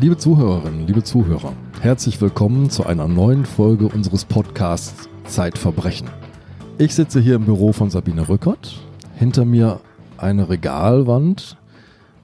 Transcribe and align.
Liebe 0.00 0.16
Zuhörerinnen, 0.16 0.86
liebe 0.86 1.04
Zuhörer, 1.04 1.52
herzlich 1.82 2.22
willkommen 2.22 2.70
zu 2.70 2.86
einer 2.86 3.06
neuen 3.06 3.44
Folge 3.44 3.86
unseres 3.86 4.24
Podcasts 4.24 5.10
Zeitverbrechen. 5.26 6.08
Ich 6.78 6.94
sitze 6.94 7.20
hier 7.20 7.34
im 7.34 7.44
Büro 7.44 7.74
von 7.74 7.90
Sabine 7.90 8.26
Rückert. 8.26 8.80
Hinter 9.16 9.44
mir 9.44 9.80
eine 10.16 10.48
Regalwand, 10.48 11.58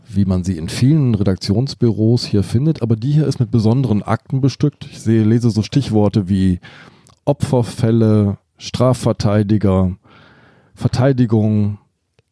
wie 0.09 0.25
man 0.25 0.43
sie 0.43 0.57
in 0.57 0.71
vielen 0.71 1.15
Redaktionsbüros 1.15 2.25
hier 2.25 2.45
findet, 2.45 2.81
aber 2.81 2.97
die 2.97 3.13
hier 3.13 3.27
ist 3.27 3.41
mit 3.41 3.51
besonderen 3.51 4.03
Akten 4.03 4.41
bestückt. 4.41 4.89
Ich 4.91 5.03
sehe, 5.03 5.25
lese 5.25 5.51
so 5.51 5.61
Stichworte 5.61 6.31
wie 6.31 6.61
Opferfälle, 7.27 8.39
Strafverteidiger, 8.57 9.95
Verteidigung, 10.75 11.77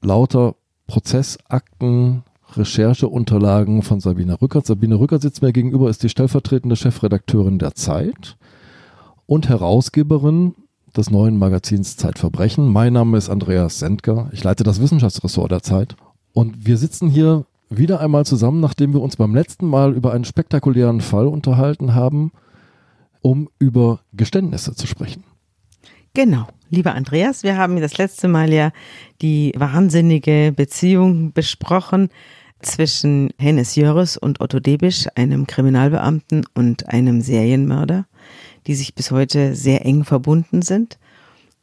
lauter 0.01 0.55
Prozessakten, 0.87 2.23
Rechercheunterlagen 2.57 3.83
von 3.83 4.01
Sabine 4.01 4.41
Rückert. 4.41 4.67
Sabine 4.67 4.99
Rückert 4.99 5.23
sitzt 5.23 5.43
mir 5.43 5.53
gegenüber, 5.53 5.91
ist 5.91 6.03
die 6.03 6.09
stellvertretende 6.09 6.77
Chefredakteurin 6.77 7.59
der 7.59 7.75
Zeit 7.75 8.37
und 9.27 9.49
Herausgeberin 9.49 10.55
des 10.97 11.11
neuen 11.11 11.37
Magazins 11.37 11.97
Zeitverbrechen. 11.97 12.69
Mein 12.73 12.93
Name 12.93 13.19
ist 13.19 13.29
Andreas 13.29 13.79
Sendker. 13.79 14.31
Ich 14.33 14.45
leite 14.45 14.65
das 14.65 14.81
Wissenschaftsressort 14.81 15.51
der 15.51 15.63
Zeit. 15.63 15.97
Und 16.33 16.67
wir 16.67 16.77
sitzen 16.77 17.09
hier 17.09 17.47
wieder 17.69 18.01
einmal 18.01 18.25
zusammen, 18.25 18.61
nachdem 18.61 18.93
wir 18.93 19.03
uns 19.03 19.17
beim 19.17 19.35
letzten 19.35 19.67
Mal 19.67 19.95
über 19.95 20.13
einen 20.13 20.25
spektakulären 20.25 21.01
Fall 21.01 21.27
unterhalten 21.27 21.95
haben, 21.95 22.33
um 23.23 23.49
über 23.59 24.01
Geständnisse 24.13 24.75
zu 24.75 24.87
sprechen. 24.87 25.25
Genau, 26.13 26.47
lieber 26.71 26.95
Andreas, 26.95 27.43
wir 27.43 27.57
haben 27.57 27.81
das 27.81 27.99
letzte 27.99 28.29
Mal 28.29 28.53
ja 28.53 28.71
die 29.21 29.53
wahnsinnige 29.57 30.53
Beziehung 30.55 31.33
besprochen 31.33 32.09
zwischen 32.65 33.31
Hennes 33.39 33.75
Jöres 33.77 34.17
und 34.17 34.41
Otto 34.41 34.61
Debisch, 34.61 35.07
einem 35.15 35.47
Kriminalbeamten 35.47 36.45
und 36.55 36.89
einem 36.89 37.21
Serienmörder, 37.21 38.07
die 38.67 38.75
sich 38.75 38.95
bis 38.95 39.11
heute 39.11 39.55
sehr 39.55 39.85
eng 39.85 40.05
verbunden 40.05 40.63
sind 40.63 40.99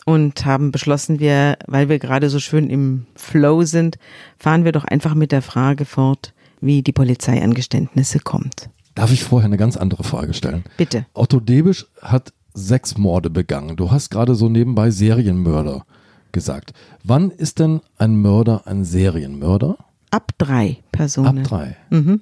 und 0.06 0.46
haben 0.46 0.72
beschlossen, 0.72 1.20
wir, 1.20 1.58
weil 1.68 1.90
wir 1.90 2.00
gerade 2.00 2.30
so 2.30 2.40
schön 2.40 2.70
im 2.70 3.06
Flow 3.16 3.64
sind, 3.64 3.98
fahren 4.38 4.66
wir 4.66 4.72
doch 4.72 4.86
einfach 4.86 5.16
mit 5.16 5.32
der 5.32 5.42
Frage 5.42 5.86
fort, 5.86 6.34
wie 6.60 6.82
die 6.82 6.92
Polizei 6.92 7.42
an 7.44 7.54
Geständnisse 7.54 8.20
kommt. 8.20 8.70
Darf 8.96 9.12
ich 9.12 9.24
vorher 9.24 9.48
eine 9.48 9.58
ganz 9.58 9.78
andere 9.78 10.04
Frage 10.04 10.34
stellen? 10.34 10.64
Bitte. 10.78 11.06
Otto 11.14 11.40
Debisch 11.40 11.88
hat 12.02 12.34
sechs 12.54 12.98
Morde 12.98 13.30
begangen. 13.30 13.78
Du 13.78 13.92
hast 13.92 14.10
gerade 14.10 14.36
so 14.36 14.50
nebenbei 14.50 14.92
Serienmörder 14.92 15.86
gesagt. 16.32 16.74
Wann 17.04 17.32
ist 17.32 17.60
denn 17.60 17.82
ein 17.98 18.16
Mörder 18.18 18.64
ein 18.66 18.84
Serienmörder? 18.84 19.78
Ab 20.12 20.34
drei 20.38 20.78
Personen. 20.92 21.40
Ab 21.40 21.44
drei. 21.48 21.78
Mhm. 21.90 22.22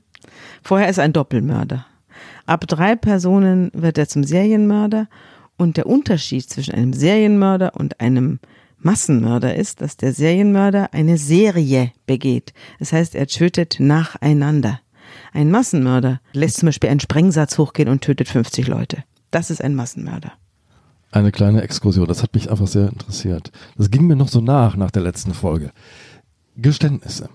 Vorher 0.64 0.90
ist 0.90 1.00
ein 1.00 1.14
Doppelmörder. 1.14 1.86
Ab 2.46 2.66
drei 2.68 2.96
Personen 2.96 3.72
wird 3.74 3.98
er 3.98 4.08
zum 4.08 4.24
Serienmörder 4.24 5.08
und 5.58 5.78
der 5.78 5.88
Unterschied 5.88 6.50
zwischen 6.50 6.74
einem 6.74 6.94
Serienmörder 6.94 7.76
und 7.76 8.00
einem 8.00 8.40
Massenmörder 8.80 9.56
ist, 9.56 9.82
dass 9.82 9.98
der 9.98 10.14
Serienmörder 10.14 10.94
eine 10.94 11.18
Serie 11.18 11.92
begeht. 12.06 12.54
Das 12.80 12.94
heißt, 12.94 13.14
er 13.14 13.28
tötet 13.28 13.78
nacheinander. 13.80 14.80
Ein 15.34 15.52
Massenmörder 15.52 16.22
lässt 16.34 16.58
zum 16.58 16.68
Beispiel 16.68 16.90
einen 16.90 17.00
Sprengsatz 17.00 17.58
hochgehen 17.58 17.90
und 17.90 18.02
tötet 18.02 18.30
50 18.30 18.68
Leute. 18.68 19.04
Das 19.32 19.50
ist 19.50 19.64
ein 19.64 19.76
Massenmörder. 19.76 20.32
Eine 21.12 21.32
kleine 21.32 21.62
Exkursion, 21.62 22.08
das 22.08 22.22
hat 22.22 22.36
mich 22.36 22.52
einfach 22.52 22.68
sehr 22.68 22.90
interessiert. 22.90 23.52
Das 23.78 23.90
ging 23.90 24.06
mir 24.06 24.16
noch 24.16 24.28
so 24.28 24.42
nach, 24.42 24.76
nach 24.76 24.92
der 24.92 25.02
letzten 25.02 25.34
Folge. 25.34 25.72
Geständnisse. 26.56 27.30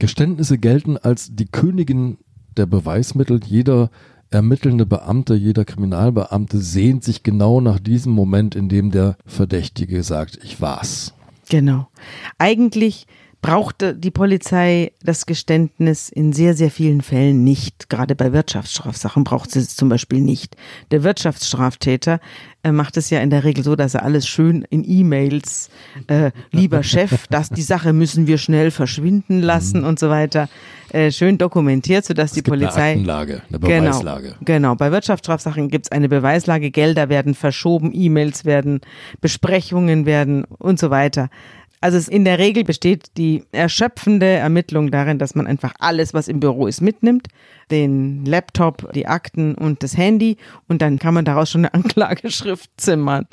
Geständnisse 0.00 0.58
gelten 0.58 0.96
als 0.96 1.36
die 1.36 1.46
Königin 1.46 2.18
der 2.56 2.66
Beweismittel. 2.66 3.38
Jeder 3.44 3.90
ermittelnde 4.30 4.86
Beamte, 4.86 5.34
jeder 5.34 5.64
Kriminalbeamte 5.64 6.58
sehnt 6.58 7.04
sich 7.04 7.22
genau 7.22 7.60
nach 7.60 7.78
diesem 7.78 8.12
Moment, 8.12 8.54
in 8.54 8.68
dem 8.68 8.90
der 8.90 9.16
Verdächtige 9.26 10.02
sagt, 10.02 10.38
ich 10.42 10.60
war's. 10.60 11.14
Genau. 11.48 11.88
Eigentlich 12.38 13.06
brauchte 13.42 13.94
die 13.94 14.10
Polizei 14.10 14.92
das 15.02 15.24
Geständnis 15.24 16.10
in 16.10 16.32
sehr, 16.32 16.54
sehr 16.54 16.70
vielen 16.70 17.00
Fällen 17.00 17.42
nicht. 17.42 17.88
Gerade 17.88 18.14
bei 18.14 18.32
Wirtschaftsstrafsachen 18.32 19.24
braucht 19.24 19.50
sie 19.50 19.60
es 19.60 19.76
zum 19.76 19.88
Beispiel 19.88 20.20
nicht. 20.20 20.56
Der 20.90 21.02
Wirtschaftsstraftäter 21.02 22.20
äh, 22.62 22.72
macht 22.72 22.98
es 22.98 23.08
ja 23.08 23.20
in 23.20 23.30
der 23.30 23.44
Regel 23.44 23.64
so, 23.64 23.76
dass 23.76 23.94
er 23.94 24.02
alles 24.02 24.26
schön 24.28 24.66
in 24.68 24.84
E-Mails, 24.86 25.70
äh, 26.08 26.30
lieber 26.50 26.82
Chef, 26.82 27.26
dass 27.30 27.48
die 27.48 27.62
Sache 27.62 27.94
müssen 27.94 28.26
wir 28.26 28.36
schnell 28.36 28.70
verschwinden 28.70 29.40
lassen 29.40 29.80
mhm. 29.80 29.86
und 29.86 29.98
so 29.98 30.10
weiter, 30.10 30.48
äh, 30.90 31.10
schön 31.10 31.38
dokumentiert, 31.38 32.04
sodass 32.04 32.30
es 32.30 32.34
die 32.34 32.42
Polizei. 32.42 32.92
Eine 32.92 33.14
Aktenlage, 33.14 33.42
eine 33.48 33.58
genau, 33.60 33.90
Beweislage. 33.90 34.26
Genau, 34.26 34.44
genau. 34.44 34.74
bei 34.74 34.92
Wirtschaftsstrafsachen 34.92 35.68
gibt 35.68 35.86
es 35.86 35.92
eine 35.92 36.10
Beweislage, 36.10 36.70
Gelder 36.70 37.08
werden 37.08 37.34
verschoben, 37.34 37.92
E-Mails 37.94 38.44
werden, 38.44 38.80
Besprechungen 39.22 40.04
werden 40.04 40.44
und 40.44 40.78
so 40.78 40.90
weiter. 40.90 41.30
Also 41.80 41.96
es 41.96 42.08
in 42.08 42.24
der 42.24 42.38
Regel 42.38 42.64
besteht 42.64 43.16
die 43.16 43.44
erschöpfende 43.52 44.26
Ermittlung 44.26 44.90
darin, 44.90 45.18
dass 45.18 45.34
man 45.34 45.46
einfach 45.46 45.72
alles, 45.78 46.12
was 46.12 46.28
im 46.28 46.40
Büro 46.40 46.66
ist, 46.66 46.82
mitnimmt. 46.82 47.28
Den 47.70 48.26
Laptop, 48.26 48.92
die 48.92 49.06
Akten 49.06 49.54
und 49.54 49.82
das 49.82 49.96
Handy. 49.96 50.36
Und 50.68 50.82
dann 50.82 50.98
kann 50.98 51.14
man 51.14 51.24
daraus 51.24 51.50
schon 51.50 51.64
eine 51.64 51.74
Anklageschrift 51.84 52.70
zimmern. 52.76 53.26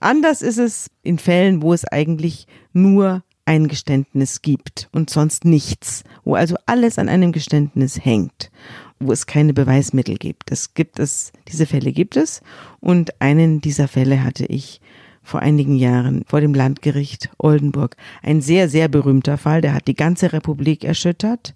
Anders 0.00 0.42
ist 0.42 0.58
es 0.58 0.90
in 1.02 1.18
Fällen, 1.18 1.62
wo 1.62 1.72
es 1.72 1.84
eigentlich 1.84 2.46
nur 2.72 3.22
ein 3.44 3.68
Geständnis 3.68 4.42
gibt 4.42 4.88
und 4.92 5.08
sonst 5.08 5.46
nichts, 5.46 6.04
wo 6.22 6.34
also 6.34 6.56
alles 6.66 6.98
an 6.98 7.08
einem 7.08 7.32
Geständnis 7.32 8.04
hängt, 8.04 8.50
wo 9.00 9.10
es 9.10 9.26
keine 9.26 9.54
Beweismittel 9.54 10.16
gibt. 10.16 10.50
Das 10.50 10.74
gibt 10.74 10.98
es, 10.98 11.32
diese 11.48 11.64
Fälle 11.64 11.92
gibt 11.92 12.18
es 12.18 12.42
und 12.80 13.22
einen 13.22 13.62
dieser 13.62 13.88
Fälle 13.88 14.22
hatte 14.22 14.44
ich 14.44 14.82
vor 15.28 15.40
einigen 15.40 15.76
Jahren 15.76 16.22
vor 16.26 16.40
dem 16.40 16.54
Landgericht 16.54 17.30
Oldenburg. 17.38 17.96
Ein 18.22 18.40
sehr, 18.40 18.68
sehr 18.68 18.88
berühmter 18.88 19.36
Fall, 19.36 19.60
der 19.60 19.74
hat 19.74 19.86
die 19.86 19.94
ganze 19.94 20.32
Republik 20.32 20.84
erschüttert. 20.84 21.54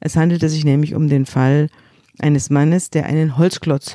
Es 0.00 0.16
handelte 0.16 0.48
sich 0.48 0.64
nämlich 0.64 0.94
um 0.94 1.08
den 1.08 1.26
Fall 1.26 1.68
eines 2.18 2.50
Mannes, 2.50 2.90
der 2.90 3.06
einen 3.06 3.36
Holzklotz, 3.36 3.94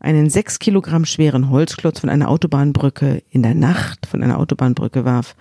einen 0.00 0.28
sechs 0.28 0.58
Kilogramm 0.58 1.04
schweren 1.04 1.50
Holzklotz 1.50 2.00
von 2.00 2.10
einer 2.10 2.28
Autobahnbrücke 2.28 3.22
in 3.30 3.42
der 3.42 3.54
Nacht 3.54 4.06
von 4.06 4.22
einer 4.22 4.38
Autobahnbrücke 4.38 5.04
warf 5.04 5.36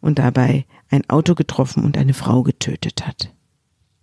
und 0.00 0.18
dabei 0.18 0.64
ein 0.88 1.08
Auto 1.10 1.34
getroffen 1.34 1.84
und 1.84 1.98
eine 1.98 2.14
Frau 2.14 2.42
getötet 2.42 3.06
hat. 3.06 3.32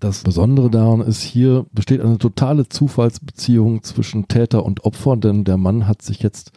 Das 0.01 0.23
Besondere 0.23 0.69
daran 0.69 0.99
ist, 0.99 1.21
hier 1.21 1.65
besteht 1.71 2.01
eine 2.01 2.17
totale 2.17 2.67
Zufallsbeziehung 2.67 3.83
zwischen 3.83 4.27
Täter 4.27 4.65
und 4.65 4.83
Opfer, 4.83 5.15
denn 5.15 5.45
der 5.45 5.55
Mann 5.55 5.87
hat 5.87 6.01
sich 6.01 6.21
jetzt 6.21 6.51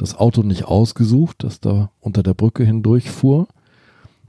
das 0.00 0.16
Auto 0.16 0.42
nicht 0.42 0.64
ausgesucht, 0.64 1.44
das 1.44 1.60
da 1.60 1.90
unter 2.00 2.22
der 2.22 2.34
Brücke 2.34 2.64
hindurchfuhr. 2.64 3.48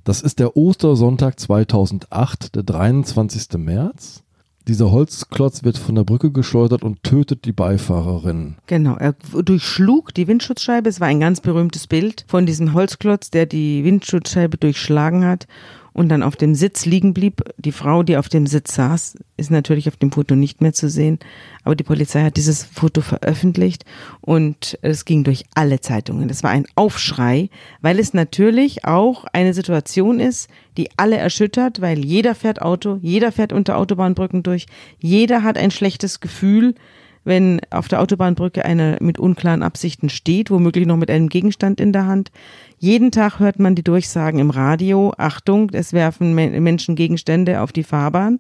Das 0.04 0.22
ist 0.22 0.40
der 0.40 0.58
Ostersonntag 0.58 1.40
2008, 1.40 2.56
der 2.56 2.64
23. 2.64 3.58
März. 3.58 4.24
Dieser 4.68 4.92
Holzklotz 4.92 5.64
wird 5.64 5.78
von 5.78 5.96
der 5.96 6.04
Brücke 6.04 6.32
geschleudert 6.32 6.84
und 6.84 7.02
tötet 7.04 7.46
die 7.46 7.52
Beifahrerin. 7.52 8.58
Genau, 8.68 8.96
er 8.96 9.14
durchschlug 9.14 10.14
die 10.14 10.28
Windschutzscheibe. 10.28 10.88
Es 10.88 11.00
war 11.00 11.08
ein 11.08 11.20
ganz 11.20 11.42
berühmtes 11.42 11.88
Bild 11.88 12.26
von 12.28 12.46
diesem 12.46 12.74
Holzklotz, 12.74 13.32
der 13.32 13.48
die 13.48 13.84
Windschutzscheibe 13.84 14.58
durchschlagen 14.58 15.26
hat 15.26 15.48
und 15.94 16.10
dann 16.10 16.24
auf 16.24 16.36
dem 16.36 16.56
Sitz 16.56 16.86
liegen 16.86 17.14
blieb. 17.14 17.42
Die 17.58 17.72
Frau, 17.72 18.04
die 18.04 18.18
auf 18.18 18.30
dem 18.30 18.48
Sitz 18.48 18.76
saß, 18.76 19.18
ist 19.38 19.52
natürlich 19.52 19.88
auf 19.88 19.98
dem 19.98 20.12
Foto 20.12 20.36
nicht 20.36 20.62
mehr 20.62 20.74
zu 20.74 20.90
sehen, 20.90 21.20
aber 21.64 21.76
die 21.76 21.84
Polizei 21.84 22.24
hat 22.24 22.38
dieses 22.38 22.64
Foto 22.64 23.02
veröffentlicht 23.02 23.84
und 24.22 24.78
es 24.82 25.06
ging 25.06 25.24
durch 25.24 25.46
alle 25.54 25.82
Zeitungen. 25.82 26.28
Das 26.28 26.44
war 26.44 26.52
ein 26.52 26.66
Aufschrei, 26.76 27.50
weil 27.82 28.00
es 28.00 28.14
natürlich 28.14 28.86
auch 28.86 29.26
eine 29.34 29.54
Situation 29.54 30.20
ist, 30.20 30.50
die 30.78 30.90
alle 30.98 31.18
erschüttert, 31.18 31.82
weil 31.82 32.06
jeder 32.06 32.36
fährt 32.36 32.62
Auto, 32.62 33.00
jeder 33.02 33.32
fährt 33.32 33.52
unter 33.54 33.78
Autobahnbrücken 33.78 34.44
durch, 34.44 34.68
jeder 35.00 35.44
hat 35.44 35.58
ein 35.58 35.72
schlechtes 35.72 36.20
Gefühl, 36.20 36.76
wenn 37.24 37.62
auf 37.70 37.88
der 37.88 38.02
Autobahnbrücke 38.02 38.66
einer 38.66 38.98
mit 39.00 39.20
unklaren 39.20 39.64
Absichten 39.64 40.10
steht, 40.10 40.50
womöglich 40.50 40.88
noch 40.88 40.98
mit 40.98 41.12
einem 41.12 41.30
Gegenstand 41.30 41.80
in 41.80 41.94
der 41.94 42.08
Hand. 42.08 42.32
Jeden 42.80 43.12
Tag 43.12 43.40
hört 43.40 43.60
man 43.60 43.76
die 43.76 43.84
Durchsagen 43.84 44.40
im 44.40 44.50
Radio, 44.50 45.14
Achtung, 45.18 45.70
es 45.72 45.94
werfen 45.94 46.34
Menschen 46.34 46.96
Gegenstände 46.96 47.62
auf 47.62 47.72
die 47.72 47.84
Fahrbahn. 47.84 48.40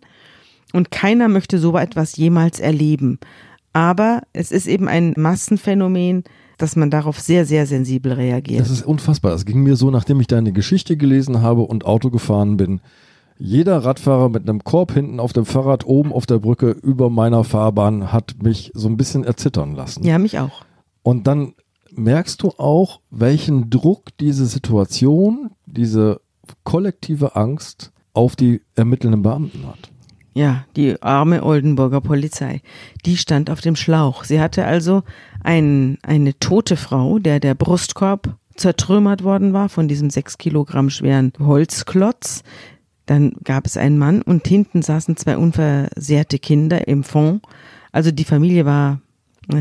Und 0.73 0.89
keiner 0.89 1.27
möchte 1.27 1.59
so 1.59 1.77
etwas 1.77 2.15
jemals 2.15 2.59
erleben. 2.59 3.19
Aber 3.73 4.21
es 4.33 4.51
ist 4.51 4.67
eben 4.67 4.87
ein 4.87 5.13
Massenphänomen, 5.17 6.23
dass 6.57 6.75
man 6.75 6.89
darauf 6.89 7.19
sehr, 7.19 7.45
sehr 7.45 7.65
sensibel 7.65 8.13
reagiert. 8.13 8.61
Das 8.61 8.69
ist 8.69 8.85
unfassbar. 8.85 9.31
Das 9.31 9.45
ging 9.45 9.63
mir 9.63 9.75
so, 9.75 9.91
nachdem 9.91 10.19
ich 10.21 10.27
deine 10.27 10.53
Geschichte 10.53 10.95
gelesen 10.97 11.41
habe 11.41 11.61
und 11.61 11.85
Auto 11.85 12.09
gefahren 12.09 12.57
bin 12.57 12.81
jeder 13.41 13.83
Radfahrer 13.83 14.29
mit 14.29 14.47
einem 14.47 14.63
Korb 14.63 14.93
hinten 14.93 15.19
auf 15.19 15.33
dem 15.33 15.45
Fahrrad 15.45 15.85
oben 15.85 16.13
auf 16.13 16.27
der 16.27 16.37
Brücke 16.37 16.69
über 16.69 17.09
meiner 17.09 17.43
Fahrbahn 17.43 18.13
hat 18.13 18.35
mich 18.43 18.71
so 18.75 18.87
ein 18.87 18.97
bisschen 18.97 19.23
erzittern 19.23 19.73
lassen. 19.73 20.03
Ja, 20.03 20.19
mich 20.19 20.37
auch. 20.37 20.63
Und 21.01 21.25
dann 21.25 21.55
merkst 21.91 22.43
du 22.43 22.49
auch, 22.57 23.01
welchen 23.09 23.71
Druck 23.71 24.15
diese 24.19 24.45
Situation, 24.45 25.49
diese 25.65 26.21
kollektive 26.63 27.35
Angst 27.35 27.91
auf 28.13 28.35
die 28.35 28.61
ermittelnden 28.75 29.23
Beamten 29.23 29.65
hat. 29.65 29.89
Ja, 30.33 30.65
die 30.75 31.01
arme 31.01 31.43
Oldenburger 31.43 31.99
Polizei. 31.99 32.61
Die 33.05 33.17
stand 33.17 33.49
auf 33.49 33.59
dem 33.59 33.75
Schlauch. 33.75 34.23
Sie 34.23 34.39
hatte 34.39 34.65
also 34.65 35.01
ein, 35.43 35.97
eine 36.03 36.37
tote 36.37 36.77
Frau, 36.77 37.17
der 37.17 37.39
der 37.39 37.55
Brustkorb 37.55 38.37
zertrümmert 38.55 39.23
worden 39.23 39.51
war 39.51 39.67
von 39.67 39.87
diesem 39.87 40.11
sechs 40.11 40.37
Kilogramm 40.37 40.91
schweren 40.91 41.33
Holzklotz. 41.39 42.43
Dann 43.05 43.33
gab 43.43 43.65
es 43.65 43.77
einen 43.77 43.97
Mann 43.97 44.21
und 44.21 44.47
hinten 44.47 44.81
saßen 44.81 45.17
zwei 45.17 45.37
unversehrte 45.37 46.39
Kinder 46.39 46.87
im 46.87 47.03
Fond. 47.03 47.43
Also 47.91 48.11
die 48.11 48.23
Familie 48.23 48.65
war 48.65 49.01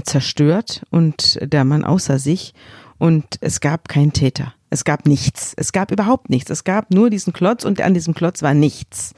zerstört 0.04 0.82
und 0.90 1.38
der 1.42 1.64
Mann 1.64 1.84
außer 1.84 2.18
sich 2.18 2.54
und 2.98 3.24
es 3.40 3.60
gab 3.60 3.88
keinen 3.88 4.12
Täter. 4.12 4.54
Es 4.68 4.84
gab 4.84 5.06
nichts. 5.06 5.52
Es 5.56 5.72
gab 5.72 5.90
überhaupt 5.90 6.30
nichts. 6.30 6.50
Es 6.50 6.64
gab 6.64 6.92
nur 6.92 7.10
diesen 7.10 7.32
Klotz 7.32 7.64
und 7.64 7.80
an 7.80 7.94
diesem 7.94 8.14
Klotz 8.14 8.42
war 8.42 8.54
nichts. 8.54 9.14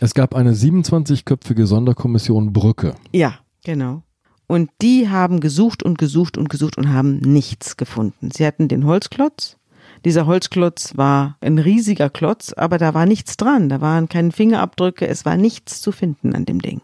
Es 0.00 0.14
gab 0.14 0.34
eine 0.34 0.54
27-köpfige 0.54 1.66
Sonderkommission 1.66 2.52
Brücke. 2.52 2.96
Ja, 3.12 3.38
genau. 3.64 4.02
Und 4.48 4.70
die 4.82 5.08
haben 5.08 5.38
gesucht 5.38 5.84
und 5.84 5.98
gesucht 5.98 6.36
und 6.36 6.48
gesucht 6.48 6.76
und 6.76 6.92
haben 6.92 7.18
nichts 7.18 7.76
gefunden. 7.76 8.30
Sie 8.32 8.44
hatten 8.44 8.66
den 8.66 8.84
Holzklotz. 8.84 9.56
Dieser 10.04 10.26
Holzklotz 10.26 10.96
war 10.96 11.36
ein 11.40 11.58
riesiger 11.58 12.10
Klotz, 12.10 12.52
aber 12.52 12.78
da 12.78 12.94
war 12.94 13.06
nichts 13.06 13.36
dran. 13.36 13.68
Da 13.68 13.80
waren 13.80 14.08
keine 14.08 14.32
Fingerabdrücke. 14.32 15.06
Es 15.06 15.24
war 15.24 15.36
nichts 15.36 15.80
zu 15.80 15.92
finden 15.92 16.34
an 16.34 16.44
dem 16.44 16.60
Ding. 16.60 16.80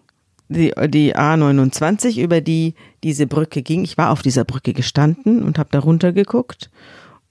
Die, 0.49 0.73
die 0.89 1.15
A29, 1.15 2.23
über 2.23 2.41
die 2.41 2.75
diese 3.03 3.27
Brücke 3.27 3.63
ging, 3.63 3.85
ich 3.85 3.99
war 3.99 4.11
auf 4.11 4.23
dieser 4.23 4.45
Brücke 4.45 4.73
gestanden 4.73 5.43
und 5.43 5.59
habe 5.59 5.69
da 5.73 5.81
runtergeguckt. 5.81 6.71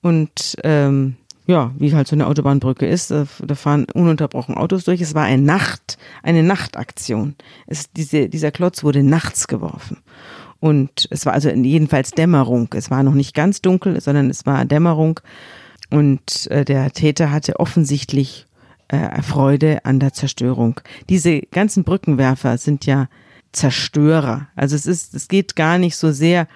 Und 0.01 0.56
ähm, 0.63 1.16
ja, 1.48 1.72
wie 1.78 1.94
halt 1.95 2.07
so 2.07 2.16
eine 2.16 2.28
Autobahnbrücke 2.28 2.86
ist, 2.86 3.10
da, 3.10 3.25
da 3.44 3.56
fahren 3.56 3.88
ununterbrochen 3.94 4.56
Autos 4.56 4.84
durch. 4.84 5.01
Es 5.01 5.16
war 5.16 5.24
eine 5.24 5.42
Nacht, 5.42 5.98
eine 6.22 6.44
Nachtaktion. 6.44 7.36
Es, 7.66 7.92
diese, 7.92 8.28
dieser 8.28 8.51
Klotz 8.51 8.84
wurde 8.84 9.01
nachts 9.01 9.48
geworfen. 9.48 9.98
Und 10.60 11.07
es 11.10 11.25
war 11.25 11.34
also 11.34 11.50
jedenfalls 11.50 12.12
Dämmerung. 12.12 12.68
Es 12.74 12.92
war 12.92 13.01
noch 13.04 13.13
nicht 13.13 13.34
ganz 13.34 13.62
dunkel, 13.62 14.00
sondern 14.01 14.30
es 14.30 14.45
war 14.45 14.66
Dämmerung. 14.66 15.22
Und 15.89 16.48
äh, 16.48 16.66
der 16.66 16.92
Täter 16.92 17.31
hatte 17.31 17.60
offensichtlich 17.60 18.45
äh, 18.89 19.22
Freude 19.22 19.86
an 19.86 20.00
der 20.00 20.13
Zerstörung. 20.13 20.80
Diese 21.10 21.42
ganzen 21.42 21.84
Brückenwerfer 21.84 22.57
sind 22.57 22.86
ja 22.86 23.10
Zerstörer. 23.51 24.48
Also 24.56 24.75
es 24.75 24.86
ist, 24.86 25.13
es 25.13 25.28
geht 25.28 25.56
gar 25.56 25.78
nicht 25.78 25.95
so 25.95 26.12
sehr 26.12 26.48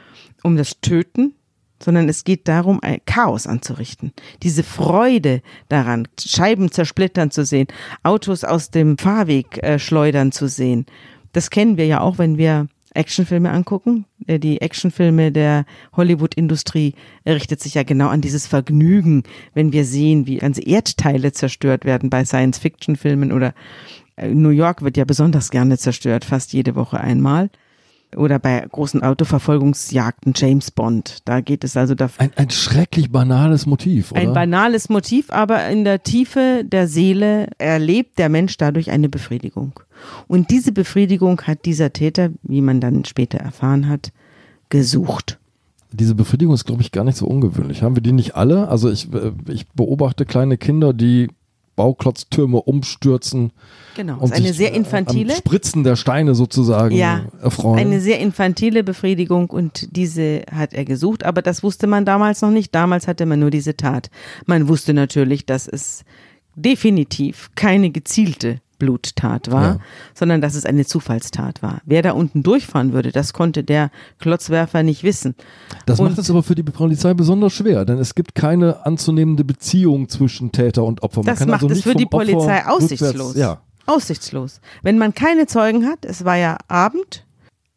um 0.44 0.58
das 0.58 0.82
Töten, 0.82 1.34
sondern 1.82 2.08
es 2.10 2.24
geht 2.24 2.48
darum, 2.48 2.80
ein 2.82 3.00
Chaos 3.06 3.48
anzurichten. 3.48 4.14
Diese 4.44 4.64
Freude 4.64 5.42
daran, 5.68 6.08
Scheiben 6.20 6.72
zersplittern 6.72 7.32
zu 7.32 7.46
sehen, 7.46 7.68
Autos 8.04 8.44
aus 8.44 8.70
dem 8.70 8.98
Fahrweg 8.98 9.64
äh, 9.64 9.80
schleudern 9.80 10.32
zu 10.32 10.48
sehen. 10.48 10.86
Das 11.34 11.50
kennen 11.50 11.78
wir 11.78 11.88
ja 11.88 12.02
auch, 12.02 12.18
wenn 12.18 12.38
wir 12.38 12.68
Actionfilme 12.94 13.52
angucken. 13.52 14.06
Äh, 14.28 14.40
die 14.40 14.62
Actionfilme 14.62 15.32
der 15.32 15.66
Hollywood-Industrie 15.96 16.94
richtet 17.26 17.62
sich 17.62 17.76
ja 17.76 17.84
genau 17.84 18.08
an 18.08 18.22
dieses 18.22 18.48
Vergnügen, 18.48 19.24
wenn 19.54 19.72
wir 19.72 19.86
sehen, 19.86 20.28
wie 20.28 20.38
ganze 20.38 20.62
Erdteile 20.62 21.32
zerstört 21.32 21.86
werden 21.86 22.10
bei 22.10 22.26
Science-Fiction-Filmen 22.26 23.32
oder 23.32 23.54
äh, 24.16 24.28
New 24.30 24.50
York 24.50 24.82
wird 24.82 24.98
ja 24.98 25.06
besonders 25.06 25.52
gerne 25.52 25.78
zerstört, 25.78 26.26
fast 26.26 26.54
jede 26.54 26.76
Woche 26.76 27.00
einmal 27.00 27.50
oder 28.16 28.40
bei 28.40 28.66
großen 28.70 29.04
Autoverfolgungsjagden 29.04 30.34
James 30.36 30.72
Bond. 30.72 31.20
Da 31.26 31.42
geht 31.42 31.64
es 31.64 31.78
also 31.78 31.96
dafür. 31.96 32.24
Ein, 32.24 32.32
ein 32.36 32.50
schrecklich 32.50 33.12
banales 33.12 33.66
Motiv, 33.66 34.12
oder? 34.12 34.22
Ein 34.22 34.34
banales 34.34 34.90
Motiv, 34.90 35.32
aber 35.32 35.68
in 35.68 35.84
der 35.84 36.04
Tiefe 36.04 36.64
der 36.66 36.88
Seele 36.88 37.48
erlebt 37.58 38.20
der 38.20 38.30
Mensch 38.30 38.58
dadurch 38.58 38.92
eine 38.92 39.10
Befriedigung. 39.10 39.80
Und 40.28 40.50
diese 40.50 40.72
Befriedigung 40.72 41.42
hat 41.42 41.66
dieser 41.66 41.94
Täter, 41.94 42.30
wie 42.44 42.62
man 42.62 42.82
dann 42.82 43.06
später 43.06 43.38
erfahren 43.38 43.88
hat, 43.88 44.12
gesucht. 44.70 45.38
Diese 45.92 46.16
Befriedigung 46.16 46.54
ist, 46.54 46.66
glaube 46.66 46.82
ich, 46.82 46.92
gar 46.92 47.04
nicht 47.04 47.18
so 47.18 47.28
ungewöhnlich. 47.28 47.84
Haben 47.84 47.96
wir 47.96 48.04
die 48.04 48.14
nicht 48.14 48.36
alle? 48.36 48.70
Also 48.70 48.90
ich, 48.90 49.14
äh, 49.14 49.34
ich 49.50 49.68
beobachte 49.70 50.26
kleine 50.26 50.58
Kinder, 50.58 50.94
die 50.94 51.28
Bauklotztürme 51.82 52.62
umstürzen. 52.62 53.52
Genau, 53.96 54.20
und 54.20 54.32
eine 54.34 54.54
sehr 54.54 54.72
infantile. 54.72 55.34
Am 55.34 55.40
Spritzen 55.40 55.84
der 55.84 55.96
Steine 55.96 56.36
sozusagen 56.36 56.96
ja, 56.96 57.26
erfreuen. 57.42 57.80
Eine 57.80 58.00
sehr 58.00 58.20
infantile 58.20 58.84
Befriedigung 58.84 59.50
und 59.50 59.88
diese 59.98 60.44
hat 60.52 60.76
er 60.76 60.86
gesucht, 60.86 61.26
aber 61.26 61.42
das 61.42 61.64
wusste 61.64 61.88
man 61.88 62.06
damals 62.06 62.44
noch 62.44 62.52
nicht. 62.52 62.76
Damals 62.76 63.08
hatte 63.08 63.26
man 63.26 63.40
nur 63.40 63.50
diese 63.50 63.76
Tat. 63.76 64.12
Man 64.46 64.68
wusste 64.68 64.94
natürlich, 64.94 65.48
dass 65.48 65.68
es 65.68 66.06
definitiv 66.56 67.50
keine 67.56 67.90
gezielte 67.90 68.62
Bluttat 68.82 69.52
war, 69.52 69.64
ja. 69.64 69.80
sondern 70.16 70.42
dass 70.42 70.56
es 70.56 70.66
eine 70.66 70.86
Zufallstat 70.86 71.62
war. 71.62 71.82
Wer 71.86 72.02
da 72.02 72.14
unten 72.14 72.42
durchfahren 72.42 72.94
würde, 72.94 73.12
das 73.12 73.32
konnte 73.32 73.64
der 73.64 73.92
Klotzwerfer 74.18 74.82
nicht 74.82 75.04
wissen. 75.04 75.36
Das 75.86 76.00
und 76.00 76.08
macht 76.10 76.18
es 76.18 76.32
aber 76.32 76.42
für 76.42 76.56
die 76.56 76.64
Polizei 76.64 77.14
besonders 77.14 77.54
schwer, 77.54 77.86
denn 77.86 78.00
es 78.00 78.16
gibt 78.16 78.34
keine 78.34 78.84
anzunehmende 78.88 79.46
Beziehung 79.46 80.10
zwischen 80.10 80.52
Täter 80.52 80.84
und 80.84 81.04
Opfer. 81.04 81.22
Man 81.22 81.28
das 81.28 81.46
macht 81.46 81.62
also 81.62 81.76
es 81.76 81.84
für 81.84 81.94
die 81.94 82.08
Polizei 82.08 82.66
Opfer 82.66 82.74
aussichtslos. 82.74 83.36
ja. 83.36 83.62
Aussichtslos. 83.86 84.62
Wenn 84.82 84.98
man 84.98 85.14
keine 85.14 85.46
Zeugen 85.46 85.86
hat, 85.86 86.04
es 86.06 86.26
war 86.26 86.38
ja 86.38 86.58
Abend, 86.68 87.26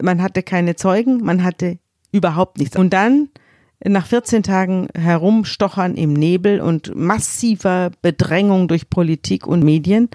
man 0.02 0.22
hatte 0.22 0.42
keine 0.42 0.74
Zeugen, 0.74 1.22
man 1.22 1.44
hatte 1.44 1.78
überhaupt 2.12 2.58
nichts. 2.58 2.76
Und 2.76 2.94
dann 2.94 3.28
nach 3.84 4.06
14 4.06 4.42
Tagen 4.42 4.88
herumstochern 4.94 5.94
im 5.94 6.14
Nebel 6.14 6.60
und 6.60 6.94
massiver 6.94 7.90
Bedrängung 8.02 8.66
durch 8.68 8.88
Politik 8.88 9.46
und 9.46 9.62
Medien 9.62 10.08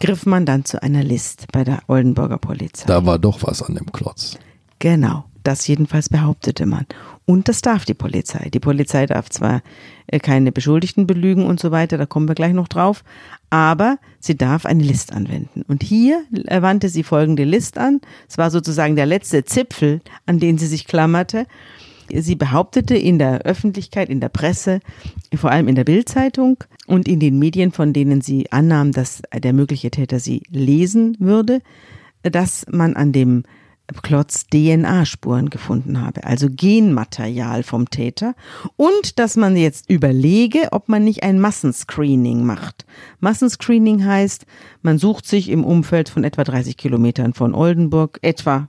griff 0.00 0.26
man 0.26 0.46
dann 0.46 0.64
zu 0.64 0.82
einer 0.82 1.04
List 1.04 1.46
bei 1.52 1.64
der 1.64 1.80
Oldenburger 1.88 2.38
Polizei. 2.38 2.86
Da 2.86 3.04
war 3.04 3.18
doch 3.18 3.42
was 3.42 3.62
an 3.62 3.74
dem 3.74 3.92
Klotz. 3.92 4.38
Genau, 4.78 5.24
das 5.44 5.66
jedenfalls 5.66 6.08
behauptete 6.08 6.66
man. 6.66 6.86
Und 7.24 7.48
das 7.48 7.60
darf 7.60 7.84
die 7.84 7.94
Polizei. 7.94 8.48
Die 8.52 8.60
Polizei 8.60 9.06
darf 9.06 9.30
zwar 9.30 9.62
äh, 10.06 10.18
keine 10.18 10.50
Beschuldigten 10.50 11.06
belügen 11.06 11.46
und 11.46 11.60
so 11.60 11.70
weiter, 11.70 11.98
da 11.98 12.06
kommen 12.06 12.28
wir 12.28 12.34
gleich 12.34 12.52
noch 12.52 12.68
drauf, 12.68 13.04
aber 13.50 13.98
sie 14.18 14.36
darf 14.36 14.66
eine 14.66 14.82
List 14.82 15.12
anwenden. 15.12 15.62
Und 15.68 15.82
hier 15.82 16.24
wandte 16.32 16.88
sie 16.88 17.02
folgende 17.02 17.44
List 17.44 17.78
an. 17.78 18.00
Es 18.28 18.38
war 18.38 18.50
sozusagen 18.50 18.96
der 18.96 19.06
letzte 19.06 19.44
Zipfel, 19.44 20.00
an 20.26 20.38
den 20.38 20.58
sie 20.58 20.66
sich 20.66 20.86
klammerte. 20.86 21.46
Sie 22.14 22.34
behauptete 22.34 22.96
in 22.96 23.18
der 23.18 23.42
Öffentlichkeit, 23.42 24.08
in 24.08 24.20
der 24.20 24.28
Presse, 24.28 24.80
vor 25.34 25.50
allem 25.50 25.68
in 25.68 25.74
der 25.74 25.84
Bildzeitung 25.84 26.62
und 26.86 27.08
in 27.08 27.20
den 27.20 27.38
Medien, 27.38 27.72
von 27.72 27.92
denen 27.92 28.20
sie 28.20 28.52
annahm, 28.52 28.92
dass 28.92 29.22
der 29.34 29.52
mögliche 29.52 29.90
Täter 29.90 30.20
sie 30.20 30.42
lesen 30.50 31.16
würde, 31.18 31.60
dass 32.22 32.66
man 32.70 32.94
an 32.94 33.12
dem 33.12 33.44
Klotz 34.02 34.46
DNA-Spuren 34.46 35.50
gefunden 35.50 36.00
habe, 36.00 36.24
also 36.24 36.48
Genmaterial 36.50 37.62
vom 37.62 37.90
Täter 37.90 38.34
und 38.76 39.18
dass 39.18 39.36
man 39.36 39.56
jetzt 39.56 39.90
überlege, 39.90 40.68
ob 40.70 40.88
man 40.88 41.04
nicht 41.04 41.22
ein 41.22 41.40
Massenscreening 41.40 42.44
macht. 42.44 42.86
Massenscreening 43.20 44.04
heißt, 44.04 44.46
man 44.82 44.98
sucht 44.98 45.26
sich 45.26 45.50
im 45.50 45.64
Umfeld 45.64 46.08
von 46.08 46.24
etwa 46.24 46.44
30 46.44 46.76
Kilometern 46.76 47.34
von 47.34 47.54
Oldenburg 47.54 48.18
etwa 48.22 48.68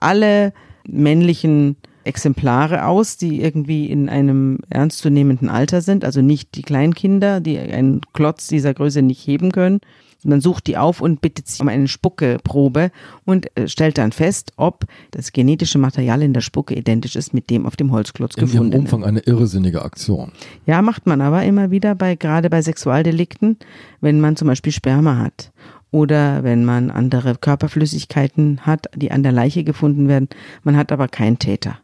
alle 0.00 0.52
männlichen 0.88 1.76
Exemplare 2.04 2.86
aus, 2.86 3.16
die 3.16 3.40
irgendwie 3.42 3.86
in 3.86 4.08
einem 4.08 4.58
ernstzunehmenden 4.70 5.48
Alter 5.48 5.82
sind, 5.82 6.04
also 6.04 6.22
nicht 6.22 6.54
die 6.54 6.62
Kleinkinder, 6.62 7.40
die 7.40 7.58
einen 7.58 8.00
Klotz 8.12 8.48
dieser 8.48 8.74
Größe 8.74 9.02
nicht 9.02 9.26
heben 9.26 9.52
können. 9.52 9.80
Man 10.22 10.40
sucht 10.40 10.66
die 10.66 10.76
auf 10.76 11.00
und 11.00 11.22
bittet 11.22 11.48
sie 11.48 11.62
um 11.62 11.68
eine 11.68 11.88
Spuckeprobe 11.88 12.90
und 13.24 13.56
äh, 13.56 13.68
stellt 13.68 13.96
dann 13.96 14.12
fest, 14.12 14.52
ob 14.56 14.84
das 15.12 15.32
genetische 15.32 15.78
Material 15.78 16.20
in 16.20 16.34
der 16.34 16.42
Spucke 16.42 16.74
identisch 16.74 17.16
ist 17.16 17.32
mit 17.32 17.48
dem 17.48 17.64
auf 17.64 17.76
dem 17.76 17.90
Holzklotz 17.90 18.34
in 18.34 18.42
gefunden. 18.42 18.72
In 18.72 18.80
Umfang 18.80 19.04
eine 19.04 19.20
irrsinnige 19.20 19.82
Aktion. 19.82 20.32
Ja, 20.66 20.82
macht 20.82 21.06
man 21.06 21.22
aber 21.22 21.42
immer 21.44 21.70
wieder 21.70 21.94
bei, 21.94 22.16
gerade 22.16 22.50
bei 22.50 22.60
Sexualdelikten, 22.60 23.56
wenn 24.02 24.20
man 24.20 24.36
zum 24.36 24.48
Beispiel 24.48 24.72
Sperma 24.72 25.16
hat 25.16 25.52
oder 25.90 26.44
wenn 26.44 26.64
man 26.64 26.90
andere 26.90 27.34
Körperflüssigkeiten 27.36 28.60
hat, 28.66 28.86
die 28.94 29.10
an 29.10 29.22
der 29.22 29.32
Leiche 29.32 29.64
gefunden 29.64 30.08
werden. 30.08 30.28
Man 30.62 30.76
hat 30.76 30.92
aber 30.92 31.08
keinen 31.08 31.38
Täter. 31.38 31.78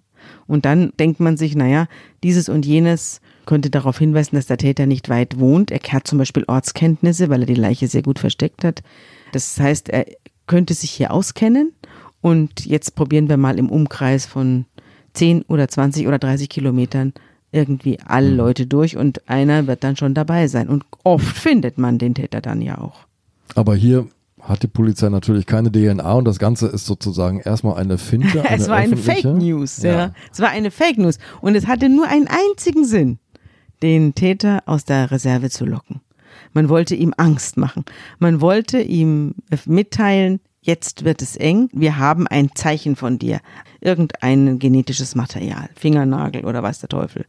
Und 0.46 0.64
dann 0.64 0.92
denkt 0.98 1.20
man 1.20 1.36
sich, 1.36 1.56
naja, 1.56 1.86
dieses 2.22 2.48
und 2.48 2.66
jenes 2.66 3.20
könnte 3.46 3.70
darauf 3.70 3.98
hinweisen, 3.98 4.36
dass 4.36 4.46
der 4.46 4.58
Täter 4.58 4.86
nicht 4.86 5.08
weit 5.08 5.38
wohnt. 5.38 5.70
Er 5.70 5.80
hat 5.92 6.06
zum 6.06 6.18
Beispiel 6.18 6.44
Ortskenntnisse, 6.46 7.28
weil 7.28 7.42
er 7.42 7.46
die 7.46 7.54
Leiche 7.54 7.88
sehr 7.88 8.02
gut 8.02 8.18
versteckt 8.18 8.64
hat. 8.64 8.82
Das 9.32 9.58
heißt, 9.58 9.88
er 9.88 10.06
könnte 10.46 10.74
sich 10.74 10.90
hier 10.90 11.12
auskennen. 11.12 11.72
Und 12.20 12.66
jetzt 12.66 12.94
probieren 12.96 13.28
wir 13.28 13.36
mal 13.36 13.58
im 13.58 13.70
Umkreis 13.70 14.26
von 14.26 14.66
10 15.14 15.42
oder 15.42 15.68
20 15.68 16.06
oder 16.08 16.18
30 16.18 16.48
Kilometern 16.48 17.12
irgendwie 17.52 18.00
alle 18.00 18.30
mhm. 18.30 18.36
Leute 18.36 18.66
durch 18.66 18.96
und 18.96 19.28
einer 19.28 19.66
wird 19.66 19.84
dann 19.84 19.96
schon 19.96 20.14
dabei 20.14 20.48
sein. 20.48 20.68
Und 20.68 20.84
oft 21.04 21.36
findet 21.36 21.78
man 21.78 21.98
den 21.98 22.14
Täter 22.14 22.40
dann 22.40 22.60
ja 22.60 22.78
auch. 22.78 23.06
Aber 23.54 23.74
hier 23.74 24.08
hat 24.48 24.62
die 24.62 24.68
Polizei 24.68 25.08
natürlich 25.08 25.46
keine 25.46 25.70
DNA 25.70 26.12
und 26.12 26.24
das 26.24 26.38
Ganze 26.38 26.68
ist 26.68 26.86
sozusagen 26.86 27.40
erstmal 27.40 27.76
eine 27.76 27.98
Finte. 27.98 28.42
Eine 28.44 28.62
es 28.62 28.68
war 28.68 28.76
eine 28.76 28.96
Fake 28.96 29.24
News, 29.24 29.82
ja. 29.82 29.92
ja. 29.92 30.12
Es 30.32 30.40
war 30.40 30.50
eine 30.50 30.70
Fake 30.70 30.98
News 30.98 31.18
und 31.40 31.54
es 31.54 31.66
hatte 31.66 31.88
nur 31.88 32.06
einen 32.06 32.28
einzigen 32.28 32.84
Sinn, 32.84 33.18
den 33.82 34.14
Täter 34.14 34.62
aus 34.66 34.84
der 34.84 35.10
Reserve 35.10 35.50
zu 35.50 35.64
locken. 35.64 36.00
Man 36.52 36.68
wollte 36.68 36.94
ihm 36.94 37.12
Angst 37.16 37.56
machen. 37.56 37.84
Man 38.18 38.40
wollte 38.40 38.80
ihm 38.80 39.34
mitteilen, 39.66 40.40
jetzt 40.60 41.04
wird 41.04 41.22
es 41.22 41.36
eng, 41.36 41.68
wir 41.72 41.98
haben 41.98 42.26
ein 42.26 42.50
Zeichen 42.54 42.96
von 42.96 43.18
dir. 43.18 43.40
Irgendein 43.80 44.58
genetisches 44.58 45.14
Material, 45.14 45.68
Fingernagel 45.74 46.44
oder 46.44 46.62
weiß 46.62 46.80
der 46.80 46.88
Teufel. 46.88 47.26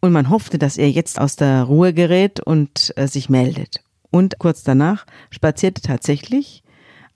Und 0.00 0.12
man 0.12 0.30
hoffte, 0.30 0.58
dass 0.58 0.78
er 0.78 0.90
jetzt 0.90 1.20
aus 1.20 1.36
der 1.36 1.62
Ruhe 1.62 1.92
gerät 1.92 2.40
und 2.40 2.92
äh, 2.96 3.06
sich 3.06 3.28
meldet. 3.28 3.82
Und 4.12 4.38
kurz 4.38 4.62
danach 4.62 5.06
spazierte 5.30 5.80
tatsächlich 5.80 6.62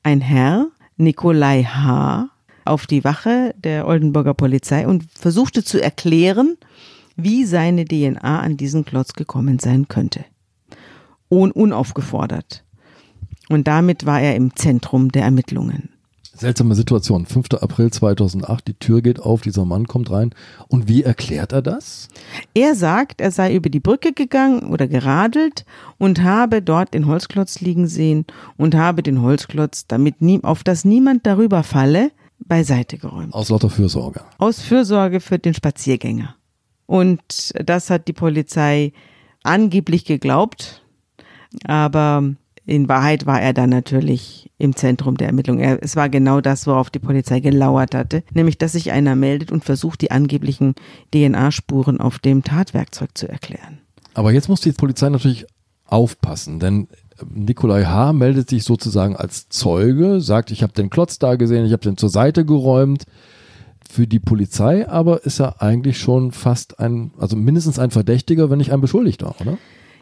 ein 0.03 0.21
Herr, 0.21 0.69
Nikolai 0.97 1.63
H., 1.63 2.31
auf 2.65 2.89
die 2.89 3.05
Wache 3.05 3.55
der 3.59 3.87
Oldenburger 3.87 4.35
Polizei 4.35 4.89
und 4.89 5.05
versuchte 5.13 5.63
zu 5.63 5.81
erklären, 5.81 6.57
wie 7.15 7.45
seine 7.45 7.85
DNA 7.85 8.41
an 8.41 8.57
diesen 8.57 8.85
Klotz 8.85 9.13
gekommen 9.13 9.61
sein 9.61 9.87
könnte. 9.87 10.25
Un 11.31 11.53
unaufgefordert. 11.53 12.65
Und 13.49 13.69
damit 13.69 14.05
war 14.05 14.21
er 14.21 14.35
im 14.35 14.57
Zentrum 14.57 15.13
der 15.13 15.23
Ermittlungen. 15.23 15.91
Seltsame 16.39 16.75
Situation. 16.75 17.27
5. 17.27 17.55
April 17.61 17.91
2008, 17.91 18.69
die 18.69 18.75
Tür 18.75 19.03
geht 19.03 19.21
auf, 19.21 19.41
dieser 19.41 19.65
Mann 19.65 19.87
kommt 19.87 20.11
rein. 20.11 20.35
Und 20.69 20.89
wie 20.89 21.03
erklärt 21.03 21.53
er 21.53 21.63
das? 21.63 22.09
Er 22.55 22.75
sagt, 22.75 23.21
er 23.21 23.31
sei 23.31 23.55
über 23.55 23.71
die 23.71 23.81
Brücke 23.81 24.13
gegangen 24.13 24.71
oder 24.71 24.87
geradelt 24.87 25.65
und 25.99 26.23
habe 26.23 26.63
dort 26.63 26.95
den 26.95 27.07
Holzklotz 27.07 27.61
liegen 27.61 27.87
sehen 27.87 28.27
und 28.57 28.75
habe 28.75 29.03
den 29.03 29.23
Holzklotz, 29.23 29.87
damit 29.87 30.21
nie, 30.21 30.43
auf 30.43 30.63
das 30.63 30.85
niemand 30.85 31.27
darüber 31.27 31.63
falle, 31.63 32.11
beiseite 32.39 32.99
geräumt. 32.99 33.33
Aus 33.33 33.49
lauter 33.49 33.71
Fürsorge. 33.71 34.21
Aus 34.39 34.61
Fürsorge 34.61 35.21
für 35.21 35.39
den 35.39 35.55
Spaziergänger. 35.55 36.35
Und 36.87 37.53
das 37.65 37.91
hat 37.91 38.09
die 38.09 38.13
Polizei 38.13 38.93
angeblich 39.43 40.05
geglaubt, 40.05 40.83
aber 41.65 42.35
in 42.67 42.89
Wahrheit 42.89 43.27
war 43.27 43.41
er 43.41 43.53
dann 43.53 43.71
natürlich 43.71 44.51
im 44.59 44.75
Zentrum 44.75 45.17
der 45.17 45.29
Ermittlung. 45.29 45.61
Er, 45.61 45.83
es 45.83 45.95
war 45.95 46.09
genau 46.09 46.41
das, 46.41 46.67
worauf 46.67 46.91
die 46.91 46.99
Polizei 46.99 47.39
gelauert 47.39 47.95
hatte, 47.95 48.25
nämlich 48.35 48.59
dass 48.59 48.73
sich 48.73 48.91
einer 48.91 49.15
meldet 49.15 49.53
und 49.53 49.65
versucht, 49.65 50.01
die 50.01 50.11
angeblichen 50.11 50.75
DNA-Spuren 51.15 52.01
auf 52.01 52.19
dem 52.19 52.43
Tatwerkzeug 52.43 53.17
zu 53.17 53.29
erklären. 53.29 53.79
Aber 54.15 54.33
jetzt 54.33 54.49
muss 54.49 54.61
die 54.61 54.73
Polizei 54.73 55.09
natürlich 55.09 55.47
aufpassen, 55.87 56.59
denn 56.59 56.89
Nikolai 57.33 57.85
H. 57.85 58.13
meldet 58.13 58.51
sich 58.51 58.65
sozusagen 58.65 59.15
als 59.17 59.49
Zeuge, 59.49 60.21
sagt, 60.21 60.51
ich 60.51 60.63
habe 60.63 60.73
den 60.73 60.91
Klotz 60.91 61.19
da 61.19 61.37
gesehen, 61.37 61.65
ich 61.65 61.73
habe 61.73 61.83
den 61.83 61.97
zur 61.97 62.11
Seite 62.11 62.45
geräumt. 62.45 63.05
Für 63.89 64.09
die 64.09 64.19
Polizei 64.19 64.89
aber 64.89 65.25
ist 65.25 65.39
er 65.39 65.63
eigentlich 65.63 65.99
schon 65.99 66.33
fast 66.33 66.81
ein, 66.81 67.13
also 67.19 67.37
mindestens 67.37 67.79
ein 67.79 67.93
Verdächtiger, 67.93 68.51
wenn 68.51 68.59
nicht 68.59 68.73
ein 68.73 68.81
Beschuldigter, 68.81 69.35
oder? 69.41 69.57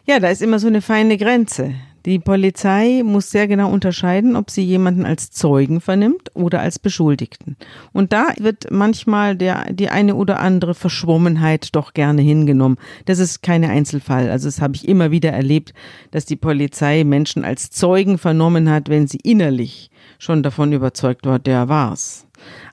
Ja, 0.06 0.18
da 0.18 0.28
ist 0.28 0.42
immer 0.42 0.58
so 0.58 0.66
eine 0.66 0.80
feine 0.80 1.18
Grenze. 1.18 1.74
Die 2.06 2.18
Polizei 2.18 3.02
muss 3.02 3.30
sehr 3.30 3.48
genau 3.48 3.70
unterscheiden, 3.70 4.36
ob 4.36 4.50
sie 4.50 4.62
jemanden 4.62 5.06
als 5.06 5.30
Zeugen 5.30 5.80
vernimmt 5.80 6.30
oder 6.34 6.60
als 6.60 6.78
Beschuldigten. 6.78 7.56
Und 7.92 8.12
da 8.12 8.28
wird 8.38 8.70
manchmal 8.70 9.36
der, 9.36 9.72
die 9.72 9.88
eine 9.88 10.14
oder 10.14 10.38
andere 10.40 10.74
Verschwommenheit 10.74 11.74
doch 11.74 11.94
gerne 11.94 12.20
hingenommen. 12.20 12.76
Das 13.06 13.18
ist 13.18 13.42
keine 13.42 13.70
Einzelfall. 13.70 14.30
Also 14.30 14.48
das 14.48 14.60
habe 14.60 14.74
ich 14.76 14.86
immer 14.86 15.12
wieder 15.12 15.30
erlebt, 15.30 15.72
dass 16.10 16.26
die 16.26 16.36
Polizei 16.36 17.04
Menschen 17.04 17.42
als 17.42 17.70
Zeugen 17.70 18.18
vernommen 18.18 18.68
hat, 18.68 18.90
wenn 18.90 19.06
sie 19.06 19.20
innerlich 19.22 19.90
schon 20.18 20.42
davon 20.42 20.74
überzeugt 20.74 21.24
war, 21.24 21.38
der 21.38 21.70
war's. 21.70 22.26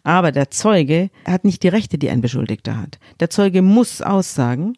Aber 0.04 0.34
der 0.34 0.50
Zeuge 0.50 1.10
hat 1.26 1.46
nicht 1.46 1.64
die 1.64 1.70
Rechte, 1.70 1.98
die 1.98 2.10
ein 2.10 2.20
Beschuldigter 2.20 2.78
hat. 2.78 3.00
Der 3.22 3.30
Zeuge 3.30 3.62
muss 3.62 4.02
aussagen 4.02 4.76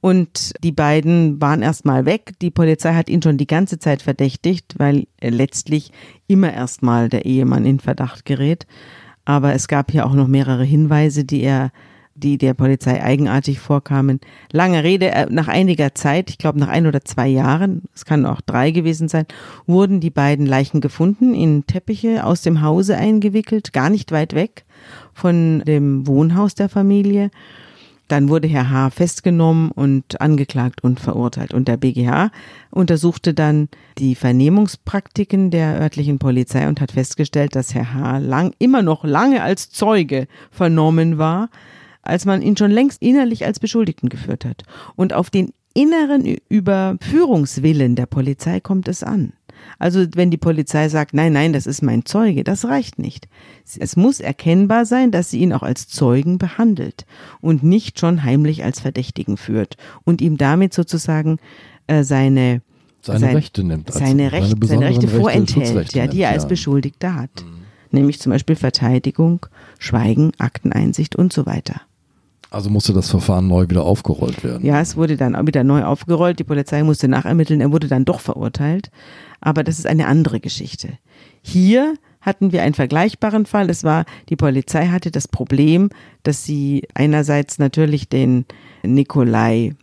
Und 0.00 0.52
die 0.62 0.72
beiden 0.72 1.40
waren 1.40 1.62
erstmal 1.62 2.06
weg. 2.06 2.32
Die 2.40 2.50
Polizei 2.50 2.94
hat 2.94 3.10
ihn 3.10 3.22
schon 3.22 3.36
die 3.36 3.46
ganze 3.46 3.78
Zeit 3.78 4.02
verdächtigt, 4.02 4.74
weil 4.78 5.06
letztlich 5.20 5.92
immer 6.26 6.52
erstmal 6.52 7.08
der 7.08 7.26
Ehemann 7.26 7.66
in 7.66 7.80
Verdacht 7.80 8.24
gerät. 8.24 8.66
Aber 9.24 9.52
es 9.52 9.68
gab 9.68 9.90
hier 9.90 10.06
auch 10.06 10.14
noch 10.14 10.28
mehrere 10.28 10.64
Hinweise, 10.64 11.24
die 11.24 11.42
er 11.42 11.70
die 12.20 12.38
der 12.38 12.54
Polizei 12.54 13.02
eigenartig 13.02 13.60
vorkamen. 13.60 14.20
Lange 14.52 14.84
Rede, 14.84 15.10
äh, 15.10 15.26
nach 15.30 15.48
einiger 15.48 15.94
Zeit, 15.94 16.30
ich 16.30 16.38
glaube 16.38 16.58
nach 16.58 16.68
ein 16.68 16.86
oder 16.86 17.02
zwei 17.04 17.26
Jahren, 17.28 17.82
es 17.94 18.04
kann 18.04 18.26
auch 18.26 18.40
drei 18.40 18.70
gewesen 18.70 19.08
sein, 19.08 19.26
wurden 19.66 20.00
die 20.00 20.10
beiden 20.10 20.46
Leichen 20.46 20.80
gefunden, 20.80 21.34
in 21.34 21.66
Teppiche 21.66 22.24
aus 22.24 22.42
dem 22.42 22.62
Hause 22.62 22.96
eingewickelt, 22.96 23.72
gar 23.72 23.90
nicht 23.90 24.12
weit 24.12 24.34
weg 24.34 24.64
von 25.14 25.62
dem 25.66 26.06
Wohnhaus 26.06 26.54
der 26.54 26.68
Familie. 26.68 27.30
Dann 28.10 28.28
wurde 28.28 28.48
Herr 28.48 28.70
H. 28.70 28.90
festgenommen 28.90 29.70
und 29.70 30.20
angeklagt 30.20 30.82
und 30.82 30.98
verurteilt. 30.98 31.54
Und 31.54 31.68
der 31.68 31.76
BGH 31.76 32.32
untersuchte 32.72 33.34
dann 33.34 33.68
die 33.98 34.16
Vernehmungspraktiken 34.16 35.52
der 35.52 35.80
örtlichen 35.80 36.18
Polizei 36.18 36.66
und 36.66 36.80
hat 36.80 36.90
festgestellt, 36.90 37.54
dass 37.54 37.72
Herr 37.72 37.94
H. 37.94 38.18
lang, 38.18 38.52
immer 38.58 38.82
noch 38.82 39.04
lange 39.04 39.44
als 39.44 39.70
Zeuge 39.70 40.26
vernommen 40.50 41.18
war, 41.18 41.50
als 42.02 42.24
man 42.24 42.42
ihn 42.42 42.56
schon 42.56 42.72
längst 42.72 43.00
innerlich 43.00 43.46
als 43.46 43.60
Beschuldigten 43.60 44.08
geführt 44.08 44.44
hat. 44.44 44.64
Und 44.96 45.12
auf 45.12 45.30
den 45.30 45.52
inneren 45.72 46.36
Überführungswillen 46.48 47.94
der 47.94 48.06
Polizei 48.06 48.58
kommt 48.58 48.88
es 48.88 49.04
an. 49.04 49.34
Also 49.80 50.04
wenn 50.14 50.30
die 50.30 50.36
Polizei 50.36 50.88
sagt, 50.90 51.14
nein, 51.14 51.32
nein, 51.32 51.52
das 51.52 51.66
ist 51.66 51.82
mein 51.82 52.04
Zeuge, 52.04 52.44
das 52.44 52.66
reicht 52.66 52.98
nicht. 52.98 53.28
Es 53.78 53.96
muss 53.96 54.20
erkennbar 54.20 54.84
sein, 54.84 55.10
dass 55.10 55.30
sie 55.30 55.40
ihn 55.40 55.54
auch 55.54 55.62
als 55.62 55.88
Zeugen 55.88 56.38
behandelt 56.38 57.06
und 57.40 57.62
nicht 57.62 57.98
schon 57.98 58.22
heimlich 58.22 58.62
als 58.62 58.78
Verdächtigen 58.78 59.38
führt 59.38 59.78
und 60.04 60.20
ihm 60.20 60.36
damit 60.36 60.74
sozusagen 60.74 61.38
äh, 61.86 62.04
seine 62.04 62.60
seine 63.02 63.20
sein, 63.20 63.36
Rechte 63.36 63.64
nimmt. 63.64 63.90
Seine, 63.90 64.32
Recht, 64.32 64.48
seine, 64.50 64.66
seine 64.66 64.86
Rechte 64.86 65.08
vorenthält, 65.08 65.94
ja, 65.94 66.06
die 66.06 66.20
er 66.20 66.30
als 66.30 66.46
Beschuldigter 66.46 67.14
hat. 67.14 67.30
Mhm. 67.42 67.60
Nämlich 67.90 68.20
zum 68.20 68.30
Beispiel 68.30 68.56
Verteidigung, 68.56 69.46
Schweigen, 69.78 70.32
Akteneinsicht 70.36 71.16
und 71.16 71.32
so 71.32 71.46
weiter. 71.46 71.80
Also 72.50 72.68
musste 72.68 72.92
das 72.92 73.08
Verfahren 73.08 73.46
neu 73.46 73.68
wieder 73.68 73.84
aufgerollt 73.84 74.42
werden. 74.42 74.66
Ja, 74.66 74.80
es 74.80 74.96
wurde 74.96 75.16
dann 75.16 75.46
wieder 75.46 75.62
neu 75.62 75.84
aufgerollt. 75.84 76.40
Die 76.40 76.44
Polizei 76.44 76.82
musste 76.82 77.06
nachermitteln. 77.06 77.60
Er 77.60 77.70
wurde 77.70 77.86
dann 77.86 78.04
doch 78.04 78.20
verurteilt. 78.20 78.90
Aber 79.40 79.62
das 79.62 79.78
ist 79.78 79.86
eine 79.86 80.08
andere 80.08 80.40
Geschichte. 80.40 80.98
Hier 81.42 81.94
hatten 82.20 82.52
wir 82.52 82.62
einen 82.62 82.74
vergleichbaren 82.74 83.46
Fall. 83.46 83.70
Es 83.70 83.84
war, 83.84 84.04
die 84.28 84.36
Polizei 84.36 84.88
hatte 84.88 85.10
das 85.10 85.28
Problem, 85.28 85.90
dass 86.24 86.44
sie 86.44 86.86
einerseits 86.94 87.58
natürlich 87.58 88.08
den 88.08 88.44
Nikolai 88.82 89.74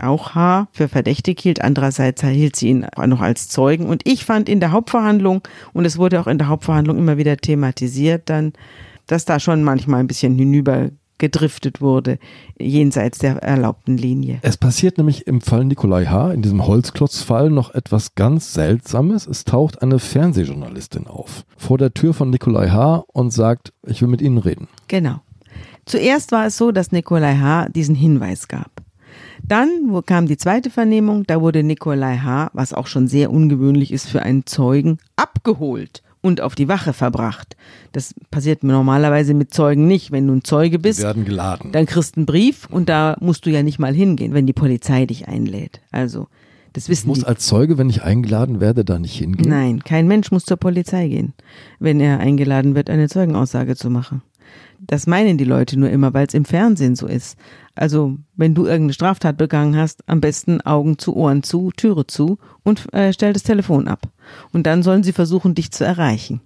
auch 0.00 0.34
H. 0.34 0.68
für 0.72 0.88
verdächtig 0.88 1.40
hielt, 1.40 1.60
andererseits 1.60 2.22
hielt 2.22 2.54
sie 2.56 2.68
ihn 2.68 2.84
auch 2.84 3.06
noch 3.06 3.20
als 3.20 3.48
Zeugen. 3.48 3.86
Und 3.86 4.02
ich 4.06 4.24
fand 4.24 4.48
in 4.48 4.60
der 4.60 4.72
Hauptverhandlung, 4.72 5.42
und 5.72 5.84
es 5.84 5.98
wurde 5.98 6.20
auch 6.20 6.28
in 6.28 6.38
der 6.38 6.48
Hauptverhandlung 6.48 6.98
immer 6.98 7.16
wieder 7.16 7.36
thematisiert, 7.36 8.30
dann, 8.30 8.52
dass 9.06 9.24
da 9.24 9.40
schon 9.40 9.64
manchmal 9.64 10.00
ein 10.00 10.06
bisschen 10.06 10.36
hinüber 10.36 10.90
gedriftet 11.18 11.80
wurde, 11.80 12.18
jenseits 12.58 13.18
der 13.18 13.36
erlaubten 13.42 13.96
Linie. 13.96 14.38
Es 14.42 14.56
passiert 14.56 14.98
nämlich 14.98 15.26
im 15.26 15.40
Fall 15.40 15.64
Nikolai 15.64 16.06
H., 16.06 16.32
in 16.32 16.42
diesem 16.42 16.66
Holzklotzfall, 16.66 17.50
noch 17.50 17.74
etwas 17.74 18.14
ganz 18.14 18.54
Seltsames. 18.54 19.26
Es 19.26 19.44
taucht 19.44 19.82
eine 19.82 19.98
Fernsehjournalistin 19.98 21.06
auf 21.06 21.44
vor 21.56 21.78
der 21.78 21.92
Tür 21.92 22.14
von 22.14 22.30
Nikolai 22.30 22.70
H. 22.70 23.04
und 23.08 23.32
sagt, 23.32 23.72
ich 23.86 24.00
will 24.00 24.08
mit 24.08 24.22
Ihnen 24.22 24.38
reden. 24.38 24.68
Genau. 24.86 25.20
Zuerst 25.84 26.32
war 26.32 26.46
es 26.46 26.56
so, 26.56 26.70
dass 26.70 26.92
Nikolai 26.92 27.36
H. 27.36 27.68
diesen 27.70 27.94
Hinweis 27.94 28.48
gab. 28.48 28.70
Dann 29.42 30.02
kam 30.04 30.26
die 30.26 30.36
zweite 30.36 30.70
Vernehmung, 30.70 31.24
da 31.26 31.40
wurde 31.40 31.62
Nikolai 31.62 32.18
H., 32.18 32.50
was 32.52 32.72
auch 32.72 32.86
schon 32.86 33.08
sehr 33.08 33.30
ungewöhnlich 33.30 33.92
ist 33.92 34.08
für 34.08 34.22
einen 34.22 34.46
Zeugen, 34.46 34.98
abgeholt 35.16 36.02
und 36.20 36.40
auf 36.40 36.54
die 36.54 36.68
Wache 36.68 36.92
verbracht. 36.92 37.56
Das 37.92 38.14
passiert 38.30 38.64
normalerweise 38.64 39.34
mit 39.34 39.52
Zeugen 39.54 39.86
nicht. 39.86 40.10
Wenn 40.12 40.26
du 40.26 40.34
ein 40.34 40.44
Zeuge 40.44 40.78
bist, 40.78 40.98
Die 40.98 41.04
werden 41.04 41.24
geladen. 41.24 41.72
dann 41.72 41.86
kriegst 41.86 42.16
du 42.16 42.20
einen 42.20 42.26
Brief 42.26 42.66
und 42.70 42.88
da 42.88 43.16
musst 43.20 43.46
du 43.46 43.50
ja 43.50 43.62
nicht 43.62 43.78
mal 43.78 43.94
hingehen, 43.94 44.34
wenn 44.34 44.46
die 44.46 44.52
Polizei 44.52 45.06
dich 45.06 45.28
einlädt. 45.28 45.80
Also, 45.90 46.26
das 46.72 46.84
Ich 46.84 46.90
wissen 46.90 47.08
muss 47.08 47.20
die. 47.20 47.24
als 47.26 47.46
Zeuge, 47.46 47.78
wenn 47.78 47.88
ich 47.90 48.02
eingeladen 48.02 48.60
werde, 48.60 48.84
da 48.84 48.98
nicht 48.98 49.16
hingehen. 49.18 49.48
Nein, 49.48 49.82
kein 49.84 50.06
Mensch 50.06 50.30
muss 50.30 50.44
zur 50.44 50.56
Polizei 50.58 51.08
gehen, 51.08 51.32
wenn 51.78 51.98
er 52.00 52.20
eingeladen 52.20 52.74
wird, 52.74 52.90
eine 52.90 53.08
Zeugenaussage 53.08 53.74
zu 53.76 53.88
machen. 53.90 54.22
Das 54.80 55.06
meinen 55.06 55.38
die 55.38 55.44
Leute 55.44 55.78
nur 55.78 55.90
immer, 55.90 56.14
weil 56.14 56.26
es 56.26 56.34
im 56.34 56.44
Fernsehen 56.44 56.94
so 56.94 57.06
ist. 57.06 57.36
Also, 57.74 58.16
wenn 58.36 58.54
du 58.54 58.64
irgendeine 58.64 58.92
Straftat 58.92 59.36
begangen 59.36 59.76
hast, 59.76 60.08
am 60.08 60.20
besten 60.20 60.60
Augen 60.60 60.98
zu, 60.98 61.14
Ohren 61.16 61.42
zu, 61.42 61.70
Türe 61.76 62.06
zu 62.06 62.38
und 62.62 62.92
äh, 62.92 63.12
stell 63.12 63.32
das 63.32 63.42
Telefon 63.42 63.88
ab. 63.88 64.08
Und 64.52 64.66
dann 64.66 64.82
sollen 64.82 65.02
sie 65.02 65.12
versuchen, 65.12 65.54
dich 65.54 65.70
zu 65.70 65.84
erreichen. 65.84 66.40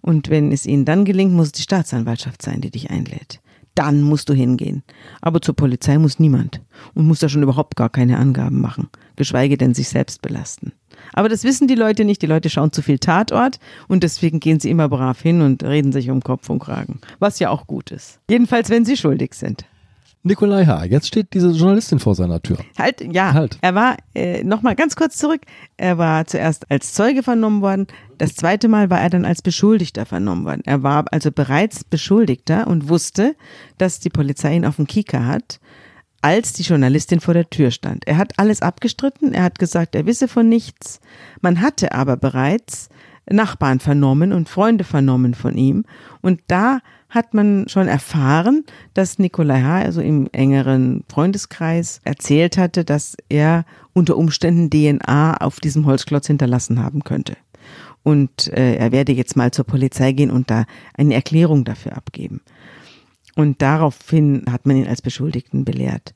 Und 0.00 0.30
wenn 0.30 0.52
es 0.52 0.66
ihnen 0.66 0.84
dann 0.84 1.04
gelingt, 1.04 1.32
muss 1.32 1.46
es 1.46 1.52
die 1.52 1.62
Staatsanwaltschaft 1.62 2.42
sein, 2.42 2.60
die 2.60 2.70
dich 2.70 2.90
einlädt. 2.90 3.40
Dann 3.74 4.02
musst 4.02 4.28
du 4.28 4.34
hingehen. 4.34 4.82
Aber 5.20 5.40
zur 5.40 5.56
Polizei 5.56 5.98
muss 5.98 6.18
niemand 6.18 6.60
und 6.94 7.06
muss 7.06 7.20
da 7.20 7.28
schon 7.28 7.42
überhaupt 7.42 7.76
gar 7.76 7.90
keine 7.90 8.18
Angaben 8.18 8.60
machen, 8.60 8.88
geschweige 9.16 9.56
denn 9.56 9.74
sich 9.74 9.88
selbst 9.88 10.22
belasten. 10.22 10.72
Aber 11.12 11.28
das 11.28 11.44
wissen 11.44 11.68
die 11.68 11.74
Leute 11.74 12.04
nicht. 12.04 12.22
Die 12.22 12.26
Leute 12.26 12.50
schauen 12.50 12.72
zu 12.72 12.82
viel 12.82 12.98
Tatort 12.98 13.58
und 13.88 14.02
deswegen 14.02 14.40
gehen 14.40 14.60
sie 14.60 14.70
immer 14.70 14.88
brav 14.88 15.20
hin 15.20 15.42
und 15.42 15.62
reden 15.62 15.92
sich 15.92 16.10
um 16.10 16.22
Kopf 16.22 16.48
und 16.50 16.60
Kragen. 16.60 17.00
Was 17.18 17.38
ja 17.38 17.50
auch 17.50 17.66
gut 17.66 17.90
ist. 17.90 18.20
Jedenfalls, 18.28 18.70
wenn 18.70 18.84
sie 18.84 18.96
schuldig 18.96 19.34
sind. 19.34 19.64
Nikolai 20.26 20.64
H., 20.64 20.86
jetzt 20.86 21.06
steht 21.06 21.34
diese 21.34 21.50
Journalistin 21.50 21.98
vor 21.98 22.14
seiner 22.14 22.40
Tür. 22.40 22.56
Halt, 22.78 23.02
ja. 23.12 23.34
Halt. 23.34 23.58
Er 23.60 23.74
war, 23.74 23.98
äh, 24.14 24.42
nochmal 24.42 24.74
ganz 24.74 24.96
kurz 24.96 25.18
zurück, 25.18 25.42
er 25.76 25.98
war 25.98 26.24
zuerst 26.26 26.70
als 26.70 26.94
Zeuge 26.94 27.22
vernommen 27.22 27.60
worden. 27.60 27.86
Das 28.16 28.34
zweite 28.34 28.68
Mal 28.68 28.88
war 28.88 29.02
er 29.02 29.10
dann 29.10 29.26
als 29.26 29.42
Beschuldigter 29.42 30.06
vernommen 30.06 30.46
worden. 30.46 30.62
Er 30.64 30.82
war 30.82 31.04
also 31.10 31.30
bereits 31.30 31.84
Beschuldigter 31.84 32.66
und 32.68 32.88
wusste, 32.88 33.36
dass 33.76 34.00
die 34.00 34.08
Polizei 34.08 34.56
ihn 34.56 34.64
auf 34.64 34.76
dem 34.76 34.86
Kieker 34.86 35.26
hat, 35.26 35.60
als 36.24 36.54
die 36.54 36.62
Journalistin 36.62 37.20
vor 37.20 37.34
der 37.34 37.50
Tür 37.50 37.70
stand. 37.70 38.08
Er 38.08 38.16
hat 38.16 38.38
alles 38.38 38.62
abgestritten, 38.62 39.34
er 39.34 39.42
hat 39.42 39.58
gesagt, 39.58 39.94
er 39.94 40.06
wisse 40.06 40.26
von 40.26 40.48
nichts. 40.48 41.00
Man 41.42 41.60
hatte 41.60 41.92
aber 41.92 42.16
bereits 42.16 42.88
Nachbarn 43.30 43.78
vernommen 43.78 44.32
und 44.32 44.48
Freunde 44.48 44.84
vernommen 44.84 45.34
von 45.34 45.58
ihm. 45.58 45.84
Und 46.22 46.40
da 46.46 46.80
hat 47.10 47.34
man 47.34 47.68
schon 47.68 47.88
erfahren, 47.88 48.64
dass 48.94 49.18
Nikolai 49.18 49.60
H., 49.60 49.80
also 49.80 50.00
im 50.00 50.26
engeren 50.32 51.04
Freundeskreis, 51.10 52.00
erzählt 52.04 52.56
hatte, 52.56 52.86
dass 52.86 53.18
er 53.28 53.66
unter 53.92 54.16
Umständen 54.16 54.70
DNA 54.70 55.36
auf 55.36 55.60
diesem 55.60 55.84
Holzklotz 55.84 56.26
hinterlassen 56.26 56.82
haben 56.82 57.04
könnte. 57.04 57.36
Und 58.02 58.50
äh, 58.54 58.76
er 58.76 58.92
werde 58.92 59.12
jetzt 59.12 59.36
mal 59.36 59.50
zur 59.50 59.66
Polizei 59.66 60.12
gehen 60.12 60.30
und 60.30 60.50
da 60.50 60.64
eine 60.96 61.12
Erklärung 61.12 61.64
dafür 61.64 61.98
abgeben. 61.98 62.40
Und 63.36 63.60
daraufhin 63.62 64.44
hat 64.50 64.66
man 64.66 64.76
ihn 64.76 64.86
als 64.86 65.02
Beschuldigten 65.02 65.64
belehrt. 65.64 66.14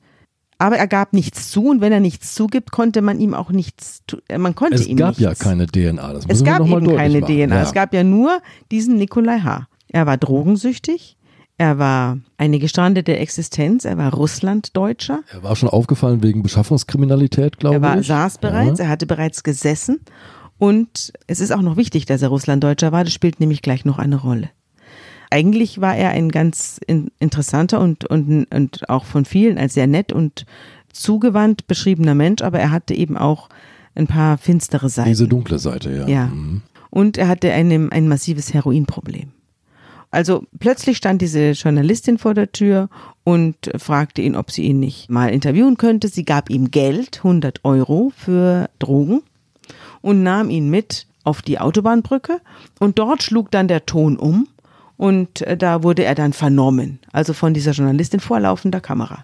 Aber 0.57 0.77
er 0.77 0.87
gab 0.87 1.13
nichts 1.13 1.49
zu 1.51 1.69
und 1.69 1.79
wenn 1.81 1.91
er 1.93 1.99
nichts 2.01 2.35
zugibt, 2.35 2.71
konnte 2.71 3.01
man 3.01 3.19
ihm 3.19 3.33
auch 3.33 3.49
nichts, 3.51 4.03
äh, 4.27 4.37
man 4.37 4.55
konnte 4.55 4.75
Es 4.75 4.87
ihm 4.87 4.97
gab 4.97 5.17
nichts. 5.17 5.21
ja 5.21 5.33
keine 5.33 5.67
DNA. 5.67 6.13
Das 6.13 6.25
Es 6.27 6.43
gab 6.43 6.61
eben 6.67 6.95
keine 6.95 7.21
machen. 7.21 7.33
DNA. 7.33 7.55
Ja. 7.55 7.61
Es 7.63 7.73
gab 7.73 7.93
ja 7.93 8.03
nur 8.03 8.41
diesen 8.71 8.97
Nikolai 8.97 9.39
H. 9.39 9.67
Er 9.87 10.05
war 10.05 10.17
drogensüchtig. 10.17 11.15
Er 11.57 11.77
war 11.77 12.19
eine 12.37 12.59
gestrandete 12.59 13.17
Existenz. 13.17 13.83
Er 13.85 13.97
war 13.97 14.13
Russlanddeutscher. 14.13 15.21
er 15.31 15.43
war 15.43 15.55
schon 15.55 15.69
aufgefallen 15.69 16.23
wegen 16.23 16.41
Beschaffungskriminalität, 16.43 17.57
glaube 17.57 17.75
Er 17.77 17.81
war, 17.81 17.99
ich. 17.99 18.07
saß 18.07 18.37
bereits. 18.39 18.79
Ja. 18.79 18.85
Er 18.85 18.91
hatte 18.91 19.05
bereits 19.05 19.43
gesessen. 19.43 19.99
Und 20.57 21.13
es 21.27 21.39
ist 21.39 21.51
auch 21.51 21.61
noch 21.61 21.77
wichtig, 21.77 22.05
dass 22.05 22.21
er 22.21 22.29
Russlanddeutscher 22.29 22.91
war. 22.91 23.03
Das 23.05 23.13
spielt 23.13 23.39
nämlich 23.39 23.61
gleich 23.61 23.85
noch 23.85 23.97
eine 23.97 24.17
Rolle. 24.17 24.49
Eigentlich 25.29 25.79
war 25.79 25.95
er 25.95 26.09
ein 26.09 26.29
ganz 26.29 26.79
in, 26.87 27.11
interessanter 27.19 27.79
und, 27.79 28.05
und, 28.05 28.45
und 28.53 28.89
auch 28.89 29.05
von 29.05 29.25
vielen 29.25 29.57
als 29.57 29.75
sehr 29.75 29.87
nett 29.87 30.11
und 30.11 30.45
zugewandt 30.91 31.67
beschriebener 31.67 32.15
Mensch, 32.15 32.41
aber 32.41 32.59
er 32.59 32.71
hatte 32.71 32.95
eben 32.95 33.15
auch 33.17 33.49
ein 33.95 34.07
paar 34.07 34.37
finstere 34.37 34.89
Seiten. 34.89 35.09
Diese 35.09 35.27
dunkle 35.27 35.59
Seite, 35.59 35.91
ja. 35.91 36.07
Ja. 36.07 36.25
Mhm. 36.27 36.61
Und 36.89 37.17
er 37.17 37.27
hatte 37.27 37.51
ein, 37.51 37.91
ein 37.91 38.07
massives 38.07 38.53
Heroinproblem. 38.53 39.31
Also 40.11 40.45
plötzlich 40.57 40.97
stand 40.97 41.21
diese 41.21 41.51
Journalistin 41.51 42.17
vor 42.17 42.33
der 42.33 42.51
Tür 42.51 42.89
und 43.23 43.55
fragte 43.77 44.23
ihn, 44.23 44.35
ob 44.35 44.49
sie 44.49 44.63
ihn 44.63 44.79
nicht 44.79 45.09
mal 45.09 45.29
interviewen 45.29 45.77
könnte. 45.77 46.07
Sie 46.07 46.25
gab 46.25 46.49
ihm 46.49 46.71
Geld, 46.71 47.17
100 47.17 47.63
Euro 47.63 48.11
für 48.15 48.69
Drogen 48.79 49.21
und 50.01 50.23
nahm 50.23 50.49
ihn 50.49 50.69
mit 50.69 51.05
auf 51.23 51.43
die 51.43 51.59
Autobahnbrücke 51.59 52.41
und 52.79 52.97
dort 52.97 53.21
schlug 53.21 53.51
dann 53.51 53.67
der 53.67 53.85
Ton 53.85 54.17
um 54.17 54.47
und 54.99 55.43
äh, 55.43 55.55
da 55.55 55.81
wurde 55.81 56.03
er 56.03 56.13
dann 56.13 56.33
vernommen, 56.33 56.99
also 57.13 57.31
von 57.31 57.53
dieser 57.53 57.71
Journalistin 57.71 58.19
vor 58.19 58.37
laufender 58.41 58.81
Kamera. 58.81 59.23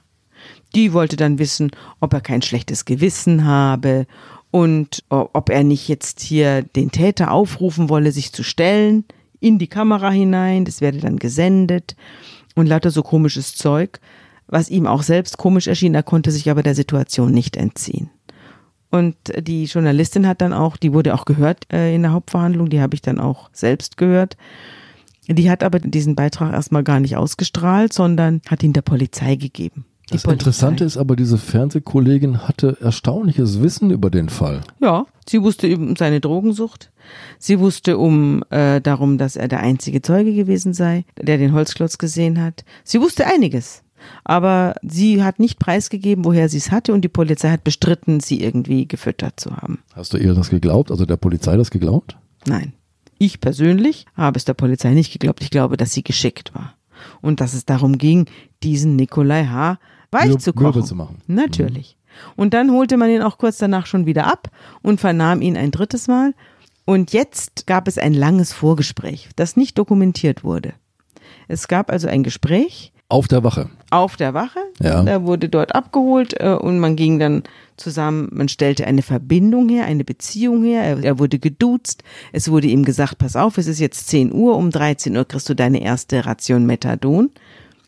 Die 0.73 0.93
wollte 0.93 1.17
dann 1.17 1.37
wissen, 1.37 1.71
ob 1.99 2.13
er 2.13 2.21
kein 2.21 2.41
schlechtes 2.41 2.85
Gewissen 2.85 3.43
habe 3.43 4.07
und 4.51 5.03
ob 5.09 5.49
er 5.49 5.65
nicht 5.65 5.89
jetzt 5.89 6.21
hier 6.21 6.61
den 6.61 6.91
Täter 6.91 7.31
aufrufen 7.31 7.89
wolle, 7.89 8.13
sich 8.13 8.31
zu 8.31 8.41
stellen 8.41 9.03
in 9.41 9.59
die 9.59 9.67
Kamera 9.67 10.11
hinein. 10.11 10.63
Das 10.63 10.79
werde 10.79 10.99
dann 10.99 11.17
gesendet 11.17 11.97
und 12.55 12.67
lauter 12.67 12.89
so 12.89 13.03
komisches 13.03 13.53
Zeug, 13.55 13.99
was 14.47 14.69
ihm 14.69 14.87
auch 14.87 15.03
selbst 15.03 15.37
komisch 15.37 15.67
erschien. 15.67 15.93
Er 15.93 16.03
konnte 16.03 16.31
sich 16.31 16.49
aber 16.49 16.63
der 16.63 16.75
Situation 16.75 17.33
nicht 17.33 17.57
entziehen. 17.57 18.09
Und 18.91 19.17
die 19.37 19.65
Journalistin 19.65 20.25
hat 20.25 20.39
dann 20.39 20.53
auch, 20.53 20.77
die 20.77 20.93
wurde 20.93 21.15
auch 21.15 21.25
gehört 21.25 21.65
äh, 21.73 21.93
in 21.93 22.03
der 22.03 22.13
Hauptverhandlung, 22.13 22.69
die 22.69 22.79
habe 22.79 22.95
ich 22.95 23.01
dann 23.01 23.19
auch 23.19 23.49
selbst 23.51 23.97
gehört. 23.97 24.37
Die 25.27 25.49
hat 25.49 25.63
aber 25.63 25.79
diesen 25.79 26.15
Beitrag 26.15 26.53
erstmal 26.53 26.83
gar 26.83 26.99
nicht 26.99 27.17
ausgestrahlt, 27.17 27.93
sondern 27.93 28.41
hat 28.47 28.63
ihn 28.63 28.73
der 28.73 28.81
Polizei 28.81 29.35
gegeben. 29.35 29.85
Die 30.09 30.13
Das 30.13 30.23
Polizei. 30.23 30.33
Interessante 30.33 30.83
ist 30.83 30.97
aber, 30.97 31.15
diese 31.15 31.39
Fernsehkollegin 31.39 32.47
hatte 32.47 32.77
erstaunliches 32.79 33.61
Wissen 33.61 33.89
über 33.89 34.11
den 34.11 34.29
Fall. 34.29 34.61
Ja, 34.79 35.07
sie 35.27 35.41
wusste 35.41 35.75
um 35.75 35.95
seine 35.95 36.21
Drogensucht. 36.21 36.91
Sie 37.39 37.59
wusste 37.59 37.97
um 37.97 38.43
äh, 38.51 38.81
darum, 38.81 39.17
dass 39.17 39.35
er 39.35 39.47
der 39.47 39.61
einzige 39.61 40.03
Zeuge 40.03 40.33
gewesen 40.33 40.73
sei, 40.73 41.05
der 41.19 41.39
den 41.39 41.53
Holzklotz 41.53 41.97
gesehen 41.97 42.39
hat. 42.39 42.65
Sie 42.83 43.01
wusste 43.01 43.25
einiges. 43.25 43.81
Aber 44.23 44.75
sie 44.83 45.23
hat 45.23 45.39
nicht 45.39 45.57
preisgegeben, 45.57 46.25
woher 46.25 46.49
sie 46.49 46.57
es 46.57 46.69
hatte 46.69 46.93
und 46.93 47.01
die 47.01 47.09
Polizei 47.09 47.49
hat 47.49 47.63
bestritten, 47.63 48.19
sie 48.19 48.43
irgendwie 48.43 48.87
gefüttert 48.87 49.39
zu 49.39 49.57
haben. 49.57 49.79
Hast 49.95 50.13
du 50.13 50.17
ihr 50.17 50.35
das 50.35 50.51
geglaubt? 50.51 50.91
Also 50.91 51.07
der 51.07 51.17
Polizei 51.17 51.57
das 51.57 51.71
geglaubt? 51.71 52.15
Nein. 52.45 52.73
Ich 53.17 53.39
persönlich 53.39 54.05
habe 54.15 54.37
es 54.37 54.45
der 54.45 54.53
Polizei 54.53 54.91
nicht 54.91 55.13
geglaubt. 55.13 55.41
Ich 55.43 55.49
glaube, 55.49 55.77
dass 55.77 55.93
sie 55.93 56.03
geschickt 56.03 56.53
war. 56.53 56.75
Und 57.21 57.41
dass 57.41 57.53
es 57.53 57.65
darum 57.65 57.97
ging, 57.97 58.25
diesen 58.63 58.95
Nikolai 58.95 59.45
H. 59.45 59.79
weich 60.11 60.37
zu 60.37 60.53
kochen. 60.53 60.63
mürbe 60.63 60.83
zu 60.83 60.95
machen. 60.95 61.21
Natürlich. 61.27 61.97
Und 62.35 62.53
dann 62.53 62.71
holte 62.71 62.97
man 62.97 63.09
ihn 63.09 63.21
auch 63.21 63.37
kurz 63.37 63.57
danach 63.57 63.85
schon 63.85 64.05
wieder 64.05 64.27
ab 64.27 64.49
und 64.81 64.99
vernahm 64.99 65.41
ihn 65.41 65.57
ein 65.57 65.71
drittes 65.71 66.07
Mal. 66.07 66.33
Und 66.85 67.13
jetzt 67.13 67.67
gab 67.67 67.87
es 67.87 67.97
ein 67.97 68.13
langes 68.13 68.53
Vorgespräch, 68.53 69.29
das 69.35 69.57
nicht 69.57 69.77
dokumentiert 69.77 70.43
wurde. 70.43 70.73
Es 71.47 71.67
gab 71.67 71.91
also 71.91 72.07
ein 72.07 72.23
Gespräch 72.23 72.93
Auf 73.07 73.27
der 73.27 73.43
Wache. 73.43 73.69
auf 73.91 74.17
der 74.17 74.33
Wache. 74.33 74.59
Ja. 74.81 75.03
Er 75.03 75.23
wurde 75.25 75.47
dort 75.47 75.75
abgeholt 75.75 76.33
äh, 76.39 76.55
und 76.55 76.79
man 76.79 76.95
ging 76.95 77.19
dann 77.19 77.43
zusammen, 77.77 78.29
man 78.31 78.49
stellte 78.49 78.87
eine 78.87 79.03
Verbindung 79.03 79.69
her, 79.69 79.85
eine 79.85 80.03
Beziehung 80.03 80.63
her. 80.63 80.83
Er, 80.83 81.03
er 81.03 81.19
wurde 81.19 81.37
geduzt. 81.39 82.03
Es 82.31 82.49
wurde 82.49 82.67
ihm 82.67 82.83
gesagt, 82.83 83.17
pass 83.19 83.35
auf, 83.35 83.57
es 83.57 83.67
ist 83.67 83.79
jetzt 83.79 84.07
10 84.07 84.33
Uhr, 84.33 84.57
um 84.57 84.71
13 84.71 85.15
Uhr 85.15 85.25
kriegst 85.25 85.47
du 85.49 85.53
deine 85.53 85.81
erste 85.81 86.25
Ration 86.25 86.65
Methadon. 86.65 87.29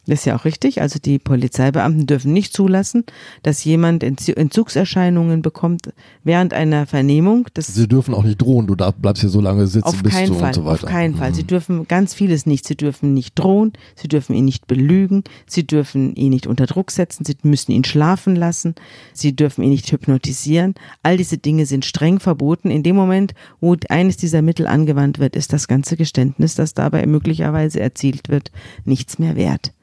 Das 0.08 0.20
ist 0.20 0.26
ja 0.26 0.36
auch 0.38 0.46
richtig. 0.46 0.82
Also 0.82 1.00
die 1.00 1.20
Polizeibeamten 1.20 2.08
dürfen 2.08 2.32
nicht 2.34 2.54
zulassen, 2.54 3.04
dass 3.43 3.63
jemand 3.65 4.04
Entzugserscheinungen 4.04 5.41
bekommt 5.41 5.91
während 6.24 6.54
einer 6.54 6.86
Vernehmung. 6.86 7.48
Das 7.54 7.67
Sie 7.67 7.88
dürfen 7.88 8.13
auch 8.13 8.24
nicht 8.24 8.41
drohen. 8.41 8.67
Du 8.67 8.76
bleibst 8.76 9.22
hier 9.22 9.30
so 9.30 9.41
lange 9.41 9.67
sitzen, 9.67 9.86
auf 9.88 10.02
bis 10.02 10.13
keinen 10.13 10.30
du 10.30 10.34
Fall, 10.36 10.48
und 10.50 10.54
so 10.56 10.65
weiter. 10.65 10.84
Auf 10.86 10.89
keinen 10.89 11.15
Fall. 11.15 11.34
Sie 11.36 11.43
Mhm. 11.43 11.48
dürfen 11.48 11.88
ganz 11.88 12.13
vieles 12.13 12.46
nicht. 12.46 12.65
Sie 12.65 12.76
dürfen 12.78 13.13
nicht 13.13 13.38
drohen. 13.38 13.74
Sie 13.96 14.08
dürfen 14.08 14.34
ihn 14.36 14.46
nicht 14.46 14.65
belügen. 14.67 15.24
Sie 15.46 15.67
dürfen 15.67 16.15
ihn 16.15 16.30
nicht 16.30 16.48
unter 16.48 16.65
Druck 16.65 16.91
setzen. 16.91 17.26
Sie 17.26 17.36
müssen 17.43 17.72
ihn 17.72 17.84
schlafen 17.84 18.36
lassen. 18.36 18.76
Sie 19.13 19.36
dürfen 19.36 19.63
ihn 19.63 19.72
nicht 19.72 19.91
hypnotisieren. 19.91 20.76
All 21.04 21.17
diese 21.17 21.38
Dinge 21.38 21.65
sind 21.65 21.84
streng 21.86 22.20
verboten. 22.20 22.72
In 22.72 22.84
dem 22.84 22.96
Moment, 22.96 23.34
wo 23.60 23.76
eines 23.89 24.17
dieser 24.17 24.41
Mittel 24.41 24.67
angewandt 24.67 25.20
wird, 25.20 25.36
ist 25.36 25.52
das 25.54 25.67
ganze 25.67 25.98
Geständnis, 25.98 26.56
das 26.56 26.74
dabei 26.74 27.06
möglicherweise 27.06 27.80
erzielt 27.82 28.30
wird, 28.30 28.52
nichts 28.86 29.20
mehr 29.20 29.36
wert. 29.36 29.74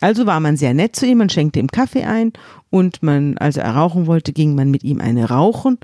Also 0.00 0.26
war 0.26 0.40
man 0.40 0.56
sehr 0.56 0.74
nett 0.74 0.96
zu 0.96 1.06
ihm, 1.06 1.18
man 1.18 1.30
schenkte 1.30 1.60
ihm 1.60 1.68
Kaffee 1.68 2.04
ein 2.04 2.32
und 2.70 3.02
man, 3.02 3.38
als 3.38 3.56
er 3.56 3.70
rauchen 3.74 4.06
wollte, 4.06 4.32
ging 4.32 4.54
man 4.54 4.70
mit 4.70 4.84
ihm 4.84 5.00
eine 5.00 5.28
rauchen 5.28 5.78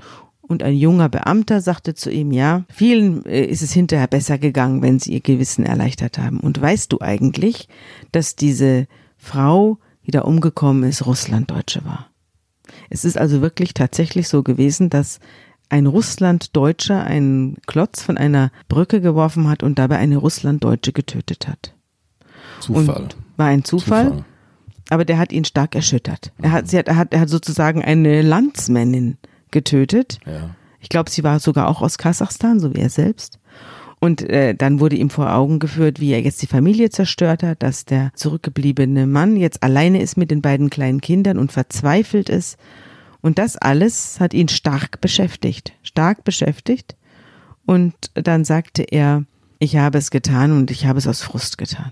und 0.51 0.63
ein 0.63 0.75
junger 0.75 1.09
Beamter 1.09 1.61
sagte 1.61 1.95
zu 1.95 2.11
ihm, 2.11 2.31
ja, 2.31 2.65
vielen 2.69 3.25
äh, 3.25 3.45
ist 3.45 3.61
es 3.61 3.71
hinterher 3.71 4.07
besser 4.07 4.37
gegangen, 4.37 4.81
wenn 4.81 4.99
sie 4.99 5.13
ihr 5.13 5.21
Gewissen 5.21 5.65
erleichtert 5.65 6.17
haben. 6.17 6.39
Und 6.39 6.61
weißt 6.61 6.91
du 6.91 6.99
eigentlich, 6.99 7.69
dass 8.11 8.35
diese 8.35 8.87
Frau, 9.17 9.77
die 10.05 10.11
da 10.11 10.21
umgekommen 10.21 10.83
ist, 10.83 11.05
Russlanddeutsche 11.05 11.85
war? 11.85 12.09
Es 12.89 13.05
ist 13.05 13.17
also 13.17 13.41
wirklich 13.41 13.73
tatsächlich 13.73 14.27
so 14.27 14.43
gewesen, 14.43 14.89
dass 14.89 15.19
ein 15.69 15.87
Russlanddeutscher 15.87 17.01
einen 17.01 17.55
Klotz 17.65 18.01
von 18.01 18.17
einer 18.17 18.51
Brücke 18.67 18.99
geworfen 18.99 19.47
hat 19.49 19.63
und 19.63 19.79
dabei 19.79 19.97
eine 19.97 20.17
Russlanddeutsche 20.17 20.91
getötet 20.91 21.47
hat. 21.47 21.73
Zufall. 22.59 23.03
Und 23.03 23.15
war 23.41 23.47
ein 23.47 23.63
Zufall, 23.63 24.05
Zufall. 24.05 24.25
aber 24.89 25.05
der 25.05 25.17
hat 25.17 25.31
ihn 25.31 25.45
stark 25.45 25.73
erschüttert. 25.75 26.31
Er 26.41 26.51
hat, 26.51 26.69
sie 26.69 26.77
hat, 26.77 26.87
er 26.87 26.95
hat, 26.95 27.11
er 27.11 27.21
hat 27.21 27.29
sozusagen 27.29 27.83
eine 27.83 28.21
Landsmännin 28.21 29.17
getötet. 29.49 30.19
Ja. 30.27 30.55
Ich 30.79 30.89
glaube, 30.89 31.09
sie 31.09 31.23
war 31.23 31.39
sogar 31.39 31.67
auch 31.67 31.81
aus 31.81 31.97
Kasachstan, 31.97 32.59
so 32.59 32.75
wie 32.75 32.79
er 32.79 32.89
selbst. 32.89 33.39
Und 33.99 34.27
äh, 34.29 34.53
dann 34.55 34.79
wurde 34.79 34.95
ihm 34.95 35.09
vor 35.09 35.33
Augen 35.33 35.59
geführt, 35.59 35.99
wie 35.99 36.11
er 36.11 36.21
jetzt 36.21 36.41
die 36.41 36.47
Familie 36.47 36.89
zerstört 36.89 37.43
hat, 37.43 37.61
dass 37.63 37.85
der 37.85 38.11
zurückgebliebene 38.15 39.05
Mann 39.07 39.37
jetzt 39.37 39.63
alleine 39.63 40.01
ist 40.01 40.17
mit 40.17 40.31
den 40.31 40.41
beiden 40.41 40.69
kleinen 40.69 41.01
Kindern 41.01 41.37
und 41.37 41.51
verzweifelt 41.51 42.29
ist. 42.29 42.57
Und 43.21 43.37
das 43.37 43.57
alles 43.57 44.19
hat 44.19 44.33
ihn 44.33 44.49
stark 44.49 45.01
beschäftigt, 45.01 45.73
stark 45.83 46.23
beschäftigt. 46.23 46.95
Und 47.65 47.93
dann 48.13 48.45
sagte 48.45 48.83
er, 48.83 49.25
ich 49.59 49.77
habe 49.77 49.99
es 49.99 50.09
getan 50.09 50.51
und 50.51 50.71
ich 50.71 50.85
habe 50.85 50.99
es 50.99 51.07
aus 51.07 51.21
Frust 51.21 51.59
getan. 51.59 51.91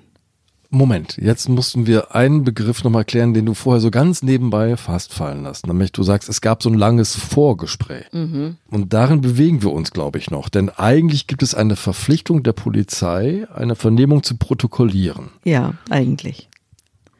Moment, 0.71 1.17
jetzt 1.17 1.49
mussten 1.49 1.87
wir 1.87 2.15
einen 2.15 2.43
Begriff 2.43 2.83
nochmal 2.83 3.03
klären, 3.03 3.33
den 3.33 3.47
du 3.47 3.55
vorher 3.55 3.81
so 3.81 3.89
ganz 3.89 4.21
nebenbei 4.21 4.77
fast 4.77 5.13
fallen 5.13 5.43
lässt. 5.43 5.65
Nämlich 5.65 5.91
du 5.91 6.03
sagst, 6.03 6.29
es 6.29 6.41
gab 6.41 6.61
so 6.61 6.69
ein 6.69 6.75
langes 6.75 7.15
Vorgespräch. 7.15 8.05
Und 8.13 8.93
darin 8.93 9.21
bewegen 9.21 9.63
wir 9.63 9.71
uns, 9.71 9.89
glaube 9.91 10.19
ich, 10.19 10.29
noch. 10.29 10.47
Denn 10.47 10.69
eigentlich 10.69 11.25
gibt 11.25 11.41
es 11.41 11.55
eine 11.55 11.75
Verpflichtung 11.75 12.43
der 12.43 12.53
Polizei, 12.53 13.47
eine 13.53 13.75
Vernehmung 13.75 14.21
zu 14.21 14.37
protokollieren. 14.37 15.31
Ja, 15.43 15.73
eigentlich. 15.89 16.49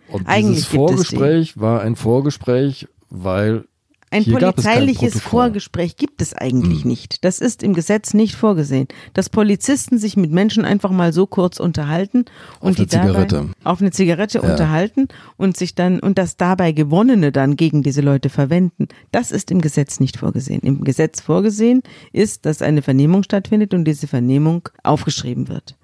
Und 0.10 0.28
Eigentlich 0.28 0.56
dieses 0.56 0.64
es 0.66 0.70
die. 0.70 0.78
Vorgespräch 0.78 1.60
war 1.60 1.82
ein 1.82 1.96
Vorgespräch, 1.96 2.88
weil 3.10 3.66
Ein 4.12 4.24
Hier 4.24 4.40
polizeiliches. 4.40 5.20
Vorgespräch 5.22 5.96
gibt 5.96 6.22
es 6.22 6.34
eigentlich 6.34 6.82
Hm. 6.82 6.90
nicht. 6.90 7.24
Das 7.24 7.40
ist 7.40 7.62
im 7.62 7.74
Gesetz 7.76 8.14
nicht 8.16 8.36
vorgesehen. 8.36 8.88
Dass 9.14 9.30
Polizisten 9.30 10.00
sich 10.00 10.18
mit 10.18 10.32
Menschen 10.32 10.66
einfach 10.66 10.90
mal 10.90 11.14
so 11.14 11.28
kurz 11.28 11.60
unterhalten 11.60 12.26
und 12.60 12.72
Auf 12.72 12.76
die 12.76 12.82
eine 12.82 12.88
Zigarette. 13.08 13.36
dabei 13.36 13.50
auf 13.64 13.82
eine 13.82 13.92
Zigarette 13.92 14.40
Ja. 14.40 14.50
unterhalten 14.52 15.08
und 15.38 15.58
sich 15.58 15.76
dann 15.76 16.00
und 16.00 16.18
das 16.18 16.38
dabei 16.38 16.72
Gewonnene 16.72 17.32
dann 17.32 17.56
gegen 17.56 17.84
diese 17.84 18.02
Leute 18.02 18.30
verwenden. 18.30 18.88
Das 19.12 19.32
ist 19.32 19.52
im 19.52 19.62
Gesetz 19.62 20.00
nicht 20.00 20.18
vorgesehen. 20.18 20.62
Im 20.62 20.84
Gesetz 20.84 21.22
vorgesehen 21.22 21.84
ist, 22.12 22.46
dass 22.48 22.62
eine 22.64 22.82
Vernehmung 22.82 23.22
stattfindet 23.24 23.74
und 23.76 23.86
diese 23.86 24.08
Vernehmung 24.08 24.68
aufgeschrieben 24.84 25.48
wird. 25.50 25.78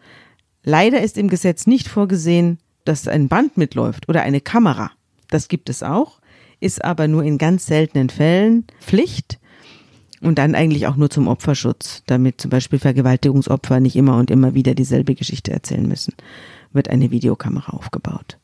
Leider 0.64 1.02
ist 1.02 1.18
im 1.20 1.28
Gesetz 1.30 1.68
nicht 1.68 1.88
vorgesehen, 1.88 2.58
dass 2.86 3.08
ein 3.08 3.28
Band 3.28 3.56
mitläuft 3.58 4.10
oder 4.10 4.24
eine 4.24 4.42
Kamera. 4.42 4.92
Das 5.30 5.48
gibt 5.48 5.70
es 5.70 5.84
auch, 5.84 6.20
ist 6.66 6.84
aber 6.84 7.08
nur 7.08 7.24
in 7.24 7.38
ganz 7.38 7.68
seltenen 7.68 8.10
Fällen 8.10 8.66
Pflicht 8.82 9.40
und 10.22 10.40
dann 10.40 10.56
eigentlich 10.56 10.88
auch 10.88 10.96
nur 10.96 11.12
zum 11.12 11.28
Opferschutz, 11.28 12.02
damit 12.08 12.42
zum 12.42 12.50
Beispiel 12.50 12.80
Vergewaltigungsopfer 12.80 13.80
nicht 13.80 13.96
immer 13.96 14.18
und 14.18 14.32
immer 14.32 14.56
wieder 14.56 14.74
dieselbe 14.74 15.14
Geschichte 15.14 15.52
erzählen 15.52 15.88
müssen, 15.88 16.16
wird 16.74 16.90
eine 16.90 17.12
Videokamera 17.12 17.74
aufgebaut. 17.74 18.40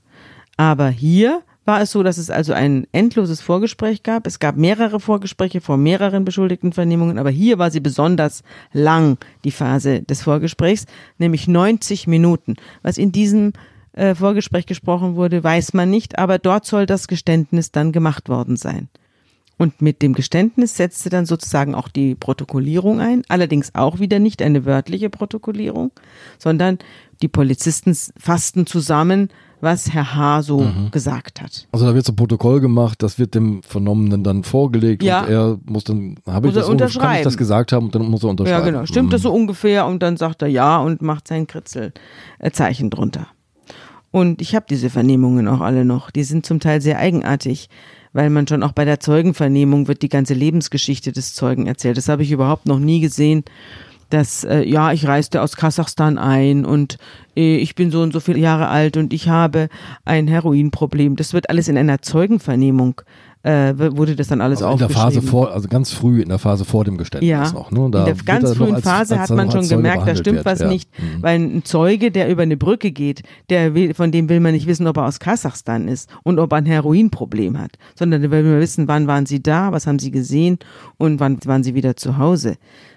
Aber 0.56 0.90
hier 0.90 1.42
war 1.66 1.82
es 1.82 1.92
so, 1.92 2.04
dass 2.04 2.18
es 2.18 2.30
also 2.30 2.54
ein 2.54 2.86
endloses 2.92 3.42
Vorgespräch 3.42 4.04
gab. 4.04 4.28
Es 4.28 4.40
gab 4.40 4.58
mehrere 4.58 5.00
Vorgespräche 5.00 5.62
vor 5.62 5.78
mehreren 5.78 6.26
beschuldigten 6.26 6.74
Vernehmungen, 6.74 7.18
aber 7.18 7.30
hier 7.32 7.58
war 7.58 7.72
sie 7.72 7.80
besonders 7.80 8.44
lang, 8.74 9.18
die 9.44 9.52
Phase 9.52 10.04
des 10.04 10.22
Vorgesprächs, 10.22 10.86
nämlich 11.18 11.48
90 11.48 12.08
Minuten. 12.08 12.56
Was 12.84 12.98
in 12.98 13.12
diesem 13.12 13.54
äh, 13.94 14.16
Vorgespräch 14.16 14.66
gesprochen 14.66 15.16
wurde, 15.16 15.44
weiß 15.44 15.74
man 15.74 15.90
nicht, 15.90 16.18
aber 16.20 16.38
dort 16.40 16.66
soll 16.66 16.86
das 16.86 17.08
Geständnis 17.08 17.72
dann 17.72 17.92
gemacht 17.92 18.30
worden 18.30 18.56
sein. 18.58 18.90
Und 19.58 19.80
mit 19.82 20.02
dem 20.02 20.14
Geständnis 20.14 20.76
setzte 20.76 21.10
dann 21.12 21.28
sozusagen 21.28 21.76
auch 21.76 21.88
die 21.88 22.16
Protokollierung 22.16 23.00
ein, 23.00 23.22
allerdings 23.28 23.76
auch 23.76 24.00
wieder 24.00 24.18
nicht 24.18 24.42
eine 24.42 24.66
wörtliche 24.66 25.12
Protokollierung, 25.12 25.92
sondern 26.40 26.80
die 27.22 27.28
Polizisten 27.28 27.96
fassten 28.18 28.66
zusammen, 28.66 29.30
was 29.60 29.94
Herr 29.94 30.16
H. 30.16 30.42
so 30.42 30.66
gesagt 30.90 31.40
hat. 31.40 31.68
Also 31.72 31.86
da 31.86 31.94
wird 31.94 32.04
so 32.04 32.14
ein 32.14 32.16
Protokoll 32.16 32.60
gemacht, 32.62 33.04
das 33.04 33.20
wird 33.20 33.36
dem 33.36 33.62
Vernommenen 33.62 34.24
dann 34.24 34.44
vorgelegt 34.44 35.04
Ja. 35.04 35.22
und 35.22 35.30
er 35.30 35.60
muss 35.66 35.84
dann, 35.84 36.16
habe 36.26 36.48
ich 36.48 36.56
das 36.56 36.66
so, 36.66 36.72
kann 36.72 36.78
ich 36.80 36.82
unterschreiben. 36.82 37.24
das 37.24 37.38
gesagt 37.38 37.72
haben 37.72 37.86
und 37.86 37.94
dann 37.94 38.02
muss 38.10 38.24
er 38.24 38.30
unterschreiben. 38.32 38.66
Ja, 38.66 38.72
genau. 38.72 38.86
Stimmt 38.88 39.14
das 39.14 39.22
Mhm. 39.22 39.24
so 39.26 39.34
ungefähr? 39.34 39.86
Und 39.86 40.02
dann 40.02 40.18
sagt 40.18 40.42
er 40.42 40.48
ja 40.48 40.80
und 40.80 41.04
macht 41.04 41.28
sein 41.28 41.46
Kritzelzeichen 41.46 42.90
drunter. 42.90 43.28
Und 44.12 44.42
ich 44.42 44.56
habe 44.56 44.66
diese 44.70 44.90
Vernehmungen 44.90 45.48
auch 45.48 45.62
alle 45.62 45.86
noch. 45.86 46.12
Die 46.12 46.24
sind 46.24 46.46
zum 46.46 46.60
Teil 46.60 46.82
sehr 46.82 47.00
eigenartig, 47.00 47.70
weil 48.12 48.30
man 48.30 48.48
schon 48.48 48.62
auch 48.62 48.74
bei 48.74 48.84
der 48.84 49.00
Zeugenvernehmung 49.00 49.88
wird 49.88 50.02
die 50.02 50.10
ganze 50.10 50.34
Lebensgeschichte 50.34 51.14
des 51.14 51.34
Zeugen 51.34 51.66
erzählt. 51.66 51.98
Das 51.98 52.10
habe 52.10 52.24
ich 52.24 52.32
überhaupt 52.32 52.66
noch 52.66 52.80
nie 52.80 53.00
gesehen. 53.00 53.44
Dass, 54.10 54.44
äh, 54.44 54.64
ja, 54.64 54.92
ich 54.92 55.08
reiste 55.08 55.42
aus 55.42 55.56
Kasachstan 55.56 56.18
ein 56.18 56.66
und 56.66 56.98
äh, 57.38 57.56
ich 57.56 57.76
bin 57.76 57.92
so 57.92 58.02
und 58.02 58.12
so 58.12 58.20
viele 58.20 58.40
Jahre 58.40 58.68
alt 58.68 58.98
und 58.98 59.14
ich 59.14 59.30
habe 59.30 59.70
ein 60.04 60.28
Heroinproblem. 60.28 61.16
Das 61.16 61.34
wird 61.34 61.50
alles 61.50 61.70
in 61.70 61.78
einer 61.78 62.02
Zeugenvernehmung, 62.02 63.02
äh, 63.44 63.74
wurde 63.78 64.16
das 64.16 64.28
dann 64.28 64.40
alles 64.40 64.62
Also 64.62 64.72
in 64.74 64.78
der 64.78 64.88
aufgeschrieben. 64.88 65.14
Phase 65.22 65.28
vor, 65.28 65.52
also 65.52 65.68
ganz 65.68 65.92
früh 65.92 66.22
in 66.22 66.30
der 66.30 66.38
Phase 66.38 66.64
vor 66.64 66.84
dem 66.86 66.98
Geständnis 66.98 67.30
Ja, 67.30 67.52
noch. 67.52 67.72
Ne? 67.72 67.90
Da 67.92 68.00
in 68.08 68.16
der 68.16 68.24
ganz 68.24 68.54
frühen 68.56 68.76
als- 68.76 68.84
Phase 68.84 69.14
als 69.16 69.24
hat 69.24 69.30
er 69.32 69.36
man 69.36 69.50
schon 69.50 69.62
als 69.62 69.70
gemerkt, 69.70 70.08
da 70.08 70.16
stimmt 70.16 70.38
wird, 70.38 70.46
was 70.46 70.60
ja. 70.60 70.68
nicht. 70.68 70.90
Mhm. 71.00 71.24
Weil 71.24 71.40
ein 71.40 71.64
Zeuge, 71.64 72.12
der 72.12 72.30
über 72.30 72.44
eine 72.44 72.56
Brücke 72.58 72.92
geht, 72.92 73.24
der 73.50 73.74
will, 73.74 73.94
von 73.96 74.12
dem 74.12 74.30
will 74.30 74.40
man 74.42 74.54
nicht 74.54 74.68
wissen, 74.68 74.86
ob 74.86 74.98
er 74.98 75.06
aus 75.08 75.20
Kasachstan 75.20 75.88
ist 75.88 76.10
und 76.24 76.38
ob 76.40 76.52
er 76.54 76.58
ein 76.58 76.66
Heroinproblem 76.68 77.58
hat, 77.58 77.72
sondern 77.96 78.22
der 78.22 78.30
will 78.32 78.44
man 78.44 78.60
wissen, 78.60 78.88
wann 78.88 79.08
waren 79.08 79.26
sie 79.26 79.42
da, 79.42 79.72
was 79.72 79.88
haben 79.88 80.00
sie 80.00 80.12
gesehen 80.12 80.60
und 80.98 81.20
wann 81.20 81.40
waren 81.46 81.64
sie 81.64 81.74
wieder 81.74 81.96
zu 81.96 82.18
Hause. 82.20 82.56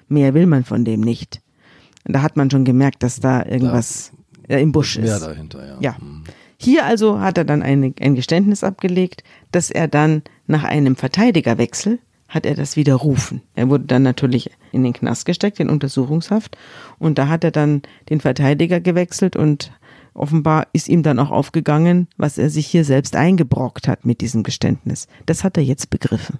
Mehr 0.08 0.34
will 0.34 0.46
man 0.46 0.64
von 0.64 0.84
dem 0.84 1.00
nicht. 1.00 1.40
Und 2.06 2.14
da 2.14 2.20
hat 2.22 2.36
man 2.36 2.50
schon 2.50 2.64
gemerkt, 2.66 3.02
dass 3.02 3.18
da 3.18 3.46
irgendwas 3.46 4.12
äh, 4.46 4.60
im 4.60 4.72
Busch 4.72 4.98
Mehr 4.98 5.14
ist. 5.16 5.22
dahinter, 5.24 5.66
ja. 5.66 5.76
Ja. 5.80 5.96
Mhm. 5.98 6.24
Hier 6.56 6.84
also 6.84 7.20
hat 7.20 7.38
er 7.38 7.44
dann 7.44 7.62
eine, 7.62 7.92
ein 8.00 8.14
Geständnis 8.14 8.64
abgelegt, 8.64 9.24
dass 9.52 9.70
er 9.70 9.88
dann 9.88 10.22
nach 10.46 10.64
einem 10.64 10.96
Verteidigerwechsel 10.96 11.98
hat 12.28 12.46
er 12.46 12.54
das 12.54 12.76
widerrufen. 12.76 13.42
Er 13.54 13.68
wurde 13.70 13.84
dann 13.84 14.02
natürlich 14.02 14.50
in 14.72 14.82
den 14.82 14.92
Knast 14.92 15.24
gesteckt, 15.24 15.60
in 15.60 15.70
Untersuchungshaft. 15.70 16.56
Und 16.98 17.18
da 17.18 17.28
hat 17.28 17.44
er 17.44 17.52
dann 17.52 17.82
den 18.08 18.20
Verteidiger 18.20 18.80
gewechselt 18.80 19.36
und 19.36 19.72
offenbar 20.14 20.66
ist 20.72 20.88
ihm 20.88 21.02
dann 21.02 21.18
auch 21.18 21.30
aufgegangen, 21.30 22.08
was 22.16 22.38
er 22.38 22.50
sich 22.50 22.66
hier 22.66 22.84
selbst 22.84 23.14
eingebrockt 23.14 23.86
hat 23.86 24.04
mit 24.04 24.20
diesem 24.20 24.42
Geständnis. 24.42 25.06
Das 25.26 25.44
hat 25.44 25.56
er 25.56 25.62
jetzt 25.62 25.90
begriffen. 25.90 26.38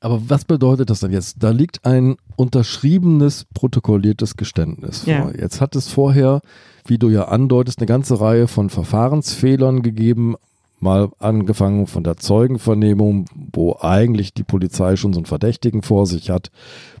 Aber 0.00 0.20
was 0.28 0.44
bedeutet 0.44 0.90
das 0.90 1.00
denn 1.00 1.12
jetzt? 1.12 1.42
Da 1.42 1.50
liegt 1.50 1.84
ein 1.86 2.16
unterschriebenes, 2.36 3.46
protokolliertes 3.54 4.36
Geständnis 4.36 5.04
vor. 5.04 5.12
Ja. 5.12 5.30
Jetzt 5.30 5.62
hat 5.62 5.76
es 5.76 5.88
vorher, 5.88 6.42
wie 6.86 6.98
du 6.98 7.08
ja 7.08 7.28
andeutest, 7.28 7.78
eine 7.78 7.86
ganze 7.86 8.20
Reihe 8.20 8.48
von 8.48 8.70
Verfahrensfehlern 8.70 9.82
gegeben. 9.82 10.36
Mal 10.80 11.08
angefangen 11.18 11.86
von 11.86 12.04
der 12.04 12.18
Zeugenvernehmung, 12.18 13.24
wo 13.52 13.78
eigentlich 13.80 14.34
die 14.34 14.42
Polizei 14.42 14.96
schon 14.96 15.14
so 15.14 15.20
einen 15.20 15.26
Verdächtigen 15.26 15.80
vor 15.80 16.06
sich 16.06 16.28
hat, 16.28 16.50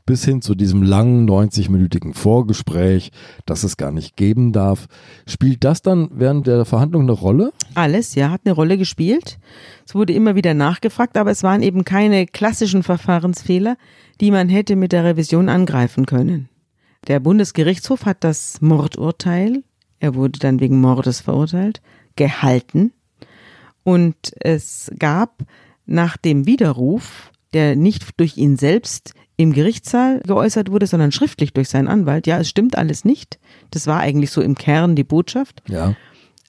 bis 0.06 0.24
hin 0.24 0.40
zu 0.40 0.54
diesem 0.54 0.82
langen 0.82 1.28
90-minütigen 1.28 2.14
Vorgespräch, 2.14 3.10
das 3.44 3.62
es 3.62 3.76
gar 3.76 3.90
nicht 3.90 4.16
geben 4.16 4.52
darf. 4.52 4.86
Spielt 5.26 5.64
das 5.64 5.82
dann 5.82 6.08
während 6.14 6.46
der 6.46 6.64
Verhandlung 6.64 7.02
eine 7.02 7.12
Rolle? 7.12 7.52
Alles, 7.74 8.14
ja, 8.14 8.30
hat 8.30 8.42
eine 8.46 8.54
Rolle 8.54 8.78
gespielt. 8.78 9.38
Es 9.86 9.94
wurde 9.94 10.14
immer 10.14 10.34
wieder 10.34 10.54
nachgefragt, 10.54 11.18
aber 11.18 11.30
es 11.30 11.42
waren 11.42 11.62
eben 11.62 11.84
keine 11.84 12.26
klassischen 12.26 12.82
Verfahrensfehler, 12.82 13.76
die 14.20 14.30
man 14.30 14.48
hätte 14.48 14.76
mit 14.76 14.92
der 14.92 15.04
Revision 15.04 15.50
angreifen 15.50 16.06
können. 16.06 16.48
Der 17.06 17.20
Bundesgerichtshof 17.20 18.06
hat 18.06 18.24
das 18.24 18.62
Mordurteil, 18.62 19.62
er 20.04 20.14
wurde 20.14 20.38
dann 20.38 20.60
wegen 20.60 20.82
Mordes 20.82 21.22
verurteilt, 21.22 21.80
gehalten. 22.14 22.92
Und 23.84 24.16
es 24.38 24.92
gab 24.98 25.42
nach 25.86 26.18
dem 26.18 26.44
Widerruf, 26.44 27.32
der 27.54 27.74
nicht 27.74 28.20
durch 28.20 28.36
ihn 28.36 28.56
selbst 28.56 29.14
im 29.38 29.54
Gerichtssaal 29.54 30.20
geäußert 30.20 30.70
wurde, 30.70 30.86
sondern 30.86 31.10
schriftlich 31.10 31.54
durch 31.54 31.70
seinen 31.70 31.88
Anwalt, 31.88 32.26
ja, 32.26 32.38
es 32.38 32.50
stimmt 32.50 32.76
alles 32.76 33.06
nicht. 33.06 33.38
Das 33.70 33.86
war 33.86 34.00
eigentlich 34.00 34.30
so 34.30 34.42
im 34.42 34.56
Kern 34.56 34.94
die 34.94 35.04
Botschaft. 35.04 35.62
Ja. 35.68 35.96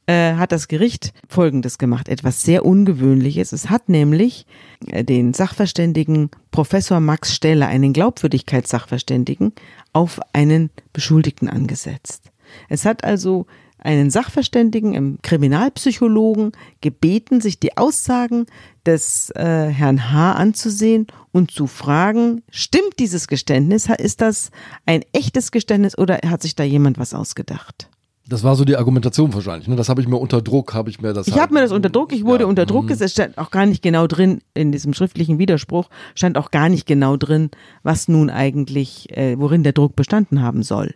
Äh, 0.05 0.33
hat 0.33 0.51
das 0.51 0.67
Gericht 0.67 1.13
Folgendes 1.29 1.77
gemacht, 1.77 2.09
etwas 2.09 2.41
sehr 2.41 2.65
Ungewöhnliches. 2.65 3.53
Es 3.53 3.69
hat 3.69 3.87
nämlich 3.87 4.47
äh, 4.87 5.05
den 5.05 5.33
Sachverständigen 5.33 6.29
Professor 6.51 6.99
Max 6.99 7.33
Steller, 7.33 7.67
einen 7.67 7.93
Glaubwürdigkeitssachverständigen, 7.93 9.53
auf 9.93 10.19
einen 10.33 10.71
Beschuldigten 10.91 11.47
angesetzt. 11.47 12.31
Es 12.69 12.85
hat 12.85 13.03
also 13.03 13.45
einen 13.77 14.09
Sachverständigen, 14.09 14.95
einen 14.95 15.21
Kriminalpsychologen 15.21 16.53
gebeten, 16.81 17.39
sich 17.39 17.59
die 17.59 17.77
Aussagen 17.77 18.47
des 18.85 19.29
äh, 19.31 19.67
Herrn 19.67 20.11
H. 20.11 20.33
anzusehen 20.33 21.07
und 21.31 21.51
zu 21.51 21.67
fragen, 21.67 22.41
stimmt 22.49 22.99
dieses 22.99 23.27
Geständnis? 23.27 23.87
Ist 23.99 24.21
das 24.21 24.49
ein 24.85 25.03
echtes 25.13 25.51
Geständnis 25.51 25.97
oder 25.97 26.19
hat 26.25 26.41
sich 26.41 26.55
da 26.55 26.63
jemand 26.63 26.97
was 26.97 27.13
ausgedacht? 27.13 27.89
Das 28.27 28.43
war 28.43 28.55
so 28.55 28.65
die 28.65 28.75
Argumentation 28.75 29.31
wahrscheinlich. 29.35 29.67
Ne? 29.67 29.75
Das 29.75 29.87
habe 29.87 30.01
ich 30.01 30.07
mir 30.07 30.17
unter 30.17 30.41
Druck, 30.41 30.73
habe 30.73 30.89
ich 30.89 30.99
mir 30.99 31.13
das. 31.13 31.27
Ich 31.27 31.33
halt- 31.33 31.43
habe 31.43 31.53
mir 31.53 31.61
das 31.61 31.71
unter 31.71 31.89
Druck, 31.89 32.11
ich 32.11 32.25
wurde 32.25 32.45
Ja, 32.45 32.47
unter 32.47 32.65
Druck 32.65 32.85
mhm. 32.85 32.87
gesetzt, 32.87 33.19
es 33.19 33.23
stand 33.23 33.37
auch 33.37 33.51
gar 33.51 33.67
nicht 33.67 33.83
genau 33.83 34.07
drin, 34.07 34.41
in 34.55 34.71
diesem 34.71 34.93
schriftlichen 34.93 35.37
Widerspruch 35.37 35.89
stand 36.15 36.37
auch 36.37 36.49
gar 36.49 36.69
nicht 36.69 36.87
genau 36.87 37.17
drin, 37.17 37.51
was 37.83 38.07
nun 38.07 38.31
eigentlich, 38.31 39.15
äh, 39.15 39.37
worin 39.37 39.61
der 39.61 39.73
Druck 39.73 39.95
bestanden 39.95 40.41
haben 40.41 40.63
soll. 40.63 40.95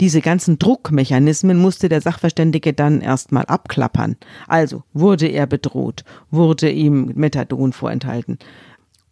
Diese 0.00 0.20
ganzen 0.20 0.58
Druckmechanismen 0.58 1.58
musste 1.58 1.88
der 1.88 2.00
Sachverständige 2.00 2.72
dann 2.72 3.00
erstmal 3.00 3.44
abklappern. 3.46 4.16
Also 4.46 4.82
wurde 4.92 5.26
er 5.26 5.46
bedroht, 5.46 6.04
wurde 6.30 6.70
ihm 6.70 7.12
Methadon 7.14 7.72
vorenthalten. 7.72 8.38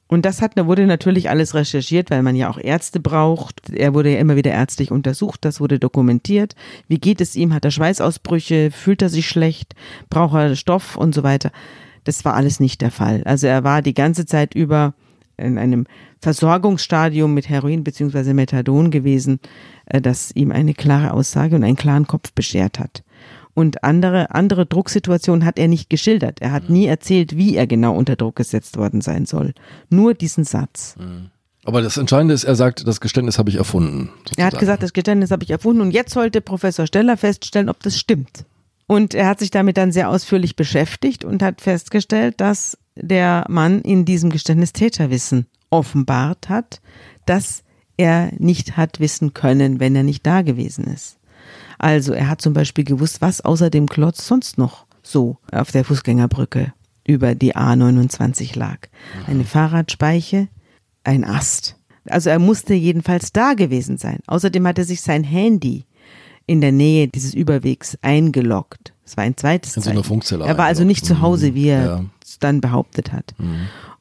Und 0.09 0.25
das 0.25 0.41
hat, 0.41 0.53
wurde 0.57 0.87
natürlich 0.87 1.31
alles 1.31 1.55
recherchiert, 1.55 2.11
weil 2.11 2.23
man 2.23 2.37
ja 2.37 2.49
auch 2.49 2.59
Ärzte 2.59 3.01
braucht. 3.01 3.71
Er 3.71 3.93
wurde 3.93 4.13
ja 4.13 4.21
immer 4.21 4.37
wieder 4.37 4.53
ärztlich 4.53 4.93
untersucht, 4.93 5.45
das 5.45 5.61
wurde 5.61 5.81
dokumentiert. 5.81 6.55
Wie 6.87 6.99
geht 6.99 7.21
es 7.21 7.35
ihm? 7.35 7.53
Hat 7.53 7.65
er 7.65 7.73
Schweißausbrüche? 7.73 8.71
Fühlt 8.71 9.03
er 9.03 9.09
sich 9.09 9.29
schlecht? 9.29 9.75
Braucht 10.09 10.35
er 10.35 10.55
Stoff 10.55 10.97
und 10.97 11.15
so 11.15 11.25
weiter? 11.25 11.51
Das 12.05 12.25
war 12.25 12.35
alles 12.35 12.61
nicht 12.61 12.83
der 12.83 12.93
Fall. 12.93 13.23
Also 13.25 13.49
er 13.49 13.65
war 13.65 13.83
die 13.83 13.95
ganze 13.95 14.27
Zeit 14.27 14.55
über 14.55 14.95
in 15.37 15.59
einem 15.59 15.87
Versorgungsstadium 16.21 17.33
mit 17.35 17.49
Heroin 17.49 17.85
beziehungsweise 17.85 18.35
Methadon 18.35 18.91
gewesen, 18.91 19.41
äh, 19.87 20.01
das 20.01 20.31
ihm 20.35 20.53
eine 20.53 20.75
klare 20.75 21.13
Aussage 21.13 21.57
und 21.57 21.65
einen 21.65 21.77
klaren 21.77 22.07
Kopf 22.07 22.33
beschert 22.33 22.79
hat. 22.79 23.03
Und 23.55 23.85
andere, 23.85 24.35
andere 24.35 24.67
Drucksituationen 24.67 25.47
hat 25.47 25.59
er 25.59 25.69
nicht 25.69 25.89
geschildert. 25.89 26.43
Er 26.43 26.53
hat 26.53 26.69
nie 26.69 26.87
erzählt, 26.87 27.39
wie 27.39 27.57
er 27.57 27.67
genau 27.67 27.95
unter 27.97 28.15
Druck 28.15 28.37
gesetzt 28.37 28.77
worden 28.77 29.01
sein 29.01 29.25
soll. 29.25 29.55
Nur 29.89 30.13
diesen 30.13 30.45
Satz. 30.45 30.95
Aber 31.65 31.81
das 31.81 31.97
Entscheidende 31.97 32.35
ist, 32.35 32.45
er 32.45 32.55
sagt, 32.55 32.87
das 32.87 33.01
Geständnis 33.01 33.39
habe 33.39 33.49
ich 33.49 33.57
erfunden. 33.57 34.11
Er 34.37 34.45
hat 34.45 34.53
sozusagen. 34.53 34.59
gesagt, 34.59 34.83
das 34.83 34.93
Geständnis 34.93 35.31
habe 35.31 35.43
ich 35.43 35.51
erfunden 35.51 35.81
und 35.81 35.91
jetzt 35.91 36.13
sollte 36.13 36.43
Professor 36.43 36.87
Steller 36.87 37.17
feststellen, 37.17 37.71
ob 37.71 37.83
das 37.83 37.99
stimmt. 37.99 38.45
Und 38.87 39.15
er 39.15 39.27
hat 39.27 39.39
sich 39.39 39.51
damit 39.51 39.79
dann 39.79 39.91
sehr 39.91 40.11
ausführlich 40.11 40.55
beschäftigt 40.55 41.25
und 41.25 41.43
hat 41.43 41.61
festgestellt, 41.61 42.41
dass 42.41 42.77
der 42.97 43.45
Mann 43.49 43.81
in 43.83 44.05
diesem 44.05 44.31
Geständnis 44.31 44.73
Täterwissen 44.73 45.47
offenbart 45.71 46.49
hat, 46.49 46.81
das 47.27 47.63
er 47.97 48.31
nicht 48.39 48.77
hat 48.77 49.01
wissen 49.01 49.35
können, 49.35 49.81
wenn 49.81 49.95
er 49.97 50.03
nicht 50.03 50.27
da 50.27 50.43
gewesen 50.43 50.85
ist. 50.85 51.19
Also 51.79 52.13
er 52.13 52.29
hat 52.29 52.41
zum 52.41 52.53
Beispiel 52.53 52.85
gewusst, 52.85 53.21
was 53.21 53.41
außer 53.41 53.71
dem 53.71 53.89
Klotz 53.89 54.27
sonst 54.27 54.59
noch 54.59 54.87
so 55.03 55.39
auf 55.53 55.71
der 55.73 55.85
Fußgängerbrücke 55.85 56.73
über 57.07 57.35
die 57.35 57.55
A29 57.55 58.59
lag. 58.59 58.79
Eine 59.27 59.45
Fahrradspeiche, 59.45 60.49
ein 61.05 61.25
Ast. 61.25 61.77
Also 62.09 62.31
er 62.31 62.39
musste 62.39 62.75
jedenfalls 62.75 63.33
da 63.33 63.55
gewesen 63.55 63.99
sein. 63.99 64.21
Außerdem 64.27 64.67
hat 64.67 64.79
er 64.79 64.85
sich 64.85 65.01
sein 65.01 65.25
Handy 65.25 65.85
in 66.47 66.61
der 66.61 66.73
Nähe 66.73 67.09
dieses 67.09 67.35
Überwegs 67.35 67.99
eingeloggt. 68.03 68.95
Es 69.05 69.17
war 69.17 69.25
ein 69.25 69.37
zweites 69.37 69.77
In 69.77 69.83
so 69.83 69.91
einer 69.91 70.01
Zeichen. 70.01 70.09
Funkzelle 70.09 70.45
Er 70.45 70.59
war 70.59 70.67
also 70.67 70.85
nicht 70.85 71.05
zu 71.05 71.21
Hause, 71.21 71.55
wie 71.55 71.69
er 71.69 71.85
Ja. 71.85 72.05
Es 72.37 72.39
dann 72.39 72.61
behauptet 72.61 73.13
hat. 73.13 73.35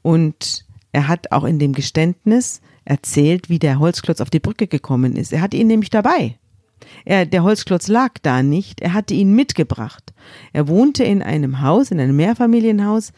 Und 0.01 0.65
er 0.91 1.07
hat 1.07 1.31
auch 1.31 1.43
in 1.43 1.59
dem 1.59 1.73
Geständnis 1.73 2.61
erzählt, 2.85 3.49
wie 3.49 3.59
der 3.59 3.79
Holzklotz 3.79 4.21
auf 4.21 4.29
die 4.29 4.39
Brücke 4.39 4.67
gekommen 4.67 5.15
ist. 5.15 5.33
Er 5.33 5.41
hatte 5.41 5.57
ihn 5.57 5.67
nämlich 5.67 5.89
dabei. 5.89 6.37
Er, 7.03 7.25
der 7.25 7.43
Holzklotz 7.43 7.87
lag 7.87 8.13
da 8.21 8.43
nicht, 8.43 8.81
er 8.81 8.93
hatte 8.93 9.13
ihn 9.13 9.33
mitgebracht. 9.33 10.13
Er 10.53 10.67
wohnte 10.67 11.03
in 11.03 11.23
einem 11.23 11.61
Haus, 11.61 11.91
in 11.91 11.99
einem 11.99 12.15
Mehrfamilienhaus, 12.15 13.11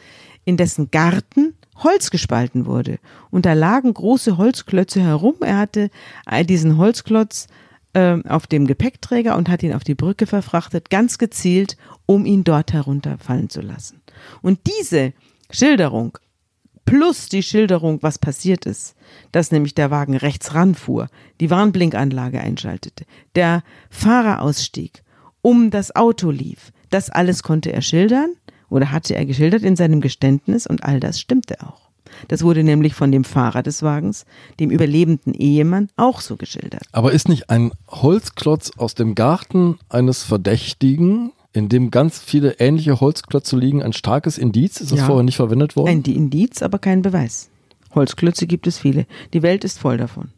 in 0.45 0.57
dessen 0.57 0.91
Garten 0.91 1.53
Holz 1.83 2.09
gespalten 2.09 2.65
wurde. 2.65 2.99
Und 3.29 3.45
da 3.45 3.53
lagen 3.53 3.93
große 3.93 4.37
Holzklötze 4.37 5.01
herum. 5.01 5.35
Er 5.41 5.57
hatte 5.57 5.89
diesen 6.45 6.77
Holzklotz 6.77 7.47
ähm, 7.93 8.25
auf 8.25 8.47
dem 8.47 8.65
Gepäckträger 8.67 9.35
und 9.35 9.49
hat 9.49 9.63
ihn 9.63 9.73
auf 9.73 9.83
die 9.83 9.95
Brücke 9.95 10.25
verfrachtet, 10.25 10.89
ganz 10.89 11.17
gezielt, 11.17 11.77
um 12.05 12.25
ihn 12.25 12.43
dort 12.43 12.73
herunterfallen 12.73 13.49
zu 13.49 13.61
lassen. 13.61 14.01
Und 14.41 14.59
diese 14.67 15.13
Schilderung 15.49 16.17
plus 16.87 17.27
die 17.29 17.43
Schilderung, 17.43 18.01
was 18.01 18.17
passiert 18.17 18.65
ist, 18.65 18.95
dass 19.31 19.51
nämlich 19.51 19.75
der 19.75 19.91
Wagen 19.91 20.15
rechts 20.15 20.55
ranfuhr, 20.55 21.09
die 21.39 21.51
Warnblinkanlage 21.51 22.39
einschaltete, 22.39 23.05
der 23.35 23.61
Fahrer 23.91 24.41
ausstieg, 24.41 25.03
um 25.43 25.69
das 25.69 25.95
Auto 25.95 26.31
lief, 26.31 26.71
das 26.89 27.09
alles 27.09 27.43
konnte 27.43 27.71
er 27.71 27.81
schildern 27.81 28.33
oder 28.69 28.91
hatte 28.91 29.15
er 29.15 29.25
geschildert 29.25 29.63
in 29.63 29.75
seinem 29.75 30.01
Geständnis 30.01 30.65
und 30.65 30.83
all 30.83 30.99
das 30.99 31.19
stimmte 31.19 31.61
auch. 31.61 31.87
Das 32.29 32.41
wurde 32.41 32.63
nämlich 32.63 32.93
von 32.95 33.11
dem 33.11 33.25
Fahrer 33.25 33.63
des 33.63 33.83
Wagens, 33.83 34.25
dem 34.59 34.71
überlebenden 34.71 35.33
Ehemann, 35.33 35.89
auch 35.97 36.21
so 36.21 36.37
geschildert. 36.37 36.83
Aber 36.93 37.11
ist 37.11 37.27
nicht 37.27 37.49
ein 37.49 37.73
Holzklotz 37.89 38.71
aus 38.77 38.95
dem 38.95 39.13
Garten 39.13 39.77
eines 39.89 40.23
Verdächtigen, 40.23 41.33
in 41.57 41.69
dem 41.69 41.91
ganz 41.91 42.19
viele 42.19 42.59
ähnliche 42.59 42.99
Holzklötze 43.01 43.57
liegen, 43.57 43.81
ein 43.83 43.93
starkes 43.93 44.37
Indiz? 44.37 44.79
Ist 44.79 44.91
das 44.91 44.99
Ja. 44.99 45.05
vorher 45.05 45.23
nicht 45.23 45.35
verwendet 45.37 45.75
worden? 45.75 45.89
Ein 45.89 46.01
Indiz, 46.03 46.61
aber 46.61 46.79
kein 46.79 47.01
Beweis. 47.01 47.49
Holzklötze 47.95 48.47
gibt 48.47 48.67
es 48.67 48.77
viele. 48.77 49.05
Die 49.33 49.41
Welt 49.41 49.63
ist 49.63 49.79
voll 49.79 49.97
davon. 49.97 50.29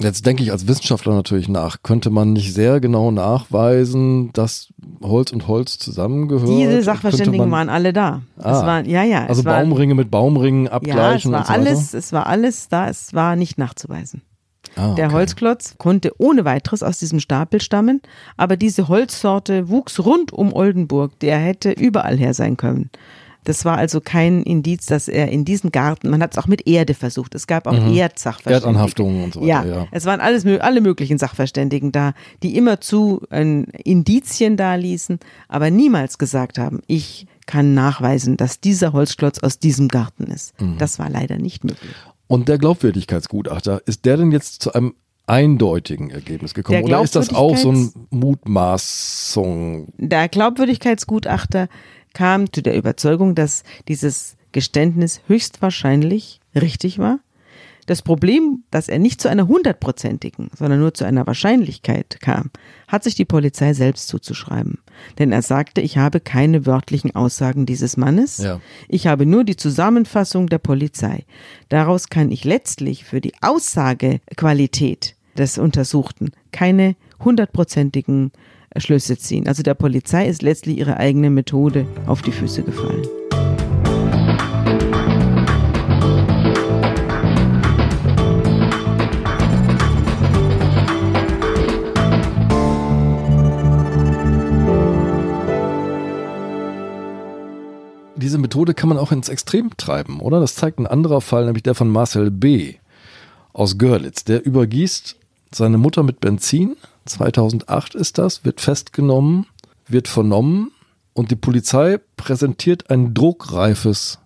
Jetzt 0.00 0.26
denke 0.26 0.44
ich 0.44 0.52
als 0.52 0.68
Wissenschaftler 0.68 1.12
natürlich 1.14 1.48
nach. 1.48 1.82
Könnte 1.82 2.10
man 2.10 2.32
nicht 2.32 2.54
sehr 2.54 2.78
genau 2.80 3.10
nachweisen, 3.10 4.32
dass 4.32 4.68
Holz 5.02 5.32
und 5.32 5.48
Holz 5.48 5.78
zusammengehört? 5.78 6.48
Diese 6.48 6.82
Sachverständigen 6.82 7.48
man- 7.48 7.50
waren 7.50 7.68
alle 7.68 7.92
da. 7.92 8.22
Ah. 8.38 8.64
Waren, 8.64 8.88
ja, 8.88 9.02
ja. 9.02 9.26
Also 9.26 9.40
es 9.40 9.44
war, 9.44 9.60
Baumringe 9.60 9.94
mit 9.94 10.08
Baumringen 10.10 10.66
Ja, 10.66 10.70
es 10.70 10.74
abgleichen 10.76 11.32
war 11.32 11.40
und 11.40 11.46
so 11.46 11.52
alles, 11.52 11.94
es 11.94 12.12
war 12.12 12.26
alles 12.28 12.68
da, 12.68 12.88
es 12.88 13.12
war 13.12 13.34
nicht 13.34 13.58
nachzuweisen. 13.58 14.22
Ah, 14.78 14.94
Der 14.94 15.06
okay. 15.06 15.14
Holzklotz 15.14 15.74
konnte 15.78 16.12
ohne 16.18 16.44
weiteres 16.44 16.82
aus 16.82 16.98
diesem 16.98 17.20
Stapel 17.20 17.60
stammen, 17.60 18.00
aber 18.36 18.56
diese 18.56 18.88
Holzsorte 18.88 19.68
wuchs 19.68 19.98
rund 20.00 20.32
um 20.32 20.52
Oldenburg, 20.52 21.18
der 21.20 21.38
hätte 21.38 21.72
überall 21.72 22.16
her 22.16 22.32
sein 22.34 22.56
können. 22.56 22.90
Das 23.44 23.64
war 23.64 23.78
also 23.78 24.00
kein 24.02 24.42
Indiz, 24.42 24.84
dass 24.86 25.08
er 25.08 25.28
in 25.28 25.44
diesen 25.46 25.72
Garten, 25.72 26.10
man 26.10 26.22
hat 26.22 26.32
es 26.32 26.38
auch 26.38 26.46
mit 26.48 26.66
Erde 26.68 26.92
versucht, 26.92 27.34
es 27.34 27.46
gab 27.46 27.66
auch 27.66 27.72
Erdsachverständige. 27.72 28.66
Mhm. 28.68 28.74
Erdanhaftungen 28.74 29.24
und 29.24 29.34
so 29.34 29.42
Ja, 29.42 29.60
weiter. 29.60 29.68
Ja. 29.70 29.86
es 29.90 30.04
waren 30.04 30.20
alles, 30.20 30.44
alle 30.44 30.80
möglichen 30.82 31.16
Sachverständigen 31.16 31.90
da, 31.90 32.12
die 32.42 32.56
immerzu 32.58 33.22
ein 33.30 33.64
Indizien 33.84 34.56
da 34.58 34.74
ließen, 34.74 35.18
aber 35.48 35.70
niemals 35.70 36.18
gesagt 36.18 36.58
haben, 36.58 36.80
ich 36.88 37.26
kann 37.46 37.72
nachweisen, 37.72 38.36
dass 38.36 38.60
dieser 38.60 38.92
Holzklotz 38.92 39.38
aus 39.38 39.58
diesem 39.58 39.88
Garten 39.88 40.24
ist. 40.24 40.60
Mhm. 40.60 40.76
Das 40.76 40.98
war 40.98 41.08
leider 41.08 41.38
nicht 41.38 41.64
möglich. 41.64 41.94
Und 42.28 42.48
der 42.48 42.58
Glaubwürdigkeitsgutachter, 42.58 43.82
ist 43.86 44.04
der 44.04 44.18
denn 44.18 44.30
jetzt 44.30 44.62
zu 44.62 44.72
einem 44.72 44.94
eindeutigen 45.26 46.10
Ergebnis 46.10 46.54
gekommen? 46.54 46.78
Der 46.78 46.84
Oder 46.84 47.02
ist 47.02 47.16
das 47.16 47.34
auch 47.34 47.56
so 47.56 47.72
ein 47.72 47.92
Mutmaßung? 48.10 49.92
Der 49.98 50.28
Glaubwürdigkeitsgutachter 50.28 51.68
kam 52.14 52.52
zu 52.52 52.62
der 52.62 52.76
Überzeugung, 52.76 53.34
dass 53.34 53.62
dieses 53.88 54.36
Geständnis 54.52 55.20
höchstwahrscheinlich 55.26 56.40
richtig 56.54 56.98
war. 56.98 57.18
Das 57.88 58.02
Problem, 58.02 58.64
dass 58.70 58.90
er 58.90 58.98
nicht 58.98 59.18
zu 59.18 59.30
einer 59.30 59.48
hundertprozentigen, 59.48 60.50
sondern 60.54 60.78
nur 60.78 60.92
zu 60.92 61.06
einer 61.06 61.26
Wahrscheinlichkeit 61.26 62.18
kam, 62.20 62.50
hat 62.86 63.02
sich 63.02 63.14
die 63.14 63.24
Polizei 63.24 63.72
selbst 63.72 64.08
zuzuschreiben. 64.08 64.76
Denn 65.18 65.32
er 65.32 65.40
sagte, 65.40 65.80
ich 65.80 65.96
habe 65.96 66.20
keine 66.20 66.66
wörtlichen 66.66 67.16
Aussagen 67.16 67.64
dieses 67.64 67.96
Mannes. 67.96 68.36
Ja. 68.36 68.60
Ich 68.88 69.06
habe 69.06 69.24
nur 69.24 69.42
die 69.42 69.56
Zusammenfassung 69.56 70.48
der 70.48 70.58
Polizei. 70.58 71.24
Daraus 71.70 72.10
kann 72.10 72.30
ich 72.30 72.44
letztlich 72.44 73.04
für 73.04 73.22
die 73.22 73.32
Aussagequalität 73.40 75.16
des 75.38 75.56
Untersuchten 75.56 76.32
keine 76.52 76.94
hundertprozentigen 77.24 78.32
Schlüsse 78.76 79.16
ziehen. 79.16 79.48
Also 79.48 79.62
der 79.62 79.72
Polizei 79.72 80.28
ist 80.28 80.42
letztlich 80.42 80.76
ihre 80.76 80.98
eigene 80.98 81.30
Methode 81.30 81.86
auf 82.06 82.20
die 82.20 82.32
Füße 82.32 82.64
gefallen. 82.64 83.06
Methode 98.58 98.74
kann 98.74 98.88
man 98.88 98.98
auch 98.98 99.12
ins 99.12 99.28
Extrem 99.28 99.76
treiben, 99.76 100.18
oder? 100.18 100.40
Das 100.40 100.56
zeigt 100.56 100.80
ein 100.80 100.88
anderer 100.88 101.20
Fall, 101.20 101.44
nämlich 101.44 101.62
der 101.62 101.76
von 101.76 101.88
Marcel 101.88 102.32
B. 102.32 102.74
aus 103.52 103.78
Görlitz. 103.78 104.24
Der 104.24 104.44
übergießt 104.44 105.14
seine 105.54 105.78
Mutter 105.78 106.02
mit 106.02 106.18
Benzin. 106.18 106.74
2008 107.04 107.94
ist 107.94 108.18
das, 108.18 108.44
wird 108.44 108.60
festgenommen, 108.60 109.46
wird 109.86 110.08
vernommen 110.08 110.72
und 111.12 111.30
die 111.30 111.36
Polizei 111.36 112.00
präsentiert 112.16 112.90
ein 112.90 113.14
druckreifes 113.14 114.18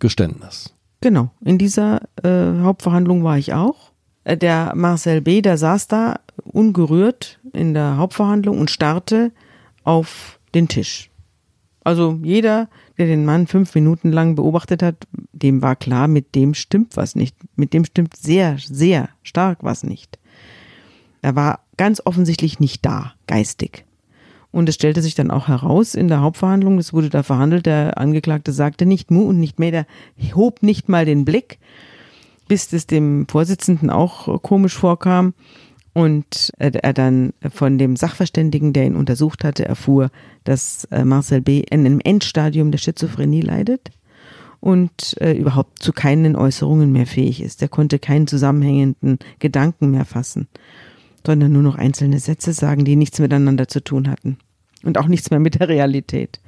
Geständnis. 0.00 0.74
Genau, 1.00 1.30
in 1.44 1.56
dieser 1.56 2.00
äh, 2.24 2.60
Hauptverhandlung 2.62 3.22
war 3.22 3.38
ich 3.38 3.54
auch. 3.54 3.92
Äh, 4.24 4.36
der 4.36 4.74
Marcel 4.74 5.20
B., 5.20 5.42
der 5.42 5.58
saß 5.58 5.86
da 5.86 6.18
ungerührt 6.42 7.38
in 7.52 7.72
der 7.72 7.98
Hauptverhandlung 7.98 8.58
und 8.58 8.68
starrte 8.68 9.30
auf 9.84 10.40
den 10.54 10.66
Tisch. 10.66 11.08
Also 11.84 12.18
jeder, 12.24 12.68
der 12.98 13.06
den 13.06 13.24
Mann 13.24 13.46
fünf 13.46 13.74
Minuten 13.74 14.10
lang 14.10 14.34
beobachtet 14.34 14.82
hat, 14.82 15.06
dem 15.32 15.62
war 15.62 15.76
klar, 15.76 16.08
mit 16.08 16.34
dem 16.34 16.54
stimmt 16.54 16.96
was 16.96 17.14
nicht. 17.14 17.36
Mit 17.56 17.72
dem 17.72 17.84
stimmt 17.84 18.16
sehr, 18.16 18.56
sehr 18.58 19.08
stark 19.22 19.58
was 19.62 19.82
nicht. 19.82 20.18
Er 21.22 21.36
war 21.36 21.60
ganz 21.76 22.00
offensichtlich 22.04 22.60
nicht 22.60 22.84
da, 22.86 23.12
geistig. 23.26 23.84
Und 24.52 24.68
es 24.68 24.76
stellte 24.76 25.02
sich 25.02 25.14
dann 25.14 25.30
auch 25.30 25.48
heraus 25.48 25.94
in 25.94 26.08
der 26.08 26.20
Hauptverhandlung, 26.20 26.78
es 26.78 26.92
wurde 26.92 27.10
da 27.10 27.22
verhandelt, 27.22 27.66
der 27.66 27.98
Angeklagte 27.98 28.52
sagte 28.52 28.86
nicht 28.86 29.10
mu 29.10 29.24
und 29.24 29.38
nicht 29.38 29.58
mehr, 29.58 29.70
der 29.70 29.86
hob 30.34 30.62
nicht 30.62 30.88
mal 30.88 31.04
den 31.04 31.24
Blick, 31.24 31.58
bis 32.48 32.72
es 32.72 32.86
dem 32.86 33.26
Vorsitzenden 33.28 33.90
auch 33.90 34.40
komisch 34.42 34.74
vorkam 34.74 35.34
und 35.96 36.52
er 36.58 36.92
dann 36.92 37.32
von 37.54 37.78
dem 37.78 37.96
Sachverständigen, 37.96 38.74
der 38.74 38.84
ihn 38.84 38.96
untersucht 38.96 39.44
hatte, 39.44 39.64
erfuhr, 39.64 40.10
dass 40.44 40.84
äh, 40.90 41.06
Marcel 41.06 41.40
B. 41.40 41.60
in 41.60 41.86
einem 41.86 42.00
Endstadium 42.04 42.70
der 42.70 42.76
Schizophrenie 42.76 43.40
leidet 43.40 43.88
und 44.60 45.16
äh, 45.22 45.32
überhaupt 45.32 45.82
zu 45.82 45.94
keinen 45.94 46.36
Äußerungen 46.36 46.92
mehr 46.92 47.06
fähig 47.06 47.40
ist. 47.40 47.62
Er 47.62 47.68
konnte 47.68 47.98
keinen 47.98 48.26
zusammenhängenden 48.26 49.20
Gedanken 49.38 49.90
mehr 49.90 50.04
fassen, 50.04 50.48
sondern 51.24 51.52
nur 51.52 51.62
noch 51.62 51.76
einzelne 51.76 52.18
Sätze 52.18 52.52
sagen, 52.52 52.84
die 52.84 52.96
nichts 52.96 53.18
miteinander 53.18 53.66
zu 53.66 53.82
tun 53.82 54.10
hatten 54.10 54.36
und 54.82 54.98
auch 54.98 55.08
nichts 55.08 55.30
mehr 55.30 55.40
mit 55.40 55.58
der 55.58 55.70
Realität. 55.70 56.40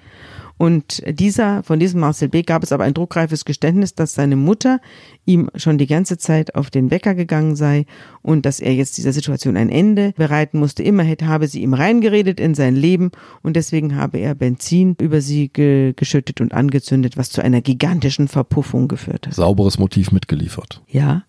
Und 0.59 1.03
dieser, 1.07 1.63
von 1.63 1.79
diesem 1.79 2.01
Marcel 2.01 2.29
B. 2.29 2.43
gab 2.43 2.65
es 2.65 2.73
aber 2.73 2.85
ein 2.85 2.93
druckreifes 2.93 3.45
Geständnis, 3.45 3.95
dass 3.95 4.15
seine 4.15 4.35
Mutter 4.37 4.81
ihm 5.25 5.51
schon 5.55 5.79
die 5.79 5.87
ganze 5.87 6.19
Zeit 6.19 6.57
auf 6.57 6.69
den 6.71 6.91
Wecker 6.91 7.15
gegangen 7.15 7.55
sei 7.55 7.87
und 8.23 8.45
dass 8.45 8.59
er 8.59 8.75
jetzt 8.75 8.99
dieser 8.99 9.13
Situation 9.13 9.57
ein 9.57 9.71
Ende 9.71 10.13
bereiten 10.17 10.59
musste. 10.59 10.83
Immer 10.83 11.05
hätte, 11.05 11.29
habe 11.29 11.47
sie 11.47 11.63
ihm 11.63 11.75
reingeredet 11.75 12.41
in 12.41 12.57
sein 12.57 12.75
Leben 12.75 13.13
und 13.43 13.55
deswegen 13.55 13.95
habe 13.95 14.19
er 14.19 14.35
Benzin 14.35 14.97
über 15.01 15.21
sie 15.21 15.49
ge 15.49 15.95
geschüttet 15.95 16.41
und 16.41 16.53
angezündet, 16.53 17.17
was 17.17 17.31
zu 17.31 17.41
einer 17.41 17.61
gigantischen 17.61 18.27
Verpuffung 18.27 18.89
geführt 18.89 19.29
hat. 19.29 19.35
Sauberes 19.35 19.79
Motiv 19.79 20.11
mitgeliefert. 20.11 20.83
Ja. 20.89 21.23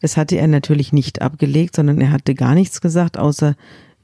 Das 0.00 0.18
hatte 0.18 0.36
er 0.36 0.48
natürlich 0.48 0.92
nicht 0.92 1.22
abgelegt, 1.22 1.76
sondern 1.76 1.98
er 2.00 2.10
hatte 2.10 2.34
gar 2.34 2.54
nichts 2.54 2.82
gesagt, 2.82 3.18
außer 3.18 3.54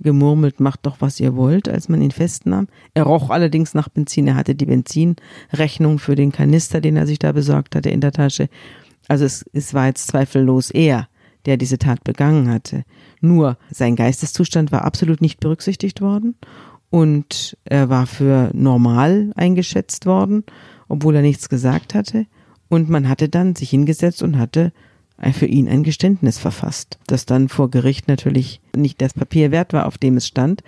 gemurmelt, 0.00 0.60
macht 0.60 0.86
doch, 0.86 0.96
was 1.00 1.20
ihr 1.20 1.36
wollt, 1.36 1.68
als 1.68 1.88
man 1.88 2.02
ihn 2.02 2.10
festnahm. 2.10 2.68
Er 2.94 3.04
roch 3.04 3.30
allerdings 3.30 3.74
nach 3.74 3.88
Benzin. 3.88 4.26
Er 4.26 4.34
hatte 4.34 4.54
die 4.54 4.66
Benzinrechnung 4.66 5.98
für 5.98 6.14
den 6.14 6.32
Kanister, 6.32 6.80
den 6.80 6.96
er 6.96 7.06
sich 7.06 7.18
da 7.18 7.32
besorgt 7.32 7.76
hatte, 7.76 7.90
in 7.90 8.00
der 8.00 8.12
Tasche. 8.12 8.48
Also 9.08 9.24
es, 9.24 9.44
es 9.52 9.74
war 9.74 9.86
jetzt 9.86 10.06
zweifellos 10.08 10.70
er, 10.70 11.08
der 11.46 11.56
diese 11.56 11.78
Tat 11.78 12.04
begangen 12.04 12.48
hatte. 12.50 12.84
Nur 13.20 13.56
sein 13.70 13.96
Geisteszustand 13.96 14.72
war 14.72 14.84
absolut 14.84 15.20
nicht 15.20 15.40
berücksichtigt 15.40 16.00
worden 16.00 16.36
und 16.90 17.56
er 17.64 17.88
war 17.88 18.06
für 18.06 18.50
normal 18.52 19.32
eingeschätzt 19.36 20.06
worden, 20.06 20.44
obwohl 20.88 21.16
er 21.16 21.22
nichts 21.22 21.48
gesagt 21.48 21.94
hatte. 21.94 22.26
Und 22.68 22.88
man 22.88 23.08
hatte 23.08 23.28
dann 23.28 23.56
sich 23.56 23.70
hingesetzt 23.70 24.22
und 24.22 24.38
hatte 24.38 24.72
für 25.32 25.46
ihn 25.46 25.68
ein 25.68 25.82
Geständnis 25.82 26.38
verfasst, 26.38 26.98
das 27.06 27.26
dann 27.26 27.48
vor 27.48 27.70
Gericht 27.70 28.08
natürlich 28.08 28.60
nicht 28.74 29.00
das 29.00 29.14
Papier 29.14 29.50
wert 29.50 29.72
war, 29.72 29.86
auf 29.86 29.98
dem 29.98 30.16
es 30.16 30.26
stand. 30.26 30.62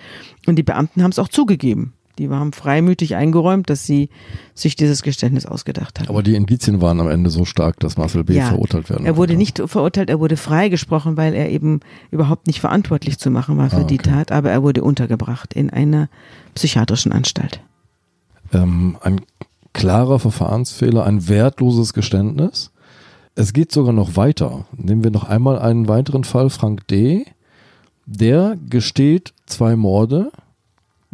Und 0.46 0.56
die 0.56 0.62
Beamten 0.62 1.02
haben 1.02 1.10
es 1.10 1.18
auch 1.18 1.28
zugegeben. 1.28 1.94
Die 2.18 2.28
haben 2.28 2.52
freimütig 2.52 3.16
eingeräumt, 3.16 3.70
dass 3.70 3.86
sie 3.86 4.10
sich 4.54 4.76
dieses 4.76 5.02
Geständnis 5.02 5.46
ausgedacht 5.46 5.98
haben. 5.98 6.08
Aber 6.10 6.22
die 6.22 6.34
Indizien 6.34 6.82
waren 6.82 7.00
am 7.00 7.08
Ende 7.08 7.30
so 7.30 7.46
stark, 7.46 7.80
dass 7.80 7.96
Marcel 7.96 8.22
B. 8.22 8.34
Ja, 8.34 8.48
verurteilt 8.48 8.90
werden 8.90 9.06
Er 9.06 9.16
wurde 9.16 9.34
nicht 9.34 9.62
verurteilt, 9.64 10.10
er 10.10 10.20
wurde 10.20 10.36
freigesprochen, 10.36 11.16
weil 11.16 11.32
er 11.32 11.48
eben 11.48 11.80
überhaupt 12.10 12.46
nicht 12.46 12.60
verantwortlich 12.60 13.18
zu 13.18 13.30
machen 13.30 13.56
war 13.56 13.70
für 13.70 13.76
ah, 13.76 13.82
okay. 13.84 13.96
die 13.96 13.98
Tat, 13.98 14.30
aber 14.30 14.50
er 14.50 14.62
wurde 14.62 14.84
untergebracht 14.84 15.54
in 15.54 15.70
einer 15.70 16.10
psychiatrischen 16.54 17.12
Anstalt. 17.12 17.60
Ähm, 18.52 18.98
ein 19.00 19.22
klarer 19.72 20.18
Verfahrensfehler, 20.18 21.06
ein 21.06 21.28
wertloses 21.28 21.94
Geständnis. 21.94 22.72
Es 23.34 23.52
geht 23.52 23.72
sogar 23.72 23.92
noch 23.92 24.16
weiter. 24.16 24.66
Nehmen 24.76 25.04
wir 25.04 25.10
noch 25.10 25.24
einmal 25.24 25.58
einen 25.58 25.88
weiteren 25.88 26.24
Fall, 26.24 26.50
Frank 26.50 26.86
D. 26.88 27.24
Der 28.04 28.56
gesteht 28.68 29.32
zwei 29.46 29.76
Morde 29.76 30.32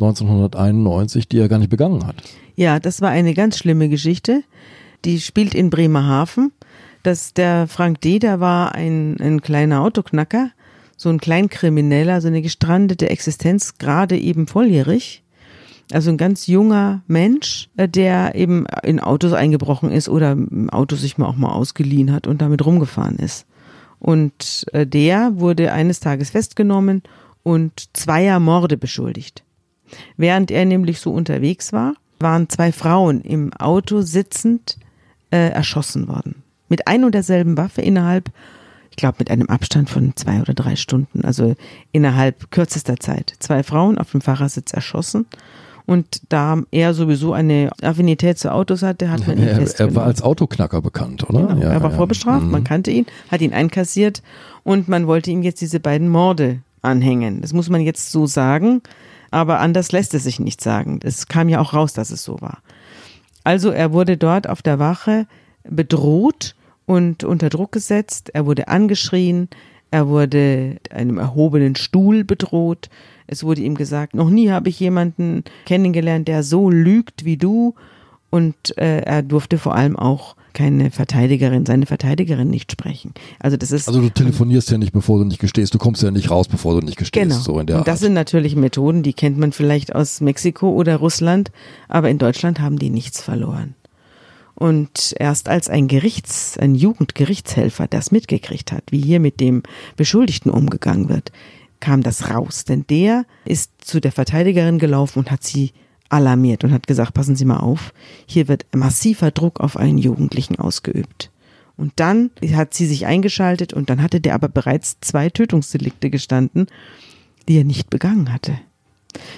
1991, 0.00 1.28
die 1.28 1.38
er 1.38 1.48
gar 1.48 1.58
nicht 1.58 1.70
begangen 1.70 2.06
hat. 2.06 2.16
Ja, 2.56 2.80
das 2.80 3.00
war 3.00 3.10
eine 3.10 3.34
ganz 3.34 3.58
schlimme 3.58 3.88
Geschichte. 3.88 4.42
Die 5.04 5.20
spielt 5.20 5.54
in 5.54 5.70
Bremerhaven. 5.70 6.52
Das, 7.02 7.34
der 7.34 7.68
Frank 7.68 8.00
D., 8.00 8.18
der 8.18 8.40
war 8.40 8.74
ein, 8.74 9.16
ein 9.20 9.40
kleiner 9.40 9.82
Autoknacker, 9.82 10.50
so 10.96 11.08
ein 11.08 11.20
Kleinkrimineller, 11.20 12.20
so 12.20 12.26
eine 12.26 12.42
gestrandete 12.42 13.08
Existenz, 13.08 13.78
gerade 13.78 14.18
eben 14.18 14.48
volljährig. 14.48 15.22
Also 15.90 16.10
ein 16.10 16.18
ganz 16.18 16.46
junger 16.46 17.02
Mensch, 17.06 17.68
äh, 17.76 17.88
der 17.88 18.34
eben 18.34 18.66
in 18.82 19.00
Autos 19.00 19.32
eingebrochen 19.32 19.90
ist 19.90 20.08
oder 20.08 20.32
im 20.32 20.68
Auto 20.70 20.96
sich 20.96 21.18
mal 21.18 21.26
auch 21.26 21.36
mal 21.36 21.52
ausgeliehen 21.52 22.12
hat 22.12 22.26
und 22.26 22.42
damit 22.42 22.64
rumgefahren 22.64 23.16
ist. 23.16 23.46
Und 23.98 24.66
äh, 24.72 24.86
der 24.86 25.32
wurde 25.40 25.72
eines 25.72 26.00
Tages 26.00 26.30
festgenommen 26.30 27.02
und 27.42 27.96
zweier 27.96 28.38
Morde 28.38 28.76
beschuldigt. 28.76 29.42
Während 30.16 30.50
er 30.50 30.64
nämlich 30.66 31.00
so 31.00 31.12
unterwegs 31.12 31.72
war, 31.72 31.94
waren 32.20 32.48
zwei 32.48 32.72
Frauen 32.72 33.22
im 33.22 33.52
Auto 33.54 34.02
sitzend 34.02 34.78
äh, 35.30 35.50
erschossen 35.50 36.08
worden. 36.08 36.42
Mit 36.68 36.86
ein 36.86 37.04
und 37.04 37.14
derselben 37.14 37.56
Waffe 37.56 37.80
innerhalb, 37.80 38.30
ich 38.90 38.96
glaube, 38.96 39.16
mit 39.20 39.30
einem 39.30 39.48
Abstand 39.48 39.88
von 39.88 40.14
zwei 40.16 40.40
oder 40.40 40.52
drei 40.52 40.76
Stunden, 40.76 41.24
also 41.24 41.54
innerhalb 41.92 42.50
kürzester 42.50 42.98
Zeit. 42.98 43.34
Zwei 43.38 43.62
Frauen 43.62 43.96
auf 43.96 44.10
dem 44.10 44.20
Fahrersitz 44.20 44.72
erschossen 44.72 45.26
und 45.88 46.20
da 46.28 46.58
er 46.70 46.92
sowieso 46.92 47.32
eine 47.32 47.70
Affinität 47.80 48.38
zu 48.38 48.52
Autos 48.52 48.82
hatte, 48.82 49.10
hat 49.10 49.26
man 49.26 49.38
ihn 49.38 49.48
er, 49.48 49.80
er 49.80 49.94
war 49.94 50.04
als 50.04 50.20
Autoknacker 50.20 50.82
bekannt, 50.82 51.26
oder? 51.30 51.46
Genau, 51.46 51.62
ja, 51.62 51.72
er 51.72 51.82
war 51.82 51.90
ja. 51.90 51.96
vorbestraft, 51.96 52.44
mhm. 52.44 52.50
man 52.50 52.62
kannte 52.62 52.90
ihn, 52.90 53.06
hat 53.30 53.40
ihn 53.40 53.54
einkassiert 53.54 54.22
und 54.64 54.88
man 54.88 55.06
wollte 55.06 55.30
ihm 55.30 55.42
jetzt 55.42 55.62
diese 55.62 55.80
beiden 55.80 56.10
Morde 56.10 56.58
anhängen. 56.82 57.40
Das 57.40 57.54
muss 57.54 57.70
man 57.70 57.80
jetzt 57.80 58.12
so 58.12 58.26
sagen, 58.26 58.82
aber 59.30 59.60
anders 59.60 59.90
lässt 59.90 60.12
es 60.12 60.24
sich 60.24 60.38
nicht 60.38 60.60
sagen. 60.60 61.00
Es 61.02 61.26
kam 61.26 61.48
ja 61.48 61.58
auch 61.58 61.72
raus, 61.72 61.94
dass 61.94 62.10
es 62.10 62.22
so 62.22 62.38
war. 62.42 62.58
Also 63.42 63.70
er 63.70 63.94
wurde 63.94 64.18
dort 64.18 64.46
auf 64.46 64.60
der 64.60 64.78
Wache 64.78 65.26
bedroht 65.64 66.54
und 66.84 67.24
unter 67.24 67.48
Druck 67.48 67.72
gesetzt, 67.72 68.28
er 68.34 68.44
wurde 68.44 68.68
angeschrien, 68.68 69.48
er 69.90 70.08
wurde 70.08 70.76
einem 70.90 71.16
erhobenen 71.16 71.76
Stuhl 71.76 72.24
bedroht, 72.24 72.90
es 73.28 73.44
wurde 73.44 73.60
ihm 73.60 73.76
gesagt, 73.76 74.14
noch 74.14 74.30
nie 74.30 74.50
habe 74.50 74.68
ich 74.68 74.80
jemanden 74.80 75.44
kennengelernt, 75.66 76.26
der 76.28 76.42
so 76.42 76.70
lügt 76.70 77.24
wie 77.24 77.36
du. 77.36 77.74
Und 78.30 78.76
äh, 78.76 79.00
er 79.00 79.22
durfte 79.22 79.56
vor 79.56 79.74
allem 79.74 79.96
auch 79.96 80.36
keine 80.52 80.90
Verteidigerin, 80.90 81.64
seine 81.64 81.86
Verteidigerin 81.86 82.48
nicht 82.48 82.72
sprechen. 82.72 83.14
Also 83.38 83.56
das 83.56 83.70
ist. 83.70 83.88
Also 83.88 84.00
du 84.00 84.10
telefonierst 84.10 84.70
ja 84.70 84.76
nicht, 84.76 84.92
bevor 84.92 85.18
du 85.18 85.24
nicht 85.24 85.40
gestehst. 85.40 85.72
Du 85.72 85.78
kommst 85.78 86.02
ja 86.02 86.10
nicht 86.10 86.30
raus, 86.30 86.48
bevor 86.48 86.78
du 86.78 86.84
nicht 86.84 86.98
gestehst. 86.98 87.22
Genau. 87.22 87.40
So 87.40 87.58
in 87.60 87.66
der 87.66 87.78
Und 87.78 87.86
das 87.86 87.94
Art. 87.94 88.00
sind 88.00 88.14
natürlich 88.14 88.56
Methoden, 88.56 89.02
die 89.02 89.12
kennt 89.12 89.38
man 89.38 89.52
vielleicht 89.52 89.94
aus 89.94 90.20
Mexiko 90.20 90.70
oder 90.70 90.96
Russland, 90.96 91.52
aber 91.88 92.10
in 92.10 92.18
Deutschland 92.18 92.60
haben 92.60 92.78
die 92.78 92.90
nichts 92.90 93.22
verloren. 93.22 93.74
Und 94.54 95.14
erst 95.20 95.48
als 95.48 95.68
ein 95.68 95.86
Gerichts, 95.86 96.58
ein 96.58 96.74
Jugendgerichtshelfer 96.74 97.86
das 97.86 98.10
mitgekriegt 98.10 98.72
hat, 98.72 98.82
wie 98.90 99.00
hier 99.00 99.20
mit 99.20 99.38
dem 99.38 99.62
Beschuldigten 99.96 100.50
umgegangen 100.50 101.08
wird, 101.08 101.30
kam 101.80 102.02
das 102.02 102.30
raus, 102.30 102.64
denn 102.64 102.84
der 102.88 103.24
ist 103.44 103.70
zu 103.78 104.00
der 104.00 104.12
Verteidigerin 104.12 104.78
gelaufen 104.78 105.20
und 105.20 105.30
hat 105.30 105.44
sie 105.44 105.72
alarmiert 106.08 106.64
und 106.64 106.72
hat 106.72 106.86
gesagt, 106.86 107.14
passen 107.14 107.36
Sie 107.36 107.44
mal 107.44 107.58
auf, 107.58 107.92
hier 108.26 108.48
wird 108.48 108.66
massiver 108.74 109.30
Druck 109.30 109.60
auf 109.60 109.76
einen 109.76 109.98
Jugendlichen 109.98 110.56
ausgeübt. 110.56 111.30
Und 111.76 111.92
dann 111.96 112.30
hat 112.54 112.74
sie 112.74 112.86
sich 112.86 113.06
eingeschaltet 113.06 113.72
und 113.72 113.88
dann 113.88 114.02
hatte 114.02 114.20
der 114.20 114.34
aber 114.34 114.48
bereits 114.48 114.98
zwei 115.00 115.30
Tötungsdelikte 115.30 116.10
gestanden, 116.10 116.66
die 117.46 117.58
er 117.58 117.64
nicht 117.64 117.88
begangen 117.88 118.32
hatte. 118.32 118.58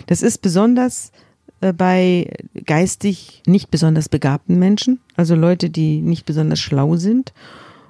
Das 0.07 0.23
ist 0.23 0.41
besonders 0.41 1.13
äh, 1.61 1.73
bei 1.73 2.33
geistig 2.65 3.43
nicht 3.47 3.71
besonders 3.71 4.09
begabten 4.09 4.59
Menschen, 4.59 5.01
also 5.17 5.35
Leute, 5.35 5.69
die 5.71 6.01
nicht 6.01 6.25
besonders 6.25 6.61
schlau 6.61 6.97
sind, 6.97 7.35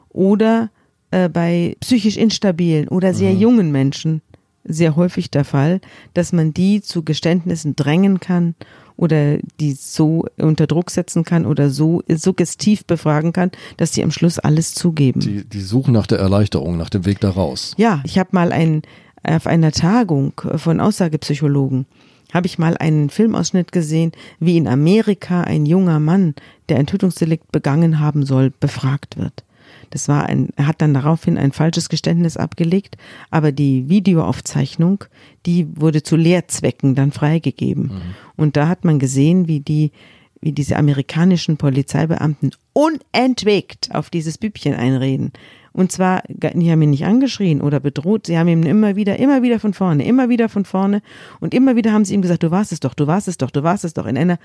oder 0.08 0.70
äh, 1.12 1.28
bei 1.28 1.76
psychisch 1.80 2.16
instabilen 2.16 2.88
oder 2.88 3.14
sehr 3.14 3.32
mhm. 3.32 3.40
jungen 3.40 3.72
Menschen, 3.72 4.22
sehr 4.64 4.96
häufig 4.96 5.30
der 5.30 5.44
Fall, 5.44 5.80
dass 6.14 6.32
man 6.32 6.52
die 6.52 6.82
zu 6.82 7.02
Geständnissen 7.02 7.76
drängen 7.76 8.20
kann 8.20 8.54
oder 8.96 9.38
die 9.58 9.72
so 9.72 10.26
unter 10.36 10.66
Druck 10.66 10.90
setzen 10.90 11.24
kann 11.24 11.46
oder 11.46 11.70
so 11.70 12.02
suggestiv 12.08 12.84
befragen 12.84 13.32
kann, 13.32 13.50
dass 13.78 13.94
sie 13.94 14.04
am 14.04 14.10
Schluss 14.10 14.38
alles 14.38 14.74
zugeben. 14.74 15.20
Die, 15.20 15.44
die 15.44 15.62
suchen 15.62 15.94
nach 15.94 16.06
der 16.06 16.18
Erleichterung, 16.18 16.76
nach 16.76 16.90
dem 16.90 17.06
Weg 17.06 17.20
da 17.20 17.30
raus. 17.30 17.74
Ja, 17.78 18.02
ich 18.04 18.18
habe 18.18 18.30
mal 18.32 18.52
ein, 18.52 18.82
auf 19.22 19.46
einer 19.46 19.72
Tagung 19.72 20.34
von 20.56 20.80
Aussagepsychologen 20.80 21.86
habe 22.32 22.46
ich 22.46 22.58
mal 22.58 22.76
einen 22.76 23.10
Filmausschnitt 23.10 23.72
gesehen, 23.72 24.12
wie 24.38 24.56
in 24.56 24.68
Amerika 24.68 25.42
ein 25.42 25.66
junger 25.66 25.98
Mann, 25.98 26.34
der 26.68 26.78
ein 26.78 26.86
Tötungsdelikt 26.86 27.50
begangen 27.50 27.98
haben 27.98 28.24
soll, 28.24 28.50
befragt 28.50 29.16
wird. 29.16 29.44
Das 29.90 30.08
war 30.08 30.26
ein, 30.26 30.50
er 30.56 30.66
hat 30.66 30.80
dann 30.80 30.94
daraufhin 30.94 31.36
ein 31.36 31.52
falsches 31.52 31.88
Geständnis 31.88 32.36
abgelegt, 32.36 32.96
aber 33.30 33.52
die 33.52 33.88
Videoaufzeichnung, 33.88 35.04
die 35.46 35.68
wurde 35.74 36.02
zu 36.02 36.16
Lehrzwecken 36.16 36.94
dann 36.94 37.12
freigegeben. 37.12 37.84
Mhm. 37.84 38.00
Und 38.36 38.56
da 38.56 38.68
hat 38.68 38.84
man 38.84 38.98
gesehen, 38.98 39.48
wie 39.48 39.60
die, 39.60 39.92
wie 40.40 40.52
diese 40.52 40.76
amerikanischen 40.76 41.56
Polizeibeamten 41.56 42.52
unentwegt 42.72 43.94
auf 43.94 44.10
dieses 44.10 44.38
Bübchen 44.38 44.74
einreden. 44.74 45.32
Und 45.72 45.92
zwar, 45.92 46.22
die 46.28 46.70
haben 46.70 46.82
ihn 46.82 46.90
nicht 46.90 47.04
angeschrien 47.04 47.60
oder 47.60 47.78
bedroht, 47.78 48.26
sie 48.26 48.36
haben 48.36 48.48
ihm 48.48 48.64
immer 48.64 48.96
wieder, 48.96 49.18
immer 49.18 49.42
wieder 49.42 49.60
von 49.60 49.72
vorne, 49.72 50.04
immer 50.04 50.28
wieder 50.28 50.48
von 50.48 50.64
vorne 50.64 51.00
und 51.38 51.54
immer 51.54 51.76
wieder 51.76 51.92
haben 51.92 52.04
sie 52.04 52.14
ihm 52.14 52.22
gesagt, 52.22 52.42
du 52.42 52.50
warst 52.50 52.72
es 52.72 52.80
doch, 52.80 52.94
du 52.94 53.06
warst 53.06 53.28
es 53.28 53.38
doch, 53.38 53.50
du 53.50 53.62
warst 53.62 53.84
es 53.84 53.94
doch 53.94 54.06
in 54.06 54.18
einer 54.18 54.38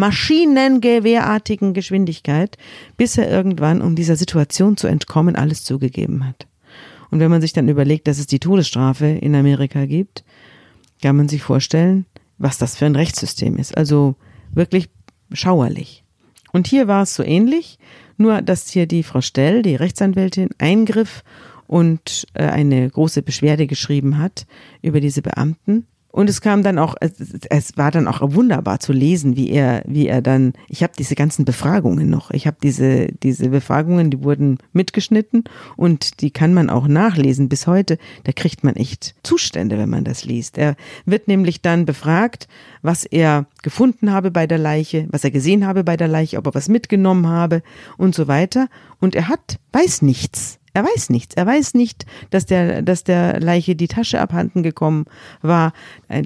maschinengewehrartigen 0.00 1.74
Geschwindigkeit, 1.74 2.58
bis 2.96 3.16
er 3.16 3.30
irgendwann, 3.30 3.82
um 3.82 3.94
dieser 3.94 4.16
Situation 4.16 4.76
zu 4.76 4.88
entkommen, 4.88 5.36
alles 5.36 5.62
zugegeben 5.62 6.26
hat. 6.26 6.48
Und 7.10 7.20
wenn 7.20 7.30
man 7.30 7.40
sich 7.40 7.52
dann 7.52 7.68
überlegt, 7.68 8.08
dass 8.08 8.18
es 8.18 8.26
die 8.26 8.38
Todesstrafe 8.40 9.06
in 9.06 9.34
Amerika 9.34 9.86
gibt, 9.86 10.24
kann 11.02 11.16
man 11.16 11.28
sich 11.28 11.42
vorstellen, 11.42 12.06
was 12.38 12.58
das 12.58 12.76
für 12.76 12.86
ein 12.86 12.96
Rechtssystem 12.96 13.56
ist. 13.56 13.76
Also 13.76 14.16
wirklich 14.52 14.88
schauerlich. 15.32 16.04
Und 16.52 16.66
hier 16.66 16.88
war 16.88 17.02
es 17.02 17.14
so 17.14 17.22
ähnlich, 17.22 17.78
nur 18.16 18.42
dass 18.42 18.70
hier 18.70 18.86
die 18.86 19.02
Frau 19.02 19.20
Stell, 19.20 19.62
die 19.62 19.76
Rechtsanwältin, 19.76 20.50
eingriff 20.58 21.22
und 21.66 22.26
äh, 22.34 22.44
eine 22.44 22.88
große 22.88 23.22
Beschwerde 23.22 23.66
geschrieben 23.66 24.18
hat 24.18 24.46
über 24.82 25.00
diese 25.00 25.22
Beamten 25.22 25.86
und 26.12 26.28
es 26.28 26.40
kam 26.40 26.62
dann 26.62 26.78
auch, 26.78 26.96
es, 27.00 27.12
es, 27.48 27.76
war 27.76 27.90
dann 27.90 28.08
auch 28.08 28.20
wunderbar 28.34 28.80
zu 28.80 28.92
lesen, 28.92 29.36
wie 29.36 29.50
er, 29.50 29.82
wie 29.86 30.08
er 30.08 30.22
dann, 30.22 30.54
ich 30.68 30.82
habe 30.82 30.92
diese 30.98 31.14
ganzen 31.14 31.44
Befragungen 31.44 32.10
noch, 32.10 32.30
ich 32.32 32.46
habe 32.46 32.56
diese, 32.62 33.08
diese 33.22 33.50
Befragungen, 33.50 34.10
die 34.10 34.22
wurden 34.22 34.58
mitgeschnitten 34.72 35.44
und 35.76 36.20
die 36.20 36.30
kann 36.30 36.52
man 36.52 36.68
auch 36.68 36.88
nachlesen 36.88 37.48
bis 37.48 37.66
heute. 37.66 37.96
Da 38.24 38.32
kriegt 38.32 38.64
man 38.64 38.74
echt 38.76 39.14
Zustände, 39.22 39.78
wenn 39.78 39.90
man 39.90 40.04
das 40.04 40.24
liest. 40.24 40.58
Er 40.58 40.74
wird 41.04 41.28
nämlich 41.28 41.62
dann 41.62 41.86
befragt, 41.86 42.48
was 42.82 43.04
er 43.04 43.46
gefunden 43.62 44.10
habe 44.10 44.30
bei 44.30 44.46
der 44.46 44.58
Leiche, 44.58 45.06
was 45.10 45.24
er 45.24 45.30
gesehen 45.30 45.66
habe 45.66 45.84
bei 45.84 45.96
der 45.96 46.08
Leiche, 46.08 46.38
ob 46.38 46.46
er 46.46 46.54
was 46.54 46.68
mitgenommen 46.68 47.28
habe 47.28 47.62
und 47.96 48.14
so 48.14 48.26
weiter. 48.26 48.68
Und 48.98 49.14
er 49.14 49.28
hat, 49.28 49.58
weiß 49.72 50.02
nichts. 50.02 50.59
Er 50.72 50.84
weiß 50.84 51.10
nichts. 51.10 51.34
Er 51.34 51.46
weiß 51.46 51.74
nicht, 51.74 52.06
dass 52.30 52.46
der, 52.46 52.82
dass 52.82 53.04
der 53.04 53.40
Leiche 53.40 53.74
die 53.74 53.88
Tasche 53.88 54.20
abhanden 54.20 54.62
gekommen 54.62 55.06
war, 55.42 55.72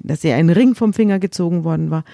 dass 0.03 0.24
ihr 0.24 0.36
ein 0.36 0.51
Ring 0.51 0.74
vom 0.74 0.92
Finger 0.92 1.18
gezogen 1.18 1.64
worden 1.64 1.90
war. 1.90 2.05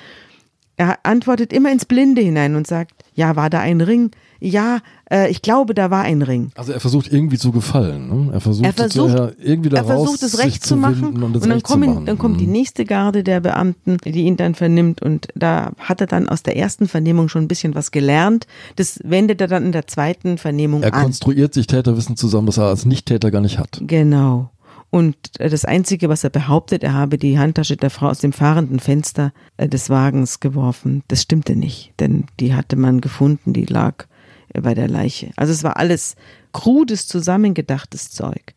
Er 0.81 0.99
antwortet 1.03 1.53
immer 1.53 1.71
ins 1.71 1.85
Blinde 1.85 2.23
hinein 2.23 2.57
und 2.57 2.67
sagt, 2.67 3.05
ja, 3.15 3.37
war 3.37 3.51
da 3.51 3.61
ein 3.61 3.83
Ring? 3.83 4.13
Ja, 4.39 4.79
äh, 5.11 5.31
ich 5.31 5.43
glaube, 5.43 5.75
da 5.75 5.91
war 5.91 6.05
ein 6.05 6.23
Ring. 6.23 6.53
Also 6.55 6.73
er 6.73 6.81
versucht 6.81 7.13
irgendwie 7.13 7.37
zu 7.37 7.53
gefallen. 7.53 8.09
Ne? 8.09 8.33
Er 8.33 8.41
versucht, 8.41 8.65
er 8.65 8.73
versucht, 8.73 9.11
zu, 9.11 9.33
irgendwie 9.39 9.69
da 9.69 9.77
er 9.77 9.85
versucht 9.85 10.23
es 10.23 10.39
recht 10.39 10.65
zu 10.65 10.77
machen. 10.77 11.23
Und, 11.23 11.37
und 11.37 11.47
dann, 11.47 11.63
kommen, 11.63 12.07
dann 12.07 12.17
kommt 12.17 12.41
die 12.41 12.47
mhm. 12.47 12.53
nächste 12.53 12.87
Garde 12.87 13.23
der 13.23 13.41
Beamten, 13.41 13.99
die 14.03 14.23
ihn 14.23 14.39
dann 14.39 14.55
vernimmt. 14.55 15.03
Und 15.03 15.29
da 15.35 15.73
hat 15.79 16.01
er 16.01 16.07
dann 16.07 16.31
aus 16.31 16.43
der 16.43 16.57
ersten 16.57 16.89
Vernehmung 16.89 17.29
schon 17.29 17.43
ein 17.43 17.49
bisschen 17.49 17.75
was 17.75 17.91
gelernt. 17.91 18.47
Das 18.77 19.01
wendet 19.05 19.43
er 19.43 19.49
dann 19.49 19.67
in 19.67 19.73
der 19.73 19.87
zweiten 19.87 20.39
Vernehmung 20.39 20.83
er 20.83 20.95
an. 20.95 21.01
Er 21.01 21.05
konstruiert 21.05 21.53
sich 21.53 21.67
Täterwissen 21.67 22.17
zusammen, 22.17 22.47
das 22.47 22.57
er 22.57 22.69
als 22.69 22.87
Nicht-Täter 22.87 23.31
gar 23.31 23.43
nicht 23.43 23.59
hat. 23.59 23.83
Genau. 23.83 24.49
Und 24.91 25.17
das 25.39 25.65
Einzige, 25.65 26.09
was 26.09 26.25
er 26.25 26.31
behauptet, 26.31 26.83
er 26.83 26.95
habe 26.95 27.17
die 27.17 27.39
Handtasche 27.39 27.77
der 27.77 27.91
Frau 27.91 28.09
aus 28.09 28.19
dem 28.19 28.33
fahrenden 28.33 28.81
Fenster 28.81 29.33
äh, 29.57 29.69
des 29.69 29.89
Wagens 29.89 30.41
geworfen, 30.41 31.05
das 31.07 31.23
stimmte 31.23 31.55
nicht, 31.55 31.93
denn 32.01 32.25
die 32.41 32.55
hatte 32.55 32.77
man 32.77 33.01
gefunden, 33.01 33.53
die 33.53 33.67
lag 33.67 34.07
äh, 34.53 34.61
bei 34.61 34.75
der 34.75 34.89
Leiche. 34.89 35.31
Also 35.37 35.53
es 35.53 35.63
war 35.63 35.77
alles 35.77 36.17
krudes, 36.53 37.07
zusammengedachtes 37.07 38.11
Zeug. 38.11 38.55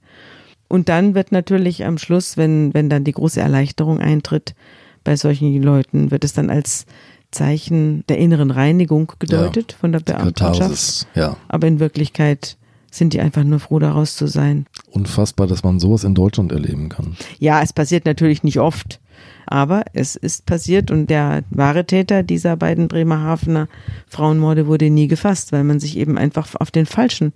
Und 0.68 0.90
dann 0.90 1.14
wird 1.14 1.32
natürlich 1.32 1.86
am 1.86 2.00
Schluss, 2.00 2.36
wenn, 2.36 2.74
wenn 2.74 2.90
dann 2.90 3.04
die 3.04 3.12
große 3.12 3.40
Erleichterung 3.40 4.00
eintritt 4.00 4.56
bei 5.04 5.16
solchen 5.16 5.62
Leuten, 5.62 6.10
wird 6.10 6.24
es 6.24 6.34
dann 6.34 6.50
als 6.50 6.88
Zeichen 7.30 8.04
der 8.08 8.18
inneren 8.18 8.50
Reinigung 8.50 9.12
gedeutet 9.20 9.74
ja, 9.74 9.78
von 9.78 9.92
der 9.92 10.00
Beamtenschaft. 10.00 11.08
Ja. 11.14 11.38
Aber 11.48 11.68
in 11.68 11.80
Wirklichkeit 11.80 12.58
sind 12.90 13.14
die 13.14 13.20
einfach 13.20 13.44
nur 13.44 13.60
froh, 13.60 13.80
daraus 13.80 14.16
zu 14.16 14.28
sein. 14.28 14.66
Unfassbar, 14.94 15.48
dass 15.48 15.64
man 15.64 15.80
sowas 15.80 16.04
in 16.04 16.14
Deutschland 16.14 16.52
erleben 16.52 16.88
kann. 16.90 17.18
Ja, 17.40 17.64
es 17.64 17.74
passiert 17.74 18.06
natürlich 18.06 18.44
nicht 18.44 18.60
oft, 18.60 19.00
aber 19.48 19.86
es 19.94 20.16
ist 20.16 20.46
passiert 20.46 20.92
und 20.92 21.10
der 21.10 21.44
wahre 21.50 21.86
Täter 21.86 22.22
dieser 22.22 22.56
beiden 22.58 22.90
Bremerhavener 22.90 23.68
Frauenmorde 24.08 24.68
wurde 24.68 24.92
nie 24.92 25.08
gefasst, 25.08 25.52
weil 25.52 25.64
man 25.64 25.80
sich 25.80 25.98
eben 25.98 26.20
einfach 26.20 26.48
auf 26.60 26.70
den 26.70 26.86
Falschen 26.86 27.34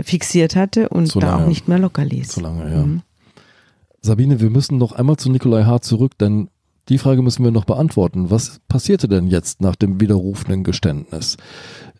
fixiert 0.00 0.54
hatte 0.54 0.90
und 0.90 1.06
so 1.06 1.18
da 1.18 1.38
auch 1.38 1.46
nicht 1.48 1.66
mehr 1.66 1.80
locker 1.80 2.04
ließ. 2.04 2.28
Zu 2.28 2.40
lange, 2.40 2.70
ja. 2.70 2.86
Mhm. 2.86 3.02
Sabine, 4.00 4.40
wir 4.40 4.50
müssen 4.50 4.78
noch 4.78 4.92
einmal 4.92 5.16
zu 5.16 5.28
Nikolai 5.28 5.64
H. 5.64 5.80
zurück, 5.80 6.16
denn 6.18 6.50
die 6.88 6.98
Frage 6.98 7.22
müssen 7.22 7.42
wir 7.42 7.50
noch 7.50 7.64
beantworten. 7.64 8.30
Was 8.30 8.60
passierte 8.68 9.08
denn 9.08 9.26
jetzt 9.26 9.60
nach 9.60 9.74
dem 9.74 10.00
widerrufenden 10.00 10.62
Geständnis? 10.62 11.36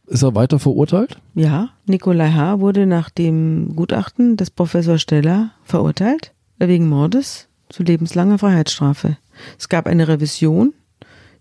Ist 0.07 0.23
er 0.23 0.35
weiter 0.35 0.59
verurteilt? 0.59 1.19
Ja, 1.35 1.71
Nikolai 1.87 2.31
H. 2.33 2.61
wurde 2.61 2.87
nach 2.87 3.11
dem 3.11 3.75
Gutachten 3.77 4.37
des 4.37 4.51
Professor 4.51 4.99
Steller 4.99 5.53
verurteilt 5.65 6.33
wegen 6.59 6.89
Mordes 6.89 7.49
zu 7.69 7.83
lebenslanger 7.83 8.39
Freiheitsstrafe. 8.39 9.17
Es 9.59 9.69
gab 9.69 9.87
eine 9.87 10.09
Revision, 10.09 10.75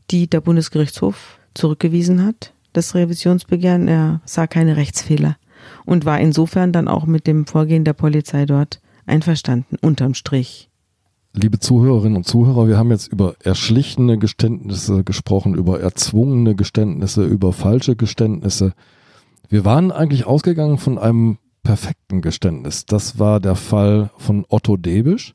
die 0.10 0.28
der 0.28 0.42
Bundesgerichtshof 0.42 1.40
zurückgewiesen 1.54 2.26
hat. 2.26 2.54
Das 2.74 2.96
Revisionsbegehren, 2.96 3.88
er 3.88 4.22
sah 4.26 4.48
keine 4.48 4.78
Rechtsfehler 4.78 5.38
und 5.86 6.06
war 6.06 6.20
insofern 6.20 6.72
dann 6.72 6.88
auch 6.88 7.06
mit 7.06 7.28
dem 7.28 7.46
Vorgehen 7.46 7.84
der 7.84 7.94
Polizei 7.94 8.46
dort 8.46 8.82
einverstanden, 9.06 9.78
unterm 9.82 10.14
Strich. 10.14 10.71
Liebe 11.34 11.60
Zuhörerinnen 11.60 12.18
und 12.18 12.26
Zuhörer, 12.26 12.68
wir 12.68 12.78
haben 12.78 12.92
jetzt 12.92 13.08
über 13.08 13.36
erschlichene 13.42 14.18
Geständnisse 14.18 15.06
gesprochen, 15.06 15.56
über 15.56 15.80
erzwungene 15.80 16.56
Geständnisse, 16.56 17.24
über 17.24 17.54
falsche 17.54 17.96
Geständnisse. 17.96 18.74
Wir 19.48 19.64
waren 19.64 19.94
eigentlich 19.94 20.26
ausgegangen 20.26 20.78
von 20.78 20.98
einem 20.98 21.38
perfekten 21.64 22.22
Geständnis. 22.22 22.86
Das 22.86 23.18
war 23.18 23.40
der 23.40 23.56
Fall 23.56 24.12
von 24.18 24.46
Otto 24.50 24.76
Debisch. 24.76 25.32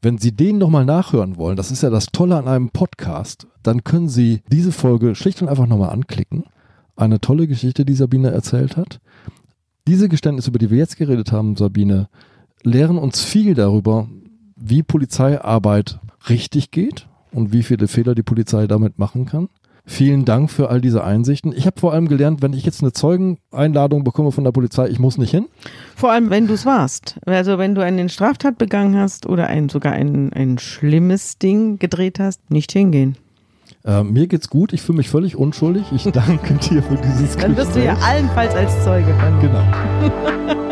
Wenn 0.00 0.18
Sie 0.18 0.30
den 0.30 0.58
nochmal 0.58 0.84
nachhören 0.84 1.36
wollen, 1.36 1.56
das 1.56 1.72
ist 1.72 1.82
ja 1.82 1.90
das 1.90 2.06
Tolle 2.06 2.36
an 2.36 2.46
einem 2.46 2.70
Podcast, 2.70 3.48
dann 3.64 3.82
können 3.82 4.08
Sie 4.08 4.42
diese 4.52 4.70
Folge 4.70 5.16
schlicht 5.16 5.42
und 5.42 5.48
einfach 5.48 5.66
nochmal 5.66 5.90
anklicken. 5.90 6.44
Eine 6.94 7.20
tolle 7.20 7.48
Geschichte, 7.48 7.84
die 7.84 7.94
Sabine 7.94 8.30
erzählt 8.30 8.76
hat. 8.76 9.00
Diese 9.88 10.08
Geständnisse, 10.08 10.50
über 10.50 10.60
die 10.60 10.70
wir 10.70 10.78
jetzt 10.78 10.96
geredet 10.96 11.32
haben, 11.32 11.56
Sabine, 11.56 12.08
lehren 12.62 12.98
uns 12.98 13.24
viel 13.24 13.54
darüber, 13.54 14.08
wie 14.64 14.82
Polizeiarbeit 14.82 16.00
richtig 16.28 16.70
geht 16.70 17.06
und 17.32 17.52
wie 17.52 17.62
viele 17.62 17.86
Fehler 17.86 18.14
die 18.14 18.22
Polizei 18.22 18.66
damit 18.66 18.98
machen 18.98 19.26
kann. 19.26 19.48
Vielen 19.86 20.24
Dank 20.24 20.50
für 20.50 20.70
all 20.70 20.80
diese 20.80 21.04
Einsichten. 21.04 21.52
Ich 21.54 21.66
habe 21.66 21.78
vor 21.78 21.92
allem 21.92 22.08
gelernt, 22.08 22.40
wenn 22.40 22.54
ich 22.54 22.64
jetzt 22.64 22.80
eine 22.80 22.92
Zeugeneinladung 22.92 24.02
bekomme 24.02 24.32
von 24.32 24.42
der 24.42 24.52
Polizei, 24.52 24.88
ich 24.88 24.98
muss 24.98 25.18
nicht 25.18 25.30
hin. 25.30 25.46
Vor 25.94 26.10
allem, 26.10 26.30
wenn 26.30 26.46
du 26.46 26.54
es 26.54 26.64
warst. 26.64 27.20
Also 27.26 27.58
wenn 27.58 27.74
du 27.74 27.82
eine 27.82 28.08
Straftat 28.08 28.56
begangen 28.56 28.96
hast 28.96 29.26
oder 29.26 29.48
ein, 29.48 29.68
sogar 29.68 29.92
ein, 29.92 30.32
ein 30.32 30.56
schlimmes 30.58 31.38
Ding 31.38 31.78
gedreht 31.78 32.18
hast, 32.18 32.50
nicht 32.50 32.72
hingehen. 32.72 33.18
Äh, 33.84 34.02
mir 34.04 34.26
geht's 34.26 34.48
gut, 34.48 34.72
ich 34.72 34.80
fühle 34.80 34.96
mich 34.96 35.10
völlig 35.10 35.36
unschuldig. 35.36 35.84
Ich 35.92 36.04
danke 36.12 36.54
dir 36.54 36.82
für 36.82 36.96
dieses 36.96 37.36
Dann 37.36 37.54
wirst 37.54 37.76
du 37.76 37.84
ja 37.84 37.94
allenfalls 37.98 38.54
als 38.54 38.82
Zeuge. 38.82 39.14
Genau. 39.42 40.54